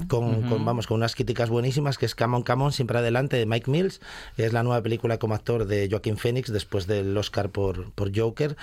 con, 0.07 0.39
ujú. 0.39 0.49
con, 0.49 0.65
vamos, 0.65 0.87
con 0.87 0.97
unas 0.97 1.13
críticas 1.13 1.49
buenísimas, 1.51 1.99
que 1.99 2.07
es 2.07 2.15
Come 2.15 2.37
on, 2.41 2.43
Come 2.43 2.63
on, 2.65 2.71
siempre 2.71 2.97
adelante, 2.97 3.37
de 3.37 3.45
Mike 3.45 3.69
Mills. 3.69 4.01
Es 4.37 4.53
la 4.53 4.63
nueva 4.63 4.81
película 4.81 5.17
como 5.17 5.35
actor 5.35 5.65
de 5.65 5.87
Joaquin 5.89 6.17
Phoenix 6.17 6.51
después 6.51 6.87
del 6.87 7.15
Oscar 7.17 7.49
por, 7.49 7.91
por 7.91 8.11
Joker. 8.17 8.55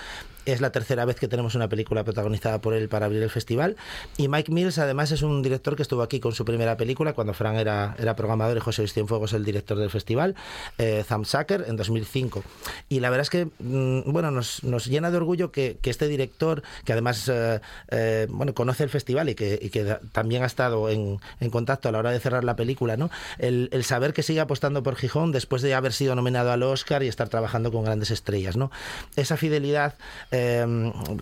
Es 0.48 0.62
la 0.62 0.72
tercera 0.72 1.04
vez 1.04 1.16
que 1.16 1.28
tenemos 1.28 1.54
una 1.56 1.68
película 1.68 2.04
protagonizada 2.04 2.58
por 2.62 2.72
él 2.72 2.88
para 2.88 3.04
abrir 3.04 3.22
el 3.22 3.28
festival. 3.28 3.76
Y 4.16 4.28
Mike 4.28 4.50
Mills, 4.50 4.78
además, 4.78 5.10
es 5.12 5.20
un 5.20 5.42
director 5.42 5.76
que 5.76 5.82
estuvo 5.82 6.00
aquí 6.00 6.20
con 6.20 6.32
su 6.32 6.46
primera 6.46 6.78
película, 6.78 7.12
cuando 7.12 7.34
Fran 7.34 7.56
era, 7.56 7.94
era 7.98 8.16
programador 8.16 8.56
y 8.56 8.60
José 8.60 8.80
Luis 8.80 8.94
Cienfuegos 8.94 9.34
el 9.34 9.44
director 9.44 9.76
del 9.76 9.90
festival, 9.90 10.36
eh, 10.78 11.04
en 11.06 11.76
2005. 11.76 12.42
Y 12.88 13.00
la 13.00 13.10
verdad 13.10 13.24
es 13.24 13.30
que, 13.30 13.44
mm, 13.58 14.10
bueno, 14.10 14.30
nos, 14.30 14.64
nos 14.64 14.86
llena 14.86 15.10
de 15.10 15.18
orgullo 15.18 15.52
que, 15.52 15.76
que 15.82 15.90
este 15.90 16.08
director, 16.08 16.62
que 16.86 16.94
además, 16.94 17.28
eh, 17.28 17.60
eh, 17.90 18.26
bueno, 18.30 18.54
conoce 18.54 18.84
el 18.84 18.88
festival 18.88 19.28
y 19.28 19.34
que, 19.34 19.68
que 19.70 19.98
también 20.12 20.44
ha 20.44 20.46
estado 20.46 20.88
en, 20.88 21.20
en 21.40 21.50
contacto 21.50 21.90
a 21.90 21.92
la 21.92 21.98
hora 21.98 22.10
de 22.10 22.20
cerrar 22.20 22.44
la 22.44 22.56
película, 22.56 22.96
¿no? 22.96 23.10
El, 23.36 23.68
el 23.70 23.84
saber 23.84 24.14
que 24.14 24.22
sigue 24.22 24.40
apostando 24.40 24.82
por 24.82 24.96
Gijón 24.96 25.30
después 25.30 25.60
de 25.60 25.74
haber 25.74 25.92
sido 25.92 26.14
nominado 26.14 26.52
al 26.52 26.62
Oscar 26.62 27.02
y 27.02 27.08
estar 27.08 27.28
trabajando 27.28 27.70
con 27.70 27.84
grandes 27.84 28.10
estrellas, 28.10 28.56
¿no? 28.56 28.70
Esa 29.14 29.36
fidelidad 29.36 29.94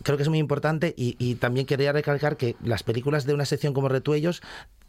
creo 0.02 0.16
que 0.16 0.22
es 0.22 0.28
muy 0.28 0.38
importante 0.38 0.94
y, 0.96 1.16
y 1.18 1.34
también 1.36 1.66
quería 1.66 1.92
recalcar 1.92 2.36
que 2.36 2.56
las 2.62 2.82
películas 2.82 3.24
de 3.26 3.34
una 3.34 3.44
sección 3.44 3.74
como 3.74 3.88
Retuellos 3.88 4.42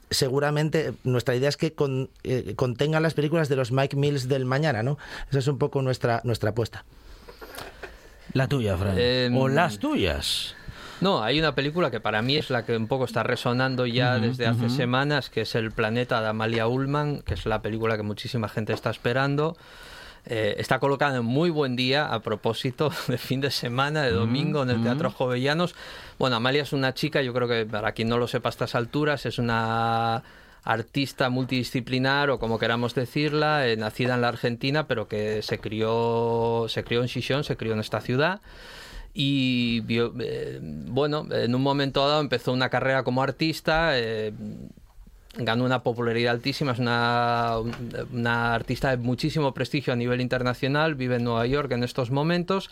seguramente 0.09 0.93
nuestra 1.03 1.35
idea 1.35 1.49
es 1.49 1.57
que 1.57 1.73
con- 1.73 2.09
eh, 2.23 2.53
contengan 2.55 3.03
las 3.03 3.13
películas 3.13 3.49
de 3.49 3.57
los 3.57 3.71
Mike 3.71 3.97
Mills 3.97 4.27
del 4.29 4.45
mañana, 4.45 4.81
¿no? 4.83 4.97
Esa 5.29 5.39
es 5.39 5.47
un 5.47 5.57
poco 5.57 5.81
nuestra, 5.81 6.21
nuestra 6.23 6.51
apuesta. 6.51 6.85
La 8.33 8.47
tuya, 8.47 8.77
Fran. 8.77 8.95
Em, 8.97 9.35
o 9.37 9.47
las 9.47 9.79
tuyas. 9.79 10.55
No, 11.01 11.21
hay 11.23 11.37
una 11.39 11.53
película 11.55 11.91
que 11.91 11.99
para 11.99 12.21
mí 12.21 12.37
es 12.37 12.49
la 12.49 12.65
que 12.65 12.75
un 12.75 12.87
poco 12.87 13.05
está 13.05 13.21
resonando 13.23 13.85
ya 13.85 14.15
Ujú, 14.17 14.27
desde 14.27 14.47
hace 14.47 14.65
ujú. 14.65 14.75
semanas, 14.75 15.29
que 15.29 15.41
es 15.41 15.53
El 15.55 15.71
planeta 15.71 16.21
de 16.21 16.27
Amalia 16.27 16.67
Ullman, 16.67 17.21
que 17.21 17.33
es 17.35 17.45
la 17.45 17.61
película 17.61 17.97
que 17.97 18.03
muchísima 18.03 18.49
gente 18.49 18.73
está 18.73 18.89
esperando. 18.89 19.55
Eh, 20.29 20.55
está 20.59 20.79
colocada 20.79 21.17
en 21.17 21.25
muy 21.25 21.49
buen 21.49 21.75
día, 21.75 22.05
a 22.05 22.19
propósito 22.19 22.91
de 23.07 23.17
fin 23.17 23.39
de 23.39 23.49
semana, 23.49 24.03
de 24.03 24.11
domingo, 24.11 24.63
en 24.63 24.69
el 24.69 24.83
Teatro 24.83 25.09
Jovellanos. 25.11 25.73
Bueno, 26.19 26.35
Amalia 26.35 26.63
es 26.63 26.73
una 26.73 26.93
chica, 26.93 27.21
yo 27.21 27.33
creo 27.33 27.47
que 27.47 27.65
para 27.65 27.93
quien 27.93 28.09
no 28.09 28.17
lo 28.17 28.27
sepa 28.27 28.49
a 28.49 28.51
estas 28.51 28.75
alturas, 28.75 29.25
es 29.25 29.39
una 29.39 30.23
artista 30.63 31.29
multidisciplinar 31.29 32.29
o 32.29 32.39
como 32.39 32.59
queramos 32.59 32.93
decirla, 32.93 33.67
eh, 33.67 33.77
nacida 33.77 34.15
en 34.15 34.21
la 34.21 34.27
Argentina, 34.27 34.85
pero 34.85 35.07
que 35.07 35.41
se 35.41 35.59
crió, 35.59 36.65
se 36.67 36.83
crió 36.83 37.01
en 37.01 37.07
Chichón, 37.07 37.45
se 37.45 37.55
crió 37.55 37.71
en 37.71 37.79
esta 37.79 38.01
ciudad 38.01 38.41
y 39.19 39.83
eh, 39.89 40.59
bueno, 40.61 41.25
en 41.31 41.55
un 41.55 41.63
momento 41.63 42.07
dado 42.07 42.21
empezó 42.21 42.53
una 42.53 42.69
carrera 42.69 43.03
como 43.03 43.23
artista, 43.23 43.97
eh, 43.97 44.31
ganó 45.37 45.65
una 45.65 45.83
popularidad 45.83 46.33
altísima, 46.33 46.71
es 46.71 46.79
una, 46.79 47.55
una 48.11 48.53
artista 48.53 48.89
de 48.89 48.97
muchísimo 48.97 49.53
prestigio 49.53 49.93
a 49.93 49.95
nivel 49.95 50.21
internacional, 50.21 50.95
vive 50.95 51.17
en 51.17 51.23
Nueva 51.23 51.45
York 51.45 51.71
en 51.71 51.83
estos 51.83 52.11
momentos 52.11 52.69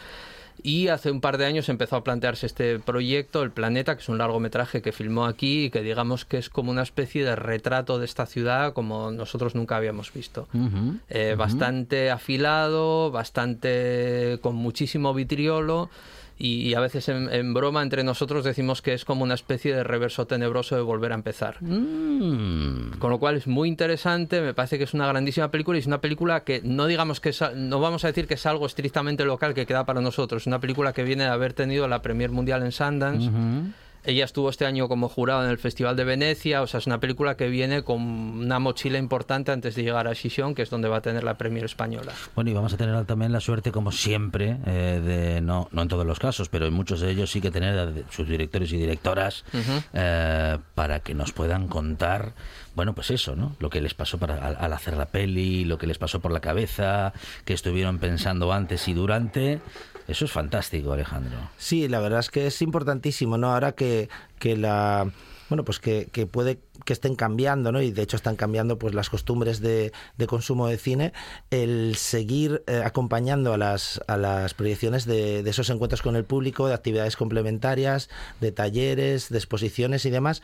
y 0.63 0.87
hace 0.87 1.11
un 1.11 1.21
par 1.21 1.37
de 1.37 1.45
años 1.45 1.69
empezó 1.69 1.97
a 1.97 2.03
plantearse 2.03 2.45
este 2.45 2.79
proyecto, 2.79 3.43
El 3.43 3.51
Planeta, 3.51 3.95
que 3.95 4.01
es 4.01 4.09
un 4.09 4.17
largometraje 4.17 4.81
que 4.81 4.91
filmó 4.91 5.25
aquí 5.25 5.65
y 5.65 5.69
que 5.69 5.81
digamos 5.81 6.25
que 6.25 6.37
es 6.37 6.49
como 6.49 6.71
una 6.71 6.81
especie 6.81 7.23
de 7.23 7.35
retrato 7.35 7.99
de 7.99 8.05
esta 8.05 8.25
ciudad 8.25 8.73
como 8.73 9.11
nosotros 9.11 9.55
nunca 9.55 9.75
habíamos 9.75 10.13
visto. 10.13 10.47
Eh. 11.09 11.35
Bastante 11.37 12.09
afilado, 12.09 13.11
bastante 13.11 14.39
con 14.41 14.55
muchísimo 14.55 15.13
vitriolo 15.13 15.89
y, 16.37 16.73
a 16.73 16.79
veces 16.81 17.07
en, 17.07 17.29
en 17.31 17.53
broma 17.53 17.81
entre 17.81 18.03
nosotros 18.03 18.43
decimos 18.43 18.81
que 18.81 18.93
es 18.93 19.05
como 19.05 19.23
una 19.23 19.35
especie 19.35 19.73
de 19.73 19.83
reverso 19.83 20.27
tenebroso 20.27 20.75
de 20.75 20.81
volver 20.81 21.13
a 21.13 21.15
empezar. 21.15 21.61
Mm. 21.61 22.97
Con 22.99 23.09
lo 23.09 23.19
cual 23.19 23.37
es 23.37 23.47
muy 23.47 23.69
interesante, 23.69 24.41
me 24.41 24.53
parece 24.53 24.77
que 24.77 24.83
es 24.83 24.93
una 24.93 25.07
grandísima 25.07 25.49
película 25.49 25.77
y 25.77 25.81
es 25.81 25.87
una 25.87 26.01
película 26.01 26.43
que 26.43 26.61
no 26.63 26.87
digamos 26.87 27.21
que 27.21 27.29
es, 27.29 27.41
no 27.55 27.79
vamos 27.79 28.03
a 28.03 28.07
decir 28.07 28.27
que 28.27 28.33
es 28.33 28.45
algo 28.45 28.65
estrictamente 28.65 29.23
local 29.23 29.53
que 29.53 29.65
queda 29.65 29.85
para 29.85 30.01
nosotros, 30.01 30.43
es 30.43 30.47
una 30.47 30.59
película 30.59 30.91
que 30.91 31.03
viene 31.03 31.23
de 31.23 31.29
haber 31.29 31.53
tenido 31.53 31.87
la 31.87 32.01
Premier 32.01 32.31
Mundial 32.31 32.63
en 32.63 32.71
Sundance. 32.71 33.31
Ella 34.05 34.25
estuvo 34.25 34.49
este 34.49 34.65
año 34.65 34.87
como 34.87 35.09
jurado 35.09 35.43
en 35.43 35.49
el 35.49 35.57
Festival 35.57 35.95
de 35.95 36.03
Venecia, 36.03 36.61
o 36.61 36.67
sea, 36.67 36.77
es 36.79 36.87
una 36.87 36.99
película 36.99 37.35
que 37.35 37.47
viene 37.47 37.83
con 37.83 38.01
una 38.01 38.59
mochila 38.59 38.97
importante 38.99 39.51
antes 39.51 39.75
de 39.75 39.83
llegar 39.83 40.07
a 40.07 40.13
Chichón, 40.13 40.53
que 40.53 40.61
es 40.61 40.69
donde 40.69 40.87
va 40.87 40.97
a 40.97 41.01
tener 41.01 41.23
la 41.23 41.35
Premier 41.35 41.65
española. 41.65 42.13
Bueno, 42.35 42.51
y 42.51 42.53
vamos 42.53 42.73
a 42.73 42.77
tener 42.77 43.03
también 43.05 43.31
la 43.31 43.39
suerte, 43.39 43.71
como 43.71 43.91
siempre, 43.91 44.57
eh, 44.65 45.01
de 45.03 45.41
no, 45.41 45.67
no 45.71 45.81
en 45.81 45.87
todos 45.87 46.05
los 46.05 46.19
casos, 46.19 46.49
pero 46.49 46.67
en 46.67 46.73
muchos 46.73 47.01
de 47.01 47.09
ellos 47.09 47.31
sí 47.31 47.41
que 47.41 47.49
tener 47.51 47.77
a 47.77 47.91
sus 48.11 48.27
directores 48.27 48.71
y 48.73 48.77
directoras 48.77 49.43
eh, 49.93 50.57
para 50.75 50.99
que 50.99 51.15
nos 51.15 51.31
puedan 51.31 51.67
contar, 51.67 52.33
bueno, 52.75 52.93
pues 52.93 53.09
eso, 53.11 53.35
¿no? 53.35 53.55
Lo 53.59 53.69
que 53.69 53.81
les 53.81 53.95
pasó 53.95 54.19
para, 54.19 54.35
al, 54.35 54.57
al 54.59 54.73
hacer 54.73 54.97
la 54.97 55.07
peli, 55.07 55.65
lo 55.65 55.77
que 55.77 55.87
les 55.87 55.97
pasó 55.97 56.19
por 56.19 56.31
la 56.31 56.41
cabeza, 56.41 57.13
que 57.43 57.53
estuvieron 57.53 57.97
pensando 57.97 58.53
antes 58.53 58.87
y 58.87 58.93
durante. 58.93 59.61
Eso 60.07 60.25
es 60.25 60.31
fantástico, 60.31 60.93
Alejandro. 60.93 61.37
Sí, 61.57 61.87
la 61.87 61.99
verdad 61.99 62.19
es 62.19 62.29
que 62.29 62.47
es 62.47 62.61
importantísimo, 62.61 63.37
¿no? 63.37 63.53
Ahora 63.53 63.73
que, 63.73 64.09
que 64.39 64.55
la 64.55 65.11
bueno, 65.49 65.63
pues 65.63 65.79
que, 65.79 66.09
que 66.11 66.25
puede 66.25 66.59
que 66.85 66.93
estén 66.93 67.15
cambiando, 67.15 67.71
¿no? 67.71 67.81
Y 67.81 67.91
de 67.91 68.01
hecho 68.01 68.15
están 68.15 68.35
cambiando 68.35 68.79
pues 68.79 68.93
las 68.93 69.09
costumbres 69.09 69.59
de, 69.59 69.91
de 70.17 70.27
consumo 70.27 70.67
de 70.67 70.77
cine, 70.77 71.13
el 71.51 71.95
seguir 71.95 72.63
eh, 72.67 72.81
acompañando 72.83 73.53
a 73.53 73.57
las, 73.57 74.01
a 74.07 74.17
las 74.17 74.53
proyecciones 74.53 75.05
de, 75.05 75.43
de 75.43 75.49
esos 75.49 75.69
encuentros 75.69 76.01
con 76.01 76.15
el 76.15 76.25
público, 76.25 76.67
de 76.67 76.73
actividades 76.73 77.15
complementarias, 77.15 78.09
de 78.41 78.51
talleres, 78.51 79.29
de 79.29 79.37
exposiciones 79.37 80.05
y 80.05 80.09
demás, 80.09 80.41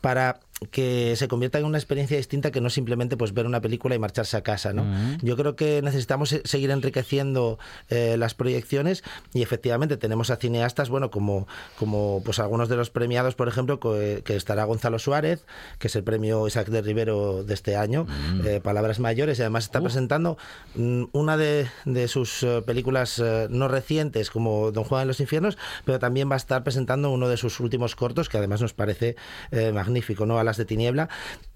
para 0.00 0.40
que 0.70 1.14
se 1.16 1.28
convierta 1.28 1.58
en 1.58 1.64
una 1.64 1.78
experiencia 1.78 2.16
distinta 2.16 2.50
que 2.50 2.60
no 2.60 2.70
simplemente 2.70 3.16
pues 3.16 3.32
ver 3.34 3.46
una 3.46 3.60
película 3.60 3.94
y 3.94 3.98
marcharse 3.98 4.36
a 4.36 4.42
casa, 4.42 4.72
¿no? 4.72 4.84
Yo 5.22 5.36
creo 5.36 5.56
que 5.56 5.82
necesitamos 5.82 6.28
se- 6.30 6.42
seguir 6.44 6.70
enriqueciendo 6.70 7.58
eh, 7.88 8.16
las 8.18 8.34
proyecciones 8.34 9.02
y 9.32 9.42
efectivamente 9.42 9.96
tenemos 9.96 10.30
a 10.30 10.36
cineastas, 10.36 10.88
bueno, 10.88 11.10
como, 11.10 11.46
como 11.78 12.22
pues 12.24 12.38
algunos 12.38 12.68
de 12.68 12.76
los 12.76 12.90
premiados, 12.90 13.34
por 13.34 13.48
ejemplo, 13.48 13.80
que 13.80 14.22
estará 14.36 14.64
Gonzalo 14.64 14.98
Suárez, 14.98 15.44
que 15.78 15.88
es 15.88 15.96
el 15.96 16.04
premio 16.04 16.46
Isaac 16.46 16.68
de 16.68 16.82
Rivero 16.82 17.44
de 17.44 17.54
este 17.54 17.76
año, 17.76 18.06
eh, 18.44 18.60
Palabras 18.62 19.00
Mayores, 19.00 19.38
y 19.38 19.42
además 19.42 19.64
está 19.64 19.80
presentando 19.80 20.36
mm, 20.74 21.04
una 21.12 21.36
de, 21.36 21.66
de 21.84 22.08
sus 22.08 22.42
eh, 22.42 22.62
películas 22.64 23.22
no 23.50 23.68
recientes, 23.68 24.30
como 24.30 24.72
Don 24.72 24.84
Juan 24.84 25.02
en 25.02 25.08
los 25.08 25.20
Infiernos, 25.20 25.56
pero 25.84 25.98
también 25.98 26.30
va 26.30 26.34
a 26.34 26.36
estar 26.36 26.62
presentando 26.64 27.10
uno 27.10 27.28
de 27.28 27.36
sus 27.36 27.60
últimos 27.60 27.94
cortos, 27.96 28.28
que 28.28 28.38
además 28.38 28.60
nos 28.60 28.72
parece 28.74 29.16
eh, 29.50 29.72
magnífico, 29.72 30.26
¿no? 30.26 30.38
De 30.56 30.64
Tiniebla. 30.64 31.08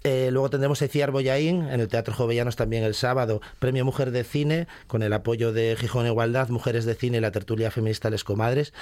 Eh, 0.03 0.29
luego 0.31 0.49
tendremos 0.49 0.81
a 0.81 0.85
Iciar 0.85 1.11
Boyaín 1.11 1.67
en 1.67 1.81
el 1.81 1.89
Teatro 1.89 2.13
Jovellanos 2.13 2.55
también 2.55 2.83
el 2.83 2.95
sábado, 2.95 3.41
Premio 3.59 3.83
Mujer 3.83 4.11
de 4.11 4.23
Cine, 4.23 4.67
con 4.87 5.03
el 5.03 5.11
apoyo 5.11 5.51
de 5.51 5.75
Gijón 5.77 6.07
Igualdad, 6.07 6.47
Mujeres 6.49 6.85
de 6.85 6.95
Cine 6.95 7.17
y 7.17 7.21
la 7.21 7.31
tertulia 7.31 7.69
feminista 7.69 8.09
Les 8.09 8.23
Comadres, 8.23 8.73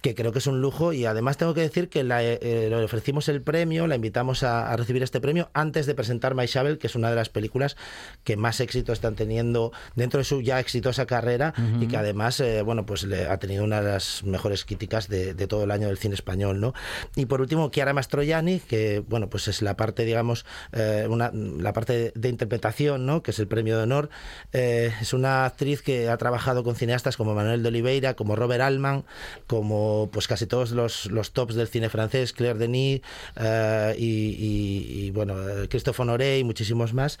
que 0.00 0.14
creo 0.14 0.32
que 0.32 0.38
es 0.38 0.46
un 0.46 0.62
lujo 0.62 0.94
y 0.94 1.04
además 1.04 1.36
tengo 1.36 1.52
que 1.52 1.60
decir 1.60 1.90
que 1.90 2.04
la, 2.04 2.22
eh, 2.24 2.68
le 2.70 2.84
ofrecimos 2.84 3.28
el 3.28 3.42
premio, 3.42 3.86
la 3.86 3.96
invitamos 3.96 4.42
a, 4.42 4.72
a 4.72 4.76
recibir 4.76 5.02
este 5.02 5.20
premio 5.20 5.50
antes 5.52 5.84
de 5.84 5.94
presentar 5.94 6.34
My 6.34 6.46
Shovel, 6.46 6.78
que 6.78 6.86
es 6.86 6.94
una 6.94 7.10
de 7.10 7.16
las 7.16 7.28
películas 7.28 7.76
que 8.24 8.38
más 8.38 8.60
éxito 8.60 8.94
están 8.94 9.14
teniendo 9.14 9.72
dentro 9.94 10.18
de 10.18 10.24
su 10.24 10.40
ya 10.40 10.58
exitosa 10.58 11.06
carrera 11.06 11.52
y 11.80 11.86
que 11.86 11.96
además, 11.96 12.40
eh, 12.40 12.62
bueno, 12.62 12.86
pues 12.86 13.04
le 13.04 13.26
ha 13.26 13.38
tenido 13.38 13.64
una 13.64 13.82
de 13.82 13.92
las 13.92 14.24
mejores 14.24 14.64
críticas 14.64 15.08
de, 15.08 15.34
de 15.34 15.46
todo 15.46 15.64
el 15.64 15.70
año 15.70 15.88
del 15.88 15.98
cine 15.98 16.14
español, 16.14 16.60
¿no? 16.60 16.72
Y 17.14 17.26
por 17.26 17.40
último, 17.40 17.70
Chiara 17.70 17.92
Mastroianni, 17.92 18.60
que, 18.60 19.02
bueno, 19.06 19.28
pues 19.28 19.48
es 19.52 19.62
la 19.62 19.76
parte, 19.76 20.04
digamos, 20.04 20.44
eh, 20.72 21.06
una, 21.08 21.30
la 21.32 21.72
parte 21.72 22.12
de, 22.14 22.28
interpretación, 22.28 23.06
¿no? 23.06 23.22
Que 23.22 23.30
es 23.30 23.38
el 23.38 23.46
premio 23.46 23.76
de 23.76 23.84
honor. 23.84 24.10
Eh, 24.52 24.92
es 25.00 25.12
una 25.12 25.44
actriz 25.44 25.82
que 25.82 26.08
ha 26.08 26.16
trabajado 26.16 26.64
con 26.64 26.74
cineastas 26.74 27.16
como 27.16 27.34
Manuel 27.34 27.62
de 27.62 27.68
Oliveira, 27.68 28.14
como 28.14 28.34
Robert 28.34 28.62
Altman, 28.62 29.04
como 29.46 30.10
pues 30.12 30.26
casi 30.26 30.46
todos 30.46 30.72
los, 30.72 31.06
los 31.06 31.32
tops 31.32 31.54
del 31.54 31.68
cine 31.68 31.88
francés, 31.88 32.32
Claire 32.32 32.58
Denis 32.58 33.02
eh, 33.36 33.94
y, 33.98 35.06
y- 35.06 35.10
bueno, 35.12 35.34
Christophe 35.68 36.02
Honoré 36.02 36.38
y 36.38 36.44
muchísimos 36.44 36.94
más. 36.94 37.18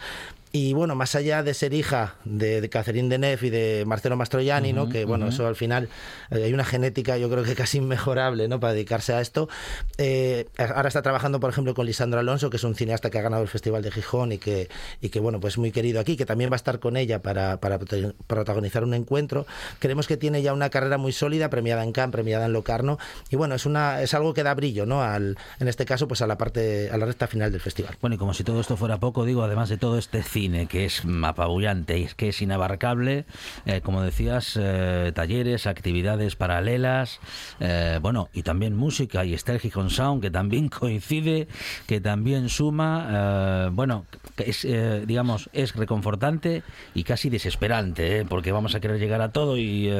Y 0.54 0.74
bueno, 0.74 0.94
más 0.94 1.14
allá 1.14 1.42
de 1.42 1.54
ser 1.54 1.72
hija 1.72 2.16
de, 2.26 2.60
de 2.60 2.68
Catherine 2.68 3.08
Deneuve 3.08 3.46
y 3.46 3.48
de 3.48 3.84
Marcelo 3.86 4.16
Mastroianni, 4.16 4.74
¿no? 4.74 4.82
Ujú, 4.82 4.92
que 4.92 5.04
bueno, 5.06 5.24
ujú. 5.24 5.34
eso 5.34 5.46
al 5.46 5.56
final 5.56 5.88
eh, 6.30 6.44
hay 6.44 6.52
una 6.52 6.66
genética 6.66 7.16
yo 7.16 7.30
creo 7.30 7.42
que 7.42 7.54
casi 7.54 7.78
inmejorable 7.78 8.48
¿no? 8.48 8.60
para 8.60 8.74
dedicarse 8.74 9.14
a 9.14 9.22
esto. 9.22 9.48
Eh, 9.96 10.46
ahora 10.58 10.88
está 10.88 11.00
trabajando, 11.00 11.40
por 11.40 11.48
ejemplo, 11.48 11.72
con 11.72 11.86
Lisandro 11.86 12.20
Alonso, 12.20 12.50
que 12.50 12.58
es 12.58 12.64
un 12.64 12.74
cineasta 12.74 13.08
que 13.08 13.18
ha 13.18 13.22
ganado 13.22 13.42
el 13.42 13.48
Festival 13.48 13.82
de 13.82 13.90
Gijón 13.90 14.32
y 14.32 14.36
que, 14.36 14.68
y 15.00 15.08
que 15.08 15.20
bueno, 15.20 15.40
pues 15.40 15.56
muy 15.56 15.72
querido 15.72 16.00
aquí, 16.00 16.18
que 16.18 16.26
también 16.26 16.50
va 16.50 16.56
a 16.56 16.56
estar 16.56 16.80
con 16.80 16.98
ella 16.98 17.22
para, 17.22 17.58
para 17.58 17.78
protagonizar 18.26 18.84
un 18.84 18.92
encuentro. 18.92 19.46
Creemos 19.78 20.06
que 20.06 20.18
tiene 20.18 20.42
ya 20.42 20.52
una 20.52 20.68
carrera 20.68 20.98
muy 20.98 21.12
sólida, 21.12 21.48
premiada 21.48 21.82
en 21.82 21.92
Cannes, 21.92 22.12
premiada 22.12 22.44
en 22.44 22.52
Locarno, 22.52 22.98
y 23.30 23.36
bueno, 23.36 23.54
es 23.54 23.64
una 23.64 24.02
es 24.02 24.12
algo 24.12 24.34
que 24.34 24.42
da 24.42 24.52
brillo, 24.52 24.84
¿no? 24.84 25.02
Al, 25.02 25.38
en 25.60 25.68
este 25.68 25.86
caso, 25.86 26.06
pues 26.06 26.20
a 26.20 26.26
la 26.26 26.36
parte, 26.36 26.90
a 26.90 26.98
la 26.98 27.06
recta 27.06 27.26
final 27.26 27.50
del 27.50 27.62
festival. 27.62 27.96
Bueno, 28.02 28.16
y 28.16 28.18
como 28.18 28.34
si 28.34 28.44
todo 28.44 28.60
esto 28.60 28.76
fuera 28.76 28.98
poco, 29.00 29.24
digo, 29.24 29.42
además 29.42 29.70
de 29.70 29.78
todo 29.78 29.96
este 29.96 30.22
cine 30.22 30.41
que 30.68 30.84
es 30.84 31.02
apabullante 31.22 31.98
y 31.98 32.04
es 32.04 32.14
que 32.14 32.28
es 32.28 32.42
inabarcable, 32.42 33.24
eh, 33.66 33.80
como 33.80 34.02
decías, 34.02 34.58
eh, 34.60 35.12
talleres, 35.14 35.66
actividades 35.66 36.36
paralelas, 36.36 37.20
eh, 37.60 37.98
bueno, 38.02 38.28
y 38.32 38.42
también 38.42 38.76
música, 38.76 39.24
y 39.24 39.34
el 39.34 39.60
Gijón 39.60 39.90
Sound, 39.90 40.22
que 40.22 40.30
también 40.30 40.68
coincide, 40.80 41.48
que 41.86 42.00
también 42.00 42.48
suma, 42.48 43.70
bueno, 43.72 44.06
es, 44.38 44.66
digamos, 45.06 45.50
es 45.52 45.74
reconfortante 45.74 46.62
y 46.94 47.04
casi 47.04 47.30
desesperante, 47.30 48.24
porque 48.28 48.52
vamos 48.52 48.74
a 48.74 48.80
querer 48.80 48.98
llegar 48.98 49.20
a 49.20 49.32
todo 49.32 49.56
y 49.58 49.90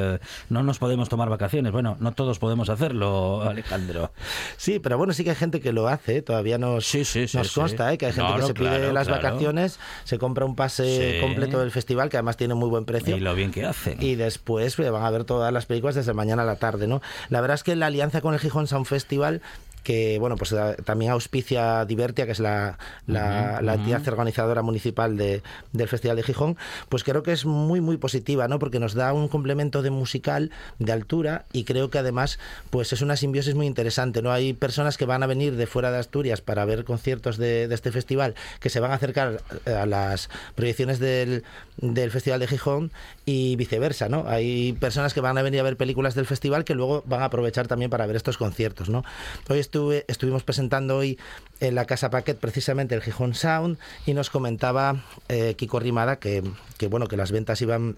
no 0.49 0.63
nos 0.63 0.79
podemos 0.79 1.09
tomar 1.09 1.29
vacaciones. 1.29 1.71
Bueno, 1.71 1.97
no 1.99 2.13
todos 2.13 2.39
podemos 2.39 2.69
hacerlo, 2.69 3.43
Alejandro. 3.47 4.11
Sí, 4.57 4.79
pero 4.79 4.97
bueno, 4.97 5.13
sí 5.13 5.23
que 5.23 5.31
hay 5.31 5.35
gente 5.35 5.61
que 5.61 5.71
lo 5.71 5.87
hace, 5.87 6.21
todavía 6.21 6.57
nos, 6.57 6.85
sí, 6.85 6.99
nos 7.33 7.47
sí. 7.47 7.59
consta 7.59 7.95
que 7.97 8.07
hay 8.07 8.13
gente 8.13 8.33
que 8.35 8.41
se 8.43 8.53
pide 8.53 8.91
las 8.93 9.07
claro. 9.07 9.21
vacaciones, 9.21 9.79
se 10.03 10.17
compra 10.17 10.32
un 10.41 10.55
pase 10.55 11.13
Sí. 11.15 11.21
completo 11.21 11.59
del 11.59 11.69
festival, 11.69 12.09
que 12.09 12.17
además 12.17 12.37
tiene 12.37 12.55
muy 12.55 12.69
buen 12.69 12.85
precio. 12.85 13.15
Y 13.15 13.19
lo 13.19 13.35
bien 13.35 13.51
que 13.51 13.65
hace. 13.65 13.95
Y 13.99 14.15
después 14.15 14.79
eh, 14.79 14.89
van 14.89 15.03
a 15.03 15.09
ver 15.11 15.23
todas 15.25 15.53
las 15.53 15.65
películas 15.67 15.93
desde 15.95 16.13
mañana 16.13 16.41
a 16.41 16.45
la 16.45 16.55
tarde, 16.55 16.87
¿no? 16.87 17.01
La 17.29 17.41
verdad 17.41 17.55
es 17.55 17.63
que 17.63 17.75
la 17.75 17.85
alianza 17.87 18.21
con 18.21 18.33
el 18.33 18.39
Gijón 18.39 18.65
Sound 18.67 18.85
Festival 18.87 19.41
que 19.83 20.17
bueno 20.19 20.35
pues 20.37 20.55
también 20.85 21.11
auspicia 21.11 21.85
Divertia 21.85 22.25
que 22.25 22.31
es 22.31 22.39
la, 22.39 22.77
la, 23.07 23.73
entidad 23.73 24.07
organizadora 24.07 24.61
municipal 24.61 25.17
de, 25.17 25.43
del 25.71 25.87
Festival 25.87 26.17
de 26.17 26.23
Gijón 26.23 26.57
pues 26.89 27.03
creo 27.03 27.23
que 27.23 27.31
es 27.31 27.45
muy 27.45 27.81
muy 27.81 27.97
positiva 27.97 28.47
no 28.47 28.59
porque 28.59 28.79
nos 28.79 28.93
da 28.93 29.13
un 29.13 29.27
complemento 29.27 29.81
de 29.81 29.91
musical 29.91 30.51
de 30.79 30.91
altura 30.91 31.45
y 31.51 31.65
creo 31.65 31.89
que 31.89 31.99
además 31.99 32.39
pues 32.69 32.93
es 32.93 33.01
una 33.01 33.15
simbiosis 33.15 33.55
muy 33.55 33.67
interesante 33.67 34.21
no 34.21 34.31
hay 34.31 34.53
personas 34.53 34.97
que 34.97 35.05
van 35.05 35.23
a 35.23 35.27
venir 35.27 35.55
de 35.55 35.67
fuera 35.67 35.91
de 35.91 35.99
Asturias 35.99 36.41
para 36.41 36.65
ver 36.65 36.83
conciertos 36.83 37.37
de, 37.37 37.67
de 37.67 37.75
este 37.75 37.91
festival 37.91 38.35
que 38.59 38.69
se 38.69 38.79
van 38.79 38.91
a 38.91 38.95
acercar 38.95 39.41
eh, 39.65 39.73
a 39.73 39.85
las 39.85 40.29
proyecciones 40.55 40.99
del, 40.99 41.43
del 41.77 42.11
Festival 42.11 42.39
de 42.39 42.47
Gijón 42.47 42.91
y 43.25 43.55
viceversa, 43.55 44.09
¿no? 44.09 44.25
Hay 44.27 44.73
personas 44.73 45.13
que 45.13 45.21
van 45.21 45.37
a 45.37 45.41
venir 45.41 45.59
a 45.59 45.63
ver 45.63 45.77
películas 45.77 46.15
del 46.15 46.25
festival 46.25 46.63
que 46.63 46.75
luego 46.75 47.03
van 47.05 47.21
a 47.21 47.25
aprovechar 47.25 47.67
también 47.67 47.89
para 47.89 48.05
ver 48.05 48.15
estos 48.15 48.37
conciertos, 48.37 48.89
¿no? 48.89 49.03
Hoy 49.49 49.59
estuvimos 50.07 50.43
presentando 50.43 50.97
hoy 50.97 51.19
en 51.59 51.75
la 51.75 51.85
Casa 51.85 52.09
Paquet 52.09 52.37
precisamente 52.37 52.95
el 52.95 53.01
Gijón 53.01 53.33
Sound 53.33 53.77
y 54.05 54.13
nos 54.13 54.29
comentaba 54.29 55.03
eh, 55.29 55.55
Kiko 55.55 55.79
Rimada 55.79 56.17
que, 56.17 56.43
bueno, 56.89 57.07
que 57.07 57.17
las 57.17 57.31
ventas 57.31 57.61
iban 57.61 57.97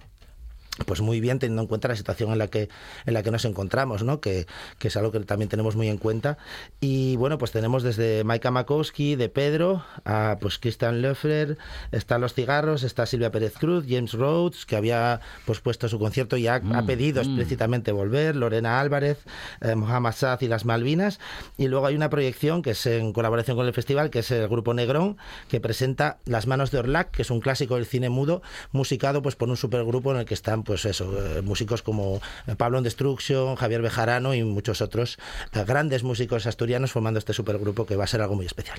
pues 0.86 1.02
muy 1.02 1.22
bien 1.22 1.40
teniendo 1.40 1.62
en 1.62 1.68
cuenta 1.68 1.88
la 1.88 1.96
situación 1.96 2.32
en 2.32 2.38
la 2.38 2.48
que 2.48 2.70
en 3.06 3.14
la 3.14 3.24
que 3.24 3.32
nos 3.32 3.46
encontramos 3.46 4.04
no 4.04 4.20
que, 4.20 4.46
que 4.78 4.90
es 4.90 4.98
algo 4.98 5.12
que 5.12 5.20
también 5.22 5.50
tenemos 5.50 5.76
muy 5.76 5.88
en 5.88 5.98
cuenta. 5.98 6.38
Y 6.82 7.16
bueno 7.16 7.38
pues 7.38 7.52
tenemos 7.52 7.84
desde 7.84 8.24
Maika 8.24 8.52
Makowski 8.52 9.16
de 9.16 9.30
Pedro 9.30 9.84
a 10.04 10.38
pues 10.42 10.60
Christian 10.60 11.02
Löffler 11.02 11.58
están 11.92 12.22
los 12.22 12.34
cigarros 12.34 12.84
está 12.84 13.06
Silvia 13.06 13.32
Pérez 13.32 13.54
Cruz 13.58 13.86
James 13.88 14.14
Rhodes 14.14 14.66
que 14.66 14.76
había 14.76 15.22
pues 15.46 15.60
puesto 15.62 15.88
su 15.88 16.00
concierto 16.00 16.36
y 16.38 16.48
ha, 16.48 16.56
ha 16.56 16.86
pedido 16.86 17.22
explícitamente 17.22 17.92
volver 17.92 18.36
Lorena 18.36 18.80
Álvarez 18.80 19.20
eh, 19.62 19.76
Mohamed 19.76 20.12
Saad 20.12 20.42
y 20.42 20.48
las 20.48 20.66
Malvinas. 20.66 21.20
Y 21.58 21.68
luego 21.68 21.86
hay 21.86 21.96
una 21.96 22.10
proyección 22.10 22.62
que 22.62 22.72
es 22.72 22.86
en 22.86 23.14
colaboración 23.14 23.56
con 23.56 23.66
el 23.66 23.74
festival 23.74 24.10
que 24.10 24.20
es 24.20 24.32
el 24.32 24.48
grupo 24.48 24.74
Negrón 24.74 25.18
que 25.48 25.60
presenta 25.60 26.18
Las 26.26 26.48
manos 26.48 26.72
de 26.72 26.80
Orlac 26.80 27.12
que 27.12 27.22
es 27.22 27.32
un 27.32 27.40
clásico 27.40 27.76
del 27.76 27.86
cine 27.86 28.10
mudo 28.10 28.42
musicado 28.72 29.22
pues 29.22 29.36
por 29.36 29.50
un 29.50 29.58
supergrupo 29.58 30.12
en 30.12 30.18
el 30.18 30.26
que 30.26 30.34
están 30.34 30.64
pues 30.66 30.84
eso, 30.86 31.13
eh, 31.38 31.41
músicos 31.41 31.82
como 31.82 32.20
eh, 32.47 32.55
Pablo 32.55 32.78
en 32.80 32.84
Destruction, 32.84 33.55
Javier 33.55 33.82
Bejarano 33.82 34.34
y 34.34 34.43
muchos 34.43 34.82
otros 34.82 35.18
eh, 35.53 35.63
grandes 35.66 36.03
músicos 36.03 36.45
asturianos 36.47 36.91
formando 36.91 37.20
este 37.20 37.32
supergrupo 37.34 37.86
que 37.86 37.95
va 37.95 38.03
a 38.03 38.07
ser 38.07 38.22
algo 38.22 38.36
muy 38.36 38.45
especial. 38.45 38.78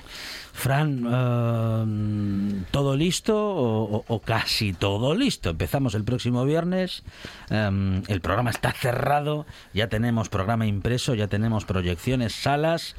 Fran, 0.53 1.05
eh, 1.09 2.63
¿todo 2.71 2.95
listo 2.95 3.35
o, 3.37 4.21
casi 4.23 4.73
todo 4.73 5.15
listo? 5.15 5.49
Empezamos 5.49 5.95
el 5.95 6.03
próximo 6.03 6.45
viernes, 6.45 7.03
eh, 7.49 8.01
el 8.07 8.21
programa 8.21 8.49
está 8.51 8.71
cerrado, 8.71 9.45
ya 9.73 9.87
tenemos 9.87 10.29
programa 10.29 10.65
impreso, 10.67 11.15
ya 11.15 11.27
tenemos 11.27 11.65
proyecciones, 11.65 12.33
salas, 12.33 12.95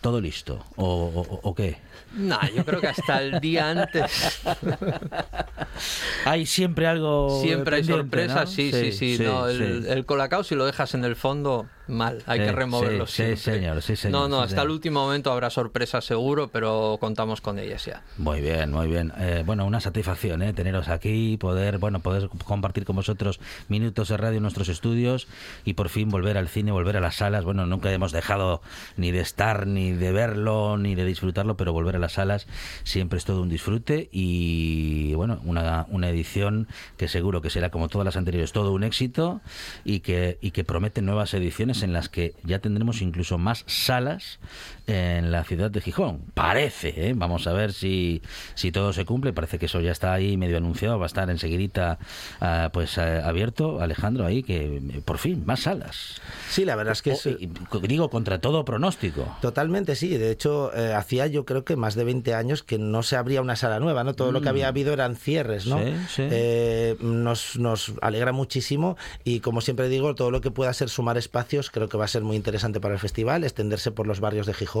todo 0.00 0.20
listo. 0.20 0.64
¿O, 0.76 0.86
o- 0.86 1.40
o 1.42 1.54
qué? 1.54 1.76
No, 2.14 2.38
yo 2.54 2.64
creo 2.64 2.80
que 2.80 2.88
hasta 2.88 3.22
el 3.22 3.40
día 3.40 3.70
antes. 3.70 4.42
Hay 6.24 6.46
siempre 6.46 6.86
algo. 6.86 7.40
Siempre 7.42 7.76
hay 7.76 7.84
sorpresas, 7.84 8.46
¿no? 8.46 8.46
sí, 8.46 8.72
sí, 8.72 8.92
sí. 8.92 9.22
no, 9.22 9.48
el, 9.48 9.84
sí. 9.84 9.90
el 9.90 10.06
colacao, 10.06 10.42
si 10.42 10.54
lo 10.54 10.64
dejas 10.64 10.94
en 10.94 11.04
el 11.04 11.14
fondo, 11.14 11.68
mal. 11.88 12.22
Hay 12.26 12.38
Sí, 12.40 12.44
que 12.46 12.52
removerlo 12.52 13.06
sí, 13.06 13.12
sí, 13.12 13.16
siempre. 13.36 13.36
señor, 13.60 13.82
sí, 13.82 13.96
señor, 13.96 14.20
No, 14.22 14.28
no, 14.28 14.36
hasta 14.38 14.48
señor. 14.50 14.64
el 14.66 14.70
último 14.72 15.00
momento 15.04 15.32
habrá 15.32 15.50
sorpresas 15.50 16.04
seguro, 16.04 16.48
pero 16.48 16.96
contamos 17.00 17.40
con 17.40 17.58
ellas 17.58 17.84
ya. 17.84 18.02
Muy 18.18 18.40
bien, 18.40 18.70
muy 18.72 18.86
bien. 18.88 19.12
Eh, 19.18 19.42
bueno, 19.46 19.64
una 19.66 19.80
satisfacción 19.80 20.42
¿eh? 20.42 20.52
teneros 20.52 20.88
aquí, 20.88 21.36
poder, 21.36 21.78
bueno, 21.78 22.00
poder 22.00 22.28
compartir 22.44 22.84
con 22.84 22.96
vosotros 22.96 23.40
minutos 23.68 24.08
de 24.08 24.16
radio 24.16 24.36
en 24.38 24.42
nuestros 24.42 24.68
estudios 24.68 25.28
y 25.64 25.74
por 25.74 25.88
fin 25.88 26.08
volver 26.10 26.36
al 26.38 26.48
cine, 26.48 26.72
volver 26.72 26.96
a 26.96 27.00
las 27.00 27.16
salas. 27.16 27.44
Bueno, 27.44 27.66
nunca 27.66 27.92
hemos 27.92 28.12
dejado 28.12 28.62
ni 28.96 29.10
de 29.10 29.20
estar, 29.20 29.66
ni 29.66 29.92
de 29.92 30.12
verlo, 30.12 30.76
ni 30.78 30.94
de 30.94 31.04
disfrutarlo, 31.04 31.56
pero 31.56 31.72
volver 31.72 31.96
a 31.96 31.98
las 31.98 32.12
salas 32.14 32.46
siempre 32.84 33.18
es 33.18 33.24
todo 33.24 33.42
un 33.42 33.48
disfrute 33.48 34.08
y 34.12 35.14
bueno, 35.14 35.40
una, 35.44 35.86
una 35.88 36.08
edición 36.08 36.68
que 36.96 37.08
seguro 37.08 37.40
que 37.42 37.50
será 37.50 37.70
como 37.70 37.88
todas 37.88 38.04
las 38.04 38.16
anteriores 38.16 38.52
todo 38.52 38.72
un 38.72 38.82
éxito 38.84 39.40
y 39.84 40.00
que, 40.00 40.38
y 40.40 40.50
que 40.50 40.64
promete 40.64 41.02
nuevas 41.02 41.32
ediciones 41.34 41.75
en 41.82 41.92
las 41.92 42.08
que 42.08 42.34
ya 42.44 42.58
tendremos 42.60 43.02
incluso 43.02 43.38
más 43.38 43.64
salas 43.66 44.38
en 44.86 45.32
la 45.32 45.44
ciudad 45.44 45.70
de 45.70 45.80
Gijón. 45.80 46.20
Parece, 46.34 47.08
¿eh? 47.08 47.12
vamos 47.16 47.46
a 47.46 47.52
ver 47.52 47.72
si, 47.72 48.22
si 48.54 48.70
todo 48.72 48.92
se 48.92 49.04
cumple. 49.04 49.32
Parece 49.32 49.58
que 49.58 49.66
eso 49.66 49.80
ya 49.80 49.90
está 49.92 50.12
ahí 50.12 50.36
medio 50.36 50.56
anunciado, 50.58 50.98
va 50.98 51.06
a 51.06 51.08
estar 51.08 51.28
enseguidita 51.30 51.98
ah, 52.40 52.70
pues 52.72 52.96
ah, 52.98 53.26
abierto. 53.26 53.80
Alejandro, 53.80 54.24
ahí 54.26 54.42
que 54.42 54.76
eh, 54.76 55.00
por 55.04 55.18
fin, 55.18 55.42
más 55.46 55.60
salas. 55.60 56.20
Sí, 56.50 56.64
la 56.64 56.76
verdad 56.76 56.92
es 56.92 57.02
que 57.02 57.10
O- 57.10 57.14
es... 57.14 57.26
y- 57.26 57.50
digo, 57.86 58.10
contra 58.10 58.38
todo 58.40 58.64
pronóstico. 58.64 59.36
Totalmente, 59.40 59.96
sí. 59.96 60.16
De 60.16 60.30
hecho, 60.30 60.72
eh, 60.76 60.92
hacía 60.94 61.26
yo 61.26 61.44
creo 61.44 61.64
que 61.64 61.74
más 61.76 61.94
de 61.96 62.04
20 62.04 62.34
años 62.34 62.62
que 62.62 62.78
no 62.78 63.02
se 63.02 63.16
abría 63.16 63.40
una 63.42 63.56
sala 63.56 63.80
nueva, 63.80 64.04
¿no? 64.04 64.14
Todo 64.14 64.30
lo 64.32 64.40
que 64.40 64.46
Mm. 64.46 64.50
había 64.50 64.68
habido 64.68 64.92
eran 64.92 65.16
cierres, 65.16 65.66
¿no? 65.66 65.78
Sí, 65.82 65.94
sí. 66.08 66.22
Eh, 66.30 66.96
nos, 67.00 67.56
nos 67.58 67.92
alegra 68.02 68.30
muchísimo 68.32 68.96
y 69.24 69.40
como 69.40 69.60
siempre 69.60 69.88
digo, 69.88 70.14
todo 70.14 70.30
lo 70.30 70.40
que 70.40 70.50
pueda 70.52 70.72
ser 70.72 70.88
sumar 70.90 71.16
espacios 71.18 71.70
creo 71.70 71.88
que 71.88 71.96
va 71.96 72.04
a 72.04 72.08
ser 72.08 72.22
muy 72.22 72.36
interesante 72.36 72.80
para 72.80 72.94
el 72.94 73.00
festival, 73.00 73.42
extenderse 73.44 73.90
por 73.90 74.06
los 74.06 74.20
barrios 74.20 74.46
de 74.46 74.54
Gijón 74.54 74.75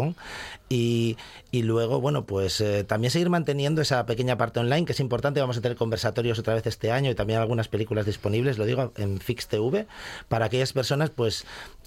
y, 0.68 1.16
y 1.50 1.62
luego, 1.62 2.00
bueno, 2.00 2.26
pues 2.26 2.60
eh, 2.60 2.84
también 2.84 3.10
seguir 3.10 3.30
manteniendo 3.30 3.80
esa 3.80 4.04
pequeña 4.06 4.36
parte 4.36 4.60
online 4.60 4.84
que 4.84 4.92
es 4.92 5.00
importante. 5.00 5.40
Vamos 5.40 5.56
a 5.56 5.60
tener 5.60 5.76
conversatorios 5.76 6.38
otra 6.38 6.54
vez 6.54 6.66
este 6.66 6.90
año 6.90 7.10
y 7.10 7.14
también 7.14 7.38
algunas 7.38 7.68
películas 7.68 8.06
disponibles, 8.06 8.58
lo 8.58 8.64
digo, 8.64 8.92
en 8.96 9.20
Fix 9.20 9.46
TV, 9.46 9.86
para 10.28 10.46
aquellas 10.46 10.72
personas, 10.72 11.10
pues 11.10 11.44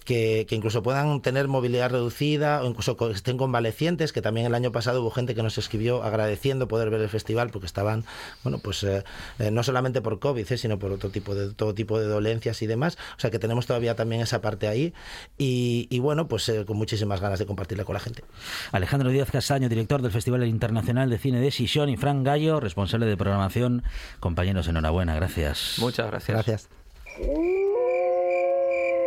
que, 0.10 0.48
que 0.50 0.56
incluso 0.56 0.82
puedan 0.82 1.22
tener 1.22 1.48
movilidad 1.48 1.92
reducida 1.92 2.64
o 2.64 2.66
incluso 2.66 2.98
estén 3.12 3.38
convalecientes, 3.38 4.12
que 4.12 4.24
también 4.24 4.48
el 4.48 4.56
año 4.56 4.72
pasado 4.72 5.04
hubo 5.04 5.12
gente 5.12 5.36
que 5.36 5.44
nos 5.44 5.60
escribió 5.60 6.02
agradeciendo 6.02 6.68
poder 6.68 6.90
ver 6.90 7.00
el 7.02 7.10
festival 7.10 7.52
porque 7.52 7.68
estaban, 7.68 8.06
bueno, 8.44 8.58
pues 8.58 8.82
eh, 8.82 9.04
eh, 9.38 9.52
no 9.52 9.62
solamente 9.62 10.02
por 10.02 10.18
COVID, 10.18 10.52
eh, 10.52 10.58
sino 10.58 10.80
por 10.80 10.92
otro 10.92 11.12
tipo 11.12 11.36
de 11.36 11.54
todo 11.54 11.76
tipo 11.76 12.00
de 12.00 12.08
dolencias 12.08 12.60
y 12.64 12.66
demás. 12.66 12.98
O 13.18 13.20
sea 13.20 13.30
que 13.30 13.38
tenemos 13.38 13.68
todavía 13.68 13.96
también 13.96 14.24
esa 14.24 14.42
parte 14.42 14.68
ahí 14.68 14.96
y, 15.38 15.86
y 15.92 16.00
bueno, 16.00 16.28
pues 16.28 16.50
eh, 16.50 16.66
con 16.66 16.78
muchísimas 16.78 17.22
ganas 17.22 17.38
de 17.38 17.46
compartirla 17.46 17.84
con 17.84 17.94
la 17.94 18.00
gente. 18.00 18.24
Alejandro 18.72 19.12
Díaz 19.12 19.30
Castaño, 19.30 19.70
director 19.70 20.02
del 20.02 20.12
Festival 20.12 20.44
Internacional 20.48 21.12
de 21.12 21.20
Cine 21.20 21.40
de 21.40 21.52
Sisión, 21.52 21.88
y 21.90 21.98
Fran 21.98 22.24
Gallo, 22.24 22.60
responsable 22.60 23.06
de 23.06 23.16
programación. 23.16 23.84
Compañeros, 24.20 24.68
enhorabuena, 24.68 25.14
gracias. 25.14 25.76
Muchas 25.78 26.08
gracias. 26.08 26.34
Gracias. 26.36 26.70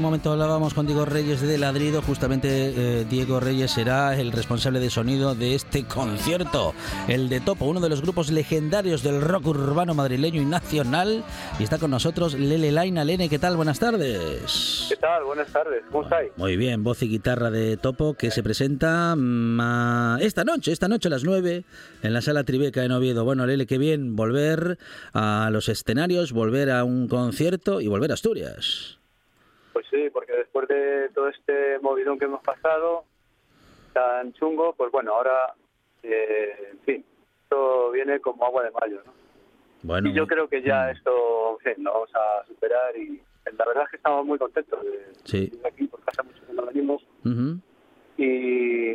un 0.00 0.04
momento 0.04 0.32
hablábamos 0.32 0.72
con 0.72 0.86
Diego 0.86 1.04
Reyes 1.04 1.42
de 1.42 1.58
Ladrido, 1.58 2.00
justamente 2.00 2.48
eh, 3.00 3.04
Diego 3.04 3.38
Reyes 3.38 3.70
será 3.72 4.18
el 4.18 4.32
responsable 4.32 4.80
de 4.80 4.88
sonido 4.88 5.34
de 5.34 5.54
este 5.54 5.84
concierto, 5.84 6.72
el 7.06 7.28
de 7.28 7.40
Topo, 7.40 7.66
uno 7.66 7.80
de 7.80 7.90
los 7.90 8.00
grupos 8.00 8.30
legendarios 8.30 9.02
del 9.02 9.20
rock 9.20 9.48
urbano 9.48 9.92
madrileño 9.92 10.40
y 10.40 10.46
nacional. 10.46 11.22
Y 11.58 11.64
está 11.64 11.76
con 11.78 11.90
nosotros 11.90 12.32
Lele 12.32 12.72
Laina. 12.72 13.04
Lene, 13.04 13.28
¿qué 13.28 13.38
tal? 13.38 13.56
Buenas 13.56 13.78
tardes. 13.78 14.86
¿Qué 14.88 14.96
tal? 14.96 15.22
Buenas 15.24 15.48
tardes. 15.52 15.82
¿Cómo 15.92 16.04
estáis? 16.04 16.30
Muy 16.38 16.56
bien, 16.56 16.82
voz 16.82 17.02
y 17.02 17.08
guitarra 17.08 17.50
de 17.50 17.76
Topo 17.76 18.14
que 18.14 18.30
se 18.30 18.42
presenta 18.42 19.14
mm, 19.14 19.60
a- 19.60 20.18
esta 20.22 20.44
noche, 20.44 20.72
esta 20.72 20.88
noche 20.88 21.08
a 21.08 21.10
las 21.10 21.24
9 21.24 21.64
en 22.02 22.12
la 22.14 22.22
sala 22.22 22.44
Tribeca 22.44 22.82
en 22.84 22.92
Oviedo. 22.92 23.24
Bueno, 23.26 23.44
Lele, 23.44 23.66
qué 23.66 23.76
bien 23.76 24.16
volver 24.16 24.78
a 25.12 25.50
los 25.52 25.68
escenarios, 25.68 26.32
volver 26.32 26.70
a 26.70 26.84
un 26.84 27.06
concierto 27.06 27.82
y 27.82 27.88
volver 27.88 28.12
a 28.12 28.14
Asturias. 28.14 28.96
Pues 29.72 29.86
sí, 29.90 30.10
porque 30.12 30.32
después 30.32 30.66
de 30.68 31.08
todo 31.14 31.28
este 31.28 31.78
movidón 31.80 32.18
que 32.18 32.24
hemos 32.24 32.42
pasado, 32.42 33.04
tan 33.92 34.32
chungo, 34.32 34.72
pues 34.74 34.90
bueno, 34.90 35.14
ahora, 35.14 35.54
eh, 36.02 36.70
en 36.72 36.78
fin, 36.80 37.04
esto 37.44 37.90
viene 37.92 38.20
como 38.20 38.44
agua 38.44 38.64
de 38.64 38.70
mayo, 38.72 39.02
¿no? 39.06 39.12
Bueno, 39.82 40.08
y 40.08 40.12
yo 40.12 40.26
creo 40.26 40.48
que 40.48 40.60
ya 40.62 40.90
esto, 40.90 41.58
en 41.64 41.74
fin, 41.74 41.84
lo 41.84 41.92
vamos 41.92 42.10
a 42.14 42.44
superar 42.46 42.96
y 42.96 43.20
la 43.56 43.64
verdad 43.64 43.84
es 43.84 43.90
que 43.90 43.96
estamos 43.96 44.26
muy 44.26 44.38
contentos 44.38 44.84
de 44.84 45.06
Sí. 45.24 45.50
aquí, 45.64 45.86
porque 45.86 46.04
hace 46.08 46.22
mucho 46.22 46.46
que 46.46 46.52
no 46.52 46.66
venimos 46.66 47.02
y, 48.18 48.90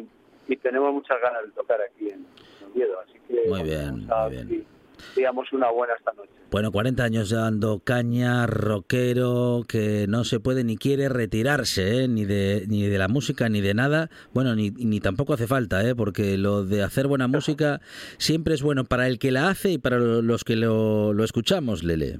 y 0.48 0.58
tenemos 0.62 0.94
muchas 0.94 1.20
ganas 1.22 1.44
de 1.46 1.52
tocar 1.52 1.82
aquí 1.82 2.10
en 2.10 2.26
Oviedo, 2.72 3.00
así 3.00 3.14
que 3.28 3.50
Muy 3.50 3.64
bien, 3.64 4.06
muy 4.08 4.30
bien. 4.32 4.68
Digamos 5.16 5.52
una 5.54 5.70
buena 5.72 5.94
esta 5.98 6.14
noche. 6.14 6.30
Bueno, 6.52 6.72
40 6.72 7.04
años 7.04 7.30
dando 7.32 7.80
caña, 7.84 8.48
rockero, 8.48 9.64
que 9.68 10.06
no 10.08 10.24
se 10.24 10.40
puede 10.40 10.64
ni 10.64 10.78
quiere 10.78 11.10
retirarse, 11.10 12.04
¿eh? 12.04 12.08
ni, 12.08 12.24
de, 12.26 12.66
ni 12.68 12.84
de 12.88 12.98
la 12.98 13.08
música, 13.08 13.50
ni 13.50 13.62
de 13.62 13.74
nada. 13.74 14.10
Bueno, 14.34 14.56
ni, 14.56 14.70
ni 14.72 15.00
tampoco 15.00 15.34
hace 15.34 15.48
falta, 15.48 15.86
¿eh? 15.88 15.96
porque 15.96 16.38
lo 16.38 16.64
de 16.64 16.84
hacer 16.84 17.08
buena 17.08 17.28
música 17.28 17.82
siempre 18.18 18.54
es 18.54 18.64
bueno 18.64 18.86
para 18.86 19.08
el 19.08 19.20
que 19.20 19.32
la 19.32 19.50
hace 19.50 19.72
y 19.72 19.78
para 19.78 19.98
lo- 19.98 20.22
los 20.22 20.44
que 20.44 20.56
lo, 20.56 21.14
lo 21.14 21.24
escuchamos, 21.24 21.84
Lele. 21.84 22.20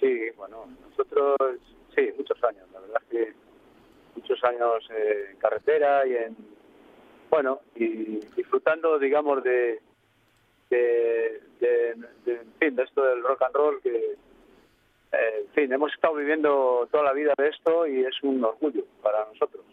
Sí, 0.00 0.18
bueno, 0.36 0.66
nosotros, 0.90 1.36
sí, 1.94 2.02
muchos 2.18 2.42
años, 2.44 2.66
la 2.72 2.80
verdad 2.80 3.02
es 3.02 3.08
que 3.10 3.32
muchos 4.16 4.42
años 4.44 4.88
eh, 4.90 5.30
en 5.32 5.36
carretera 5.38 6.06
y 6.06 6.12
en, 6.12 6.36
bueno, 7.30 7.60
y 7.76 8.20
disfrutando, 8.36 8.98
digamos, 8.98 9.42
de, 9.42 9.80
de, 10.74 11.40
de, 11.60 11.94
de, 12.24 12.32
en 12.40 12.52
fin, 12.60 12.76
de 12.76 12.82
esto 12.82 13.04
del 13.04 13.22
rock 13.22 13.42
and 13.42 13.54
roll 13.54 13.80
que, 13.82 13.96
eh, 15.12 15.44
en 15.46 15.48
fin, 15.54 15.72
hemos 15.72 15.92
estado 15.92 16.14
viviendo 16.14 16.88
toda 16.90 17.04
la 17.04 17.12
vida 17.12 17.32
de 17.38 17.48
esto 17.48 17.86
y 17.86 18.00
es 18.04 18.14
un 18.22 18.44
orgullo 18.44 18.84
para 19.02 19.24
nosotros. 19.26 19.64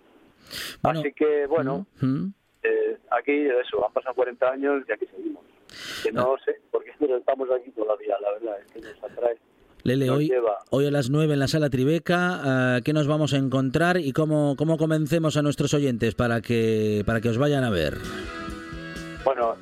Así 0.83 1.13
que, 1.13 1.45
bueno, 1.47 1.85
eh, 2.63 2.97
aquí 3.11 3.47
eso, 3.65 3.85
han 3.85 3.93
pasado 3.93 4.15
40 4.15 4.49
años 4.51 4.83
y 4.87 4.91
aquí 4.91 5.05
seguimos. 5.07 5.43
Que 6.03 6.11
no 6.11 6.35
sé 6.43 6.59
por 6.69 6.83
qué 6.83 6.91
pero 6.99 7.17
estamos 7.17 7.49
aquí 7.51 7.71
todavía, 7.71 8.15
la 8.21 8.31
verdad, 8.33 8.59
es 8.65 8.71
que 8.71 8.81
nos 8.81 9.03
atrae. 9.03 9.37
Lele, 9.83 10.05
Nos 10.05 10.17
hoy, 10.17 10.27
lleva. 10.27 10.59
hoy 10.69 10.85
a 10.85 10.91
las 10.91 11.09
9 11.09 11.33
en 11.33 11.39
la 11.39 11.47
sala 11.47 11.71
Tribeca, 11.71 12.77
eh, 12.77 12.81
¿qué 12.83 12.93
nos 12.93 13.07
vamos 13.07 13.33
a 13.33 13.37
encontrar 13.37 13.97
y 13.97 14.13
cómo, 14.13 14.55
cómo 14.55 14.77
convencemos 14.77 15.37
a 15.37 15.41
nuestros 15.41 15.73
oyentes 15.73 16.13
para 16.13 16.41
que, 16.41 17.01
para 17.05 17.19
que 17.19 17.29
os 17.29 17.39
vayan 17.39 17.63
a 17.63 17.71
ver? 17.71 17.95
Bueno, 19.23 19.55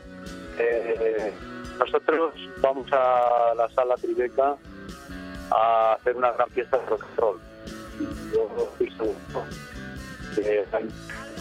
nosotros 1.79 2.33
vamos 2.61 2.87
a 2.91 3.53
la 3.55 3.69
sala 3.69 3.95
Tribeca 3.95 4.55
a 5.51 5.93
hacer 5.93 6.15
una 6.15 6.31
gran 6.33 6.49
fiesta 6.49 6.77
de 6.77 6.85
rock 6.87 7.03
and 7.09 7.19
roll. 7.19 7.39
Yo 8.33 8.67
estoy 8.71 8.91
seguro 8.91 9.43
que, 10.35 10.65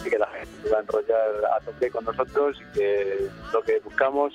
que 0.09 0.17
la 0.17 0.27
gente 0.27 0.69
va 0.71 0.77
a 0.77 0.81
enrollar 0.81 1.45
a 1.55 1.59
tope 1.65 1.91
con 1.91 2.05
nosotros 2.05 2.57
y 2.61 2.77
que 2.77 3.27
lo 3.53 3.61
que 3.61 3.79
buscamos 3.79 4.33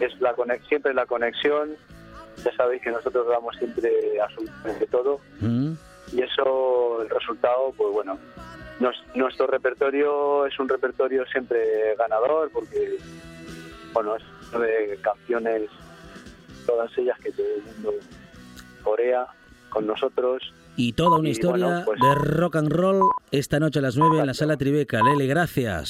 es 0.00 0.20
la 0.20 0.34
siempre 0.68 0.92
la 0.94 1.06
conexión. 1.06 1.76
Ya 2.44 2.54
sabéis 2.56 2.82
que 2.82 2.90
nosotros 2.90 3.26
damos 3.28 3.56
siempre 3.56 4.20
absolutamente 4.20 4.86
todo 4.86 5.20
¿Mm? 5.40 5.72
y 6.12 6.22
eso, 6.22 7.02
el 7.02 7.10
resultado, 7.10 7.72
pues 7.76 7.92
bueno, 7.92 8.16
nos- 8.78 9.02
nuestro 9.16 9.46
repertorio 9.48 10.46
es 10.46 10.56
un 10.60 10.68
repertorio 10.68 11.26
siempre 11.26 11.96
ganador 11.96 12.48
porque, 12.52 12.96
bueno, 13.92 14.14
es 14.14 14.22
de 14.52 14.98
canciones, 15.02 15.70
todas 16.66 16.90
ellas 16.98 17.18
que 17.20 17.32
todo 17.32 17.46
el 17.56 17.62
mundo 17.64 17.94
corea 18.82 19.26
con 19.70 19.86
nosotros. 19.86 20.42
Y 20.76 20.92
toda 20.92 21.18
una 21.18 21.28
Y, 21.28 21.32
historia 21.32 21.66
bueno, 21.66 21.82
pues- 21.84 22.00
de 22.00 22.14
rock 22.14 22.56
and 22.56 22.72
roll 22.72 23.02
esta 23.32 23.58
noche 23.58 23.80
a 23.80 23.82
las 23.82 23.96
9 23.96 24.20
en 24.20 24.26
la 24.26 24.34
sala 24.34 24.56
Tribeca. 24.56 25.02
Lele, 25.02 25.26
gracias. 25.26 25.88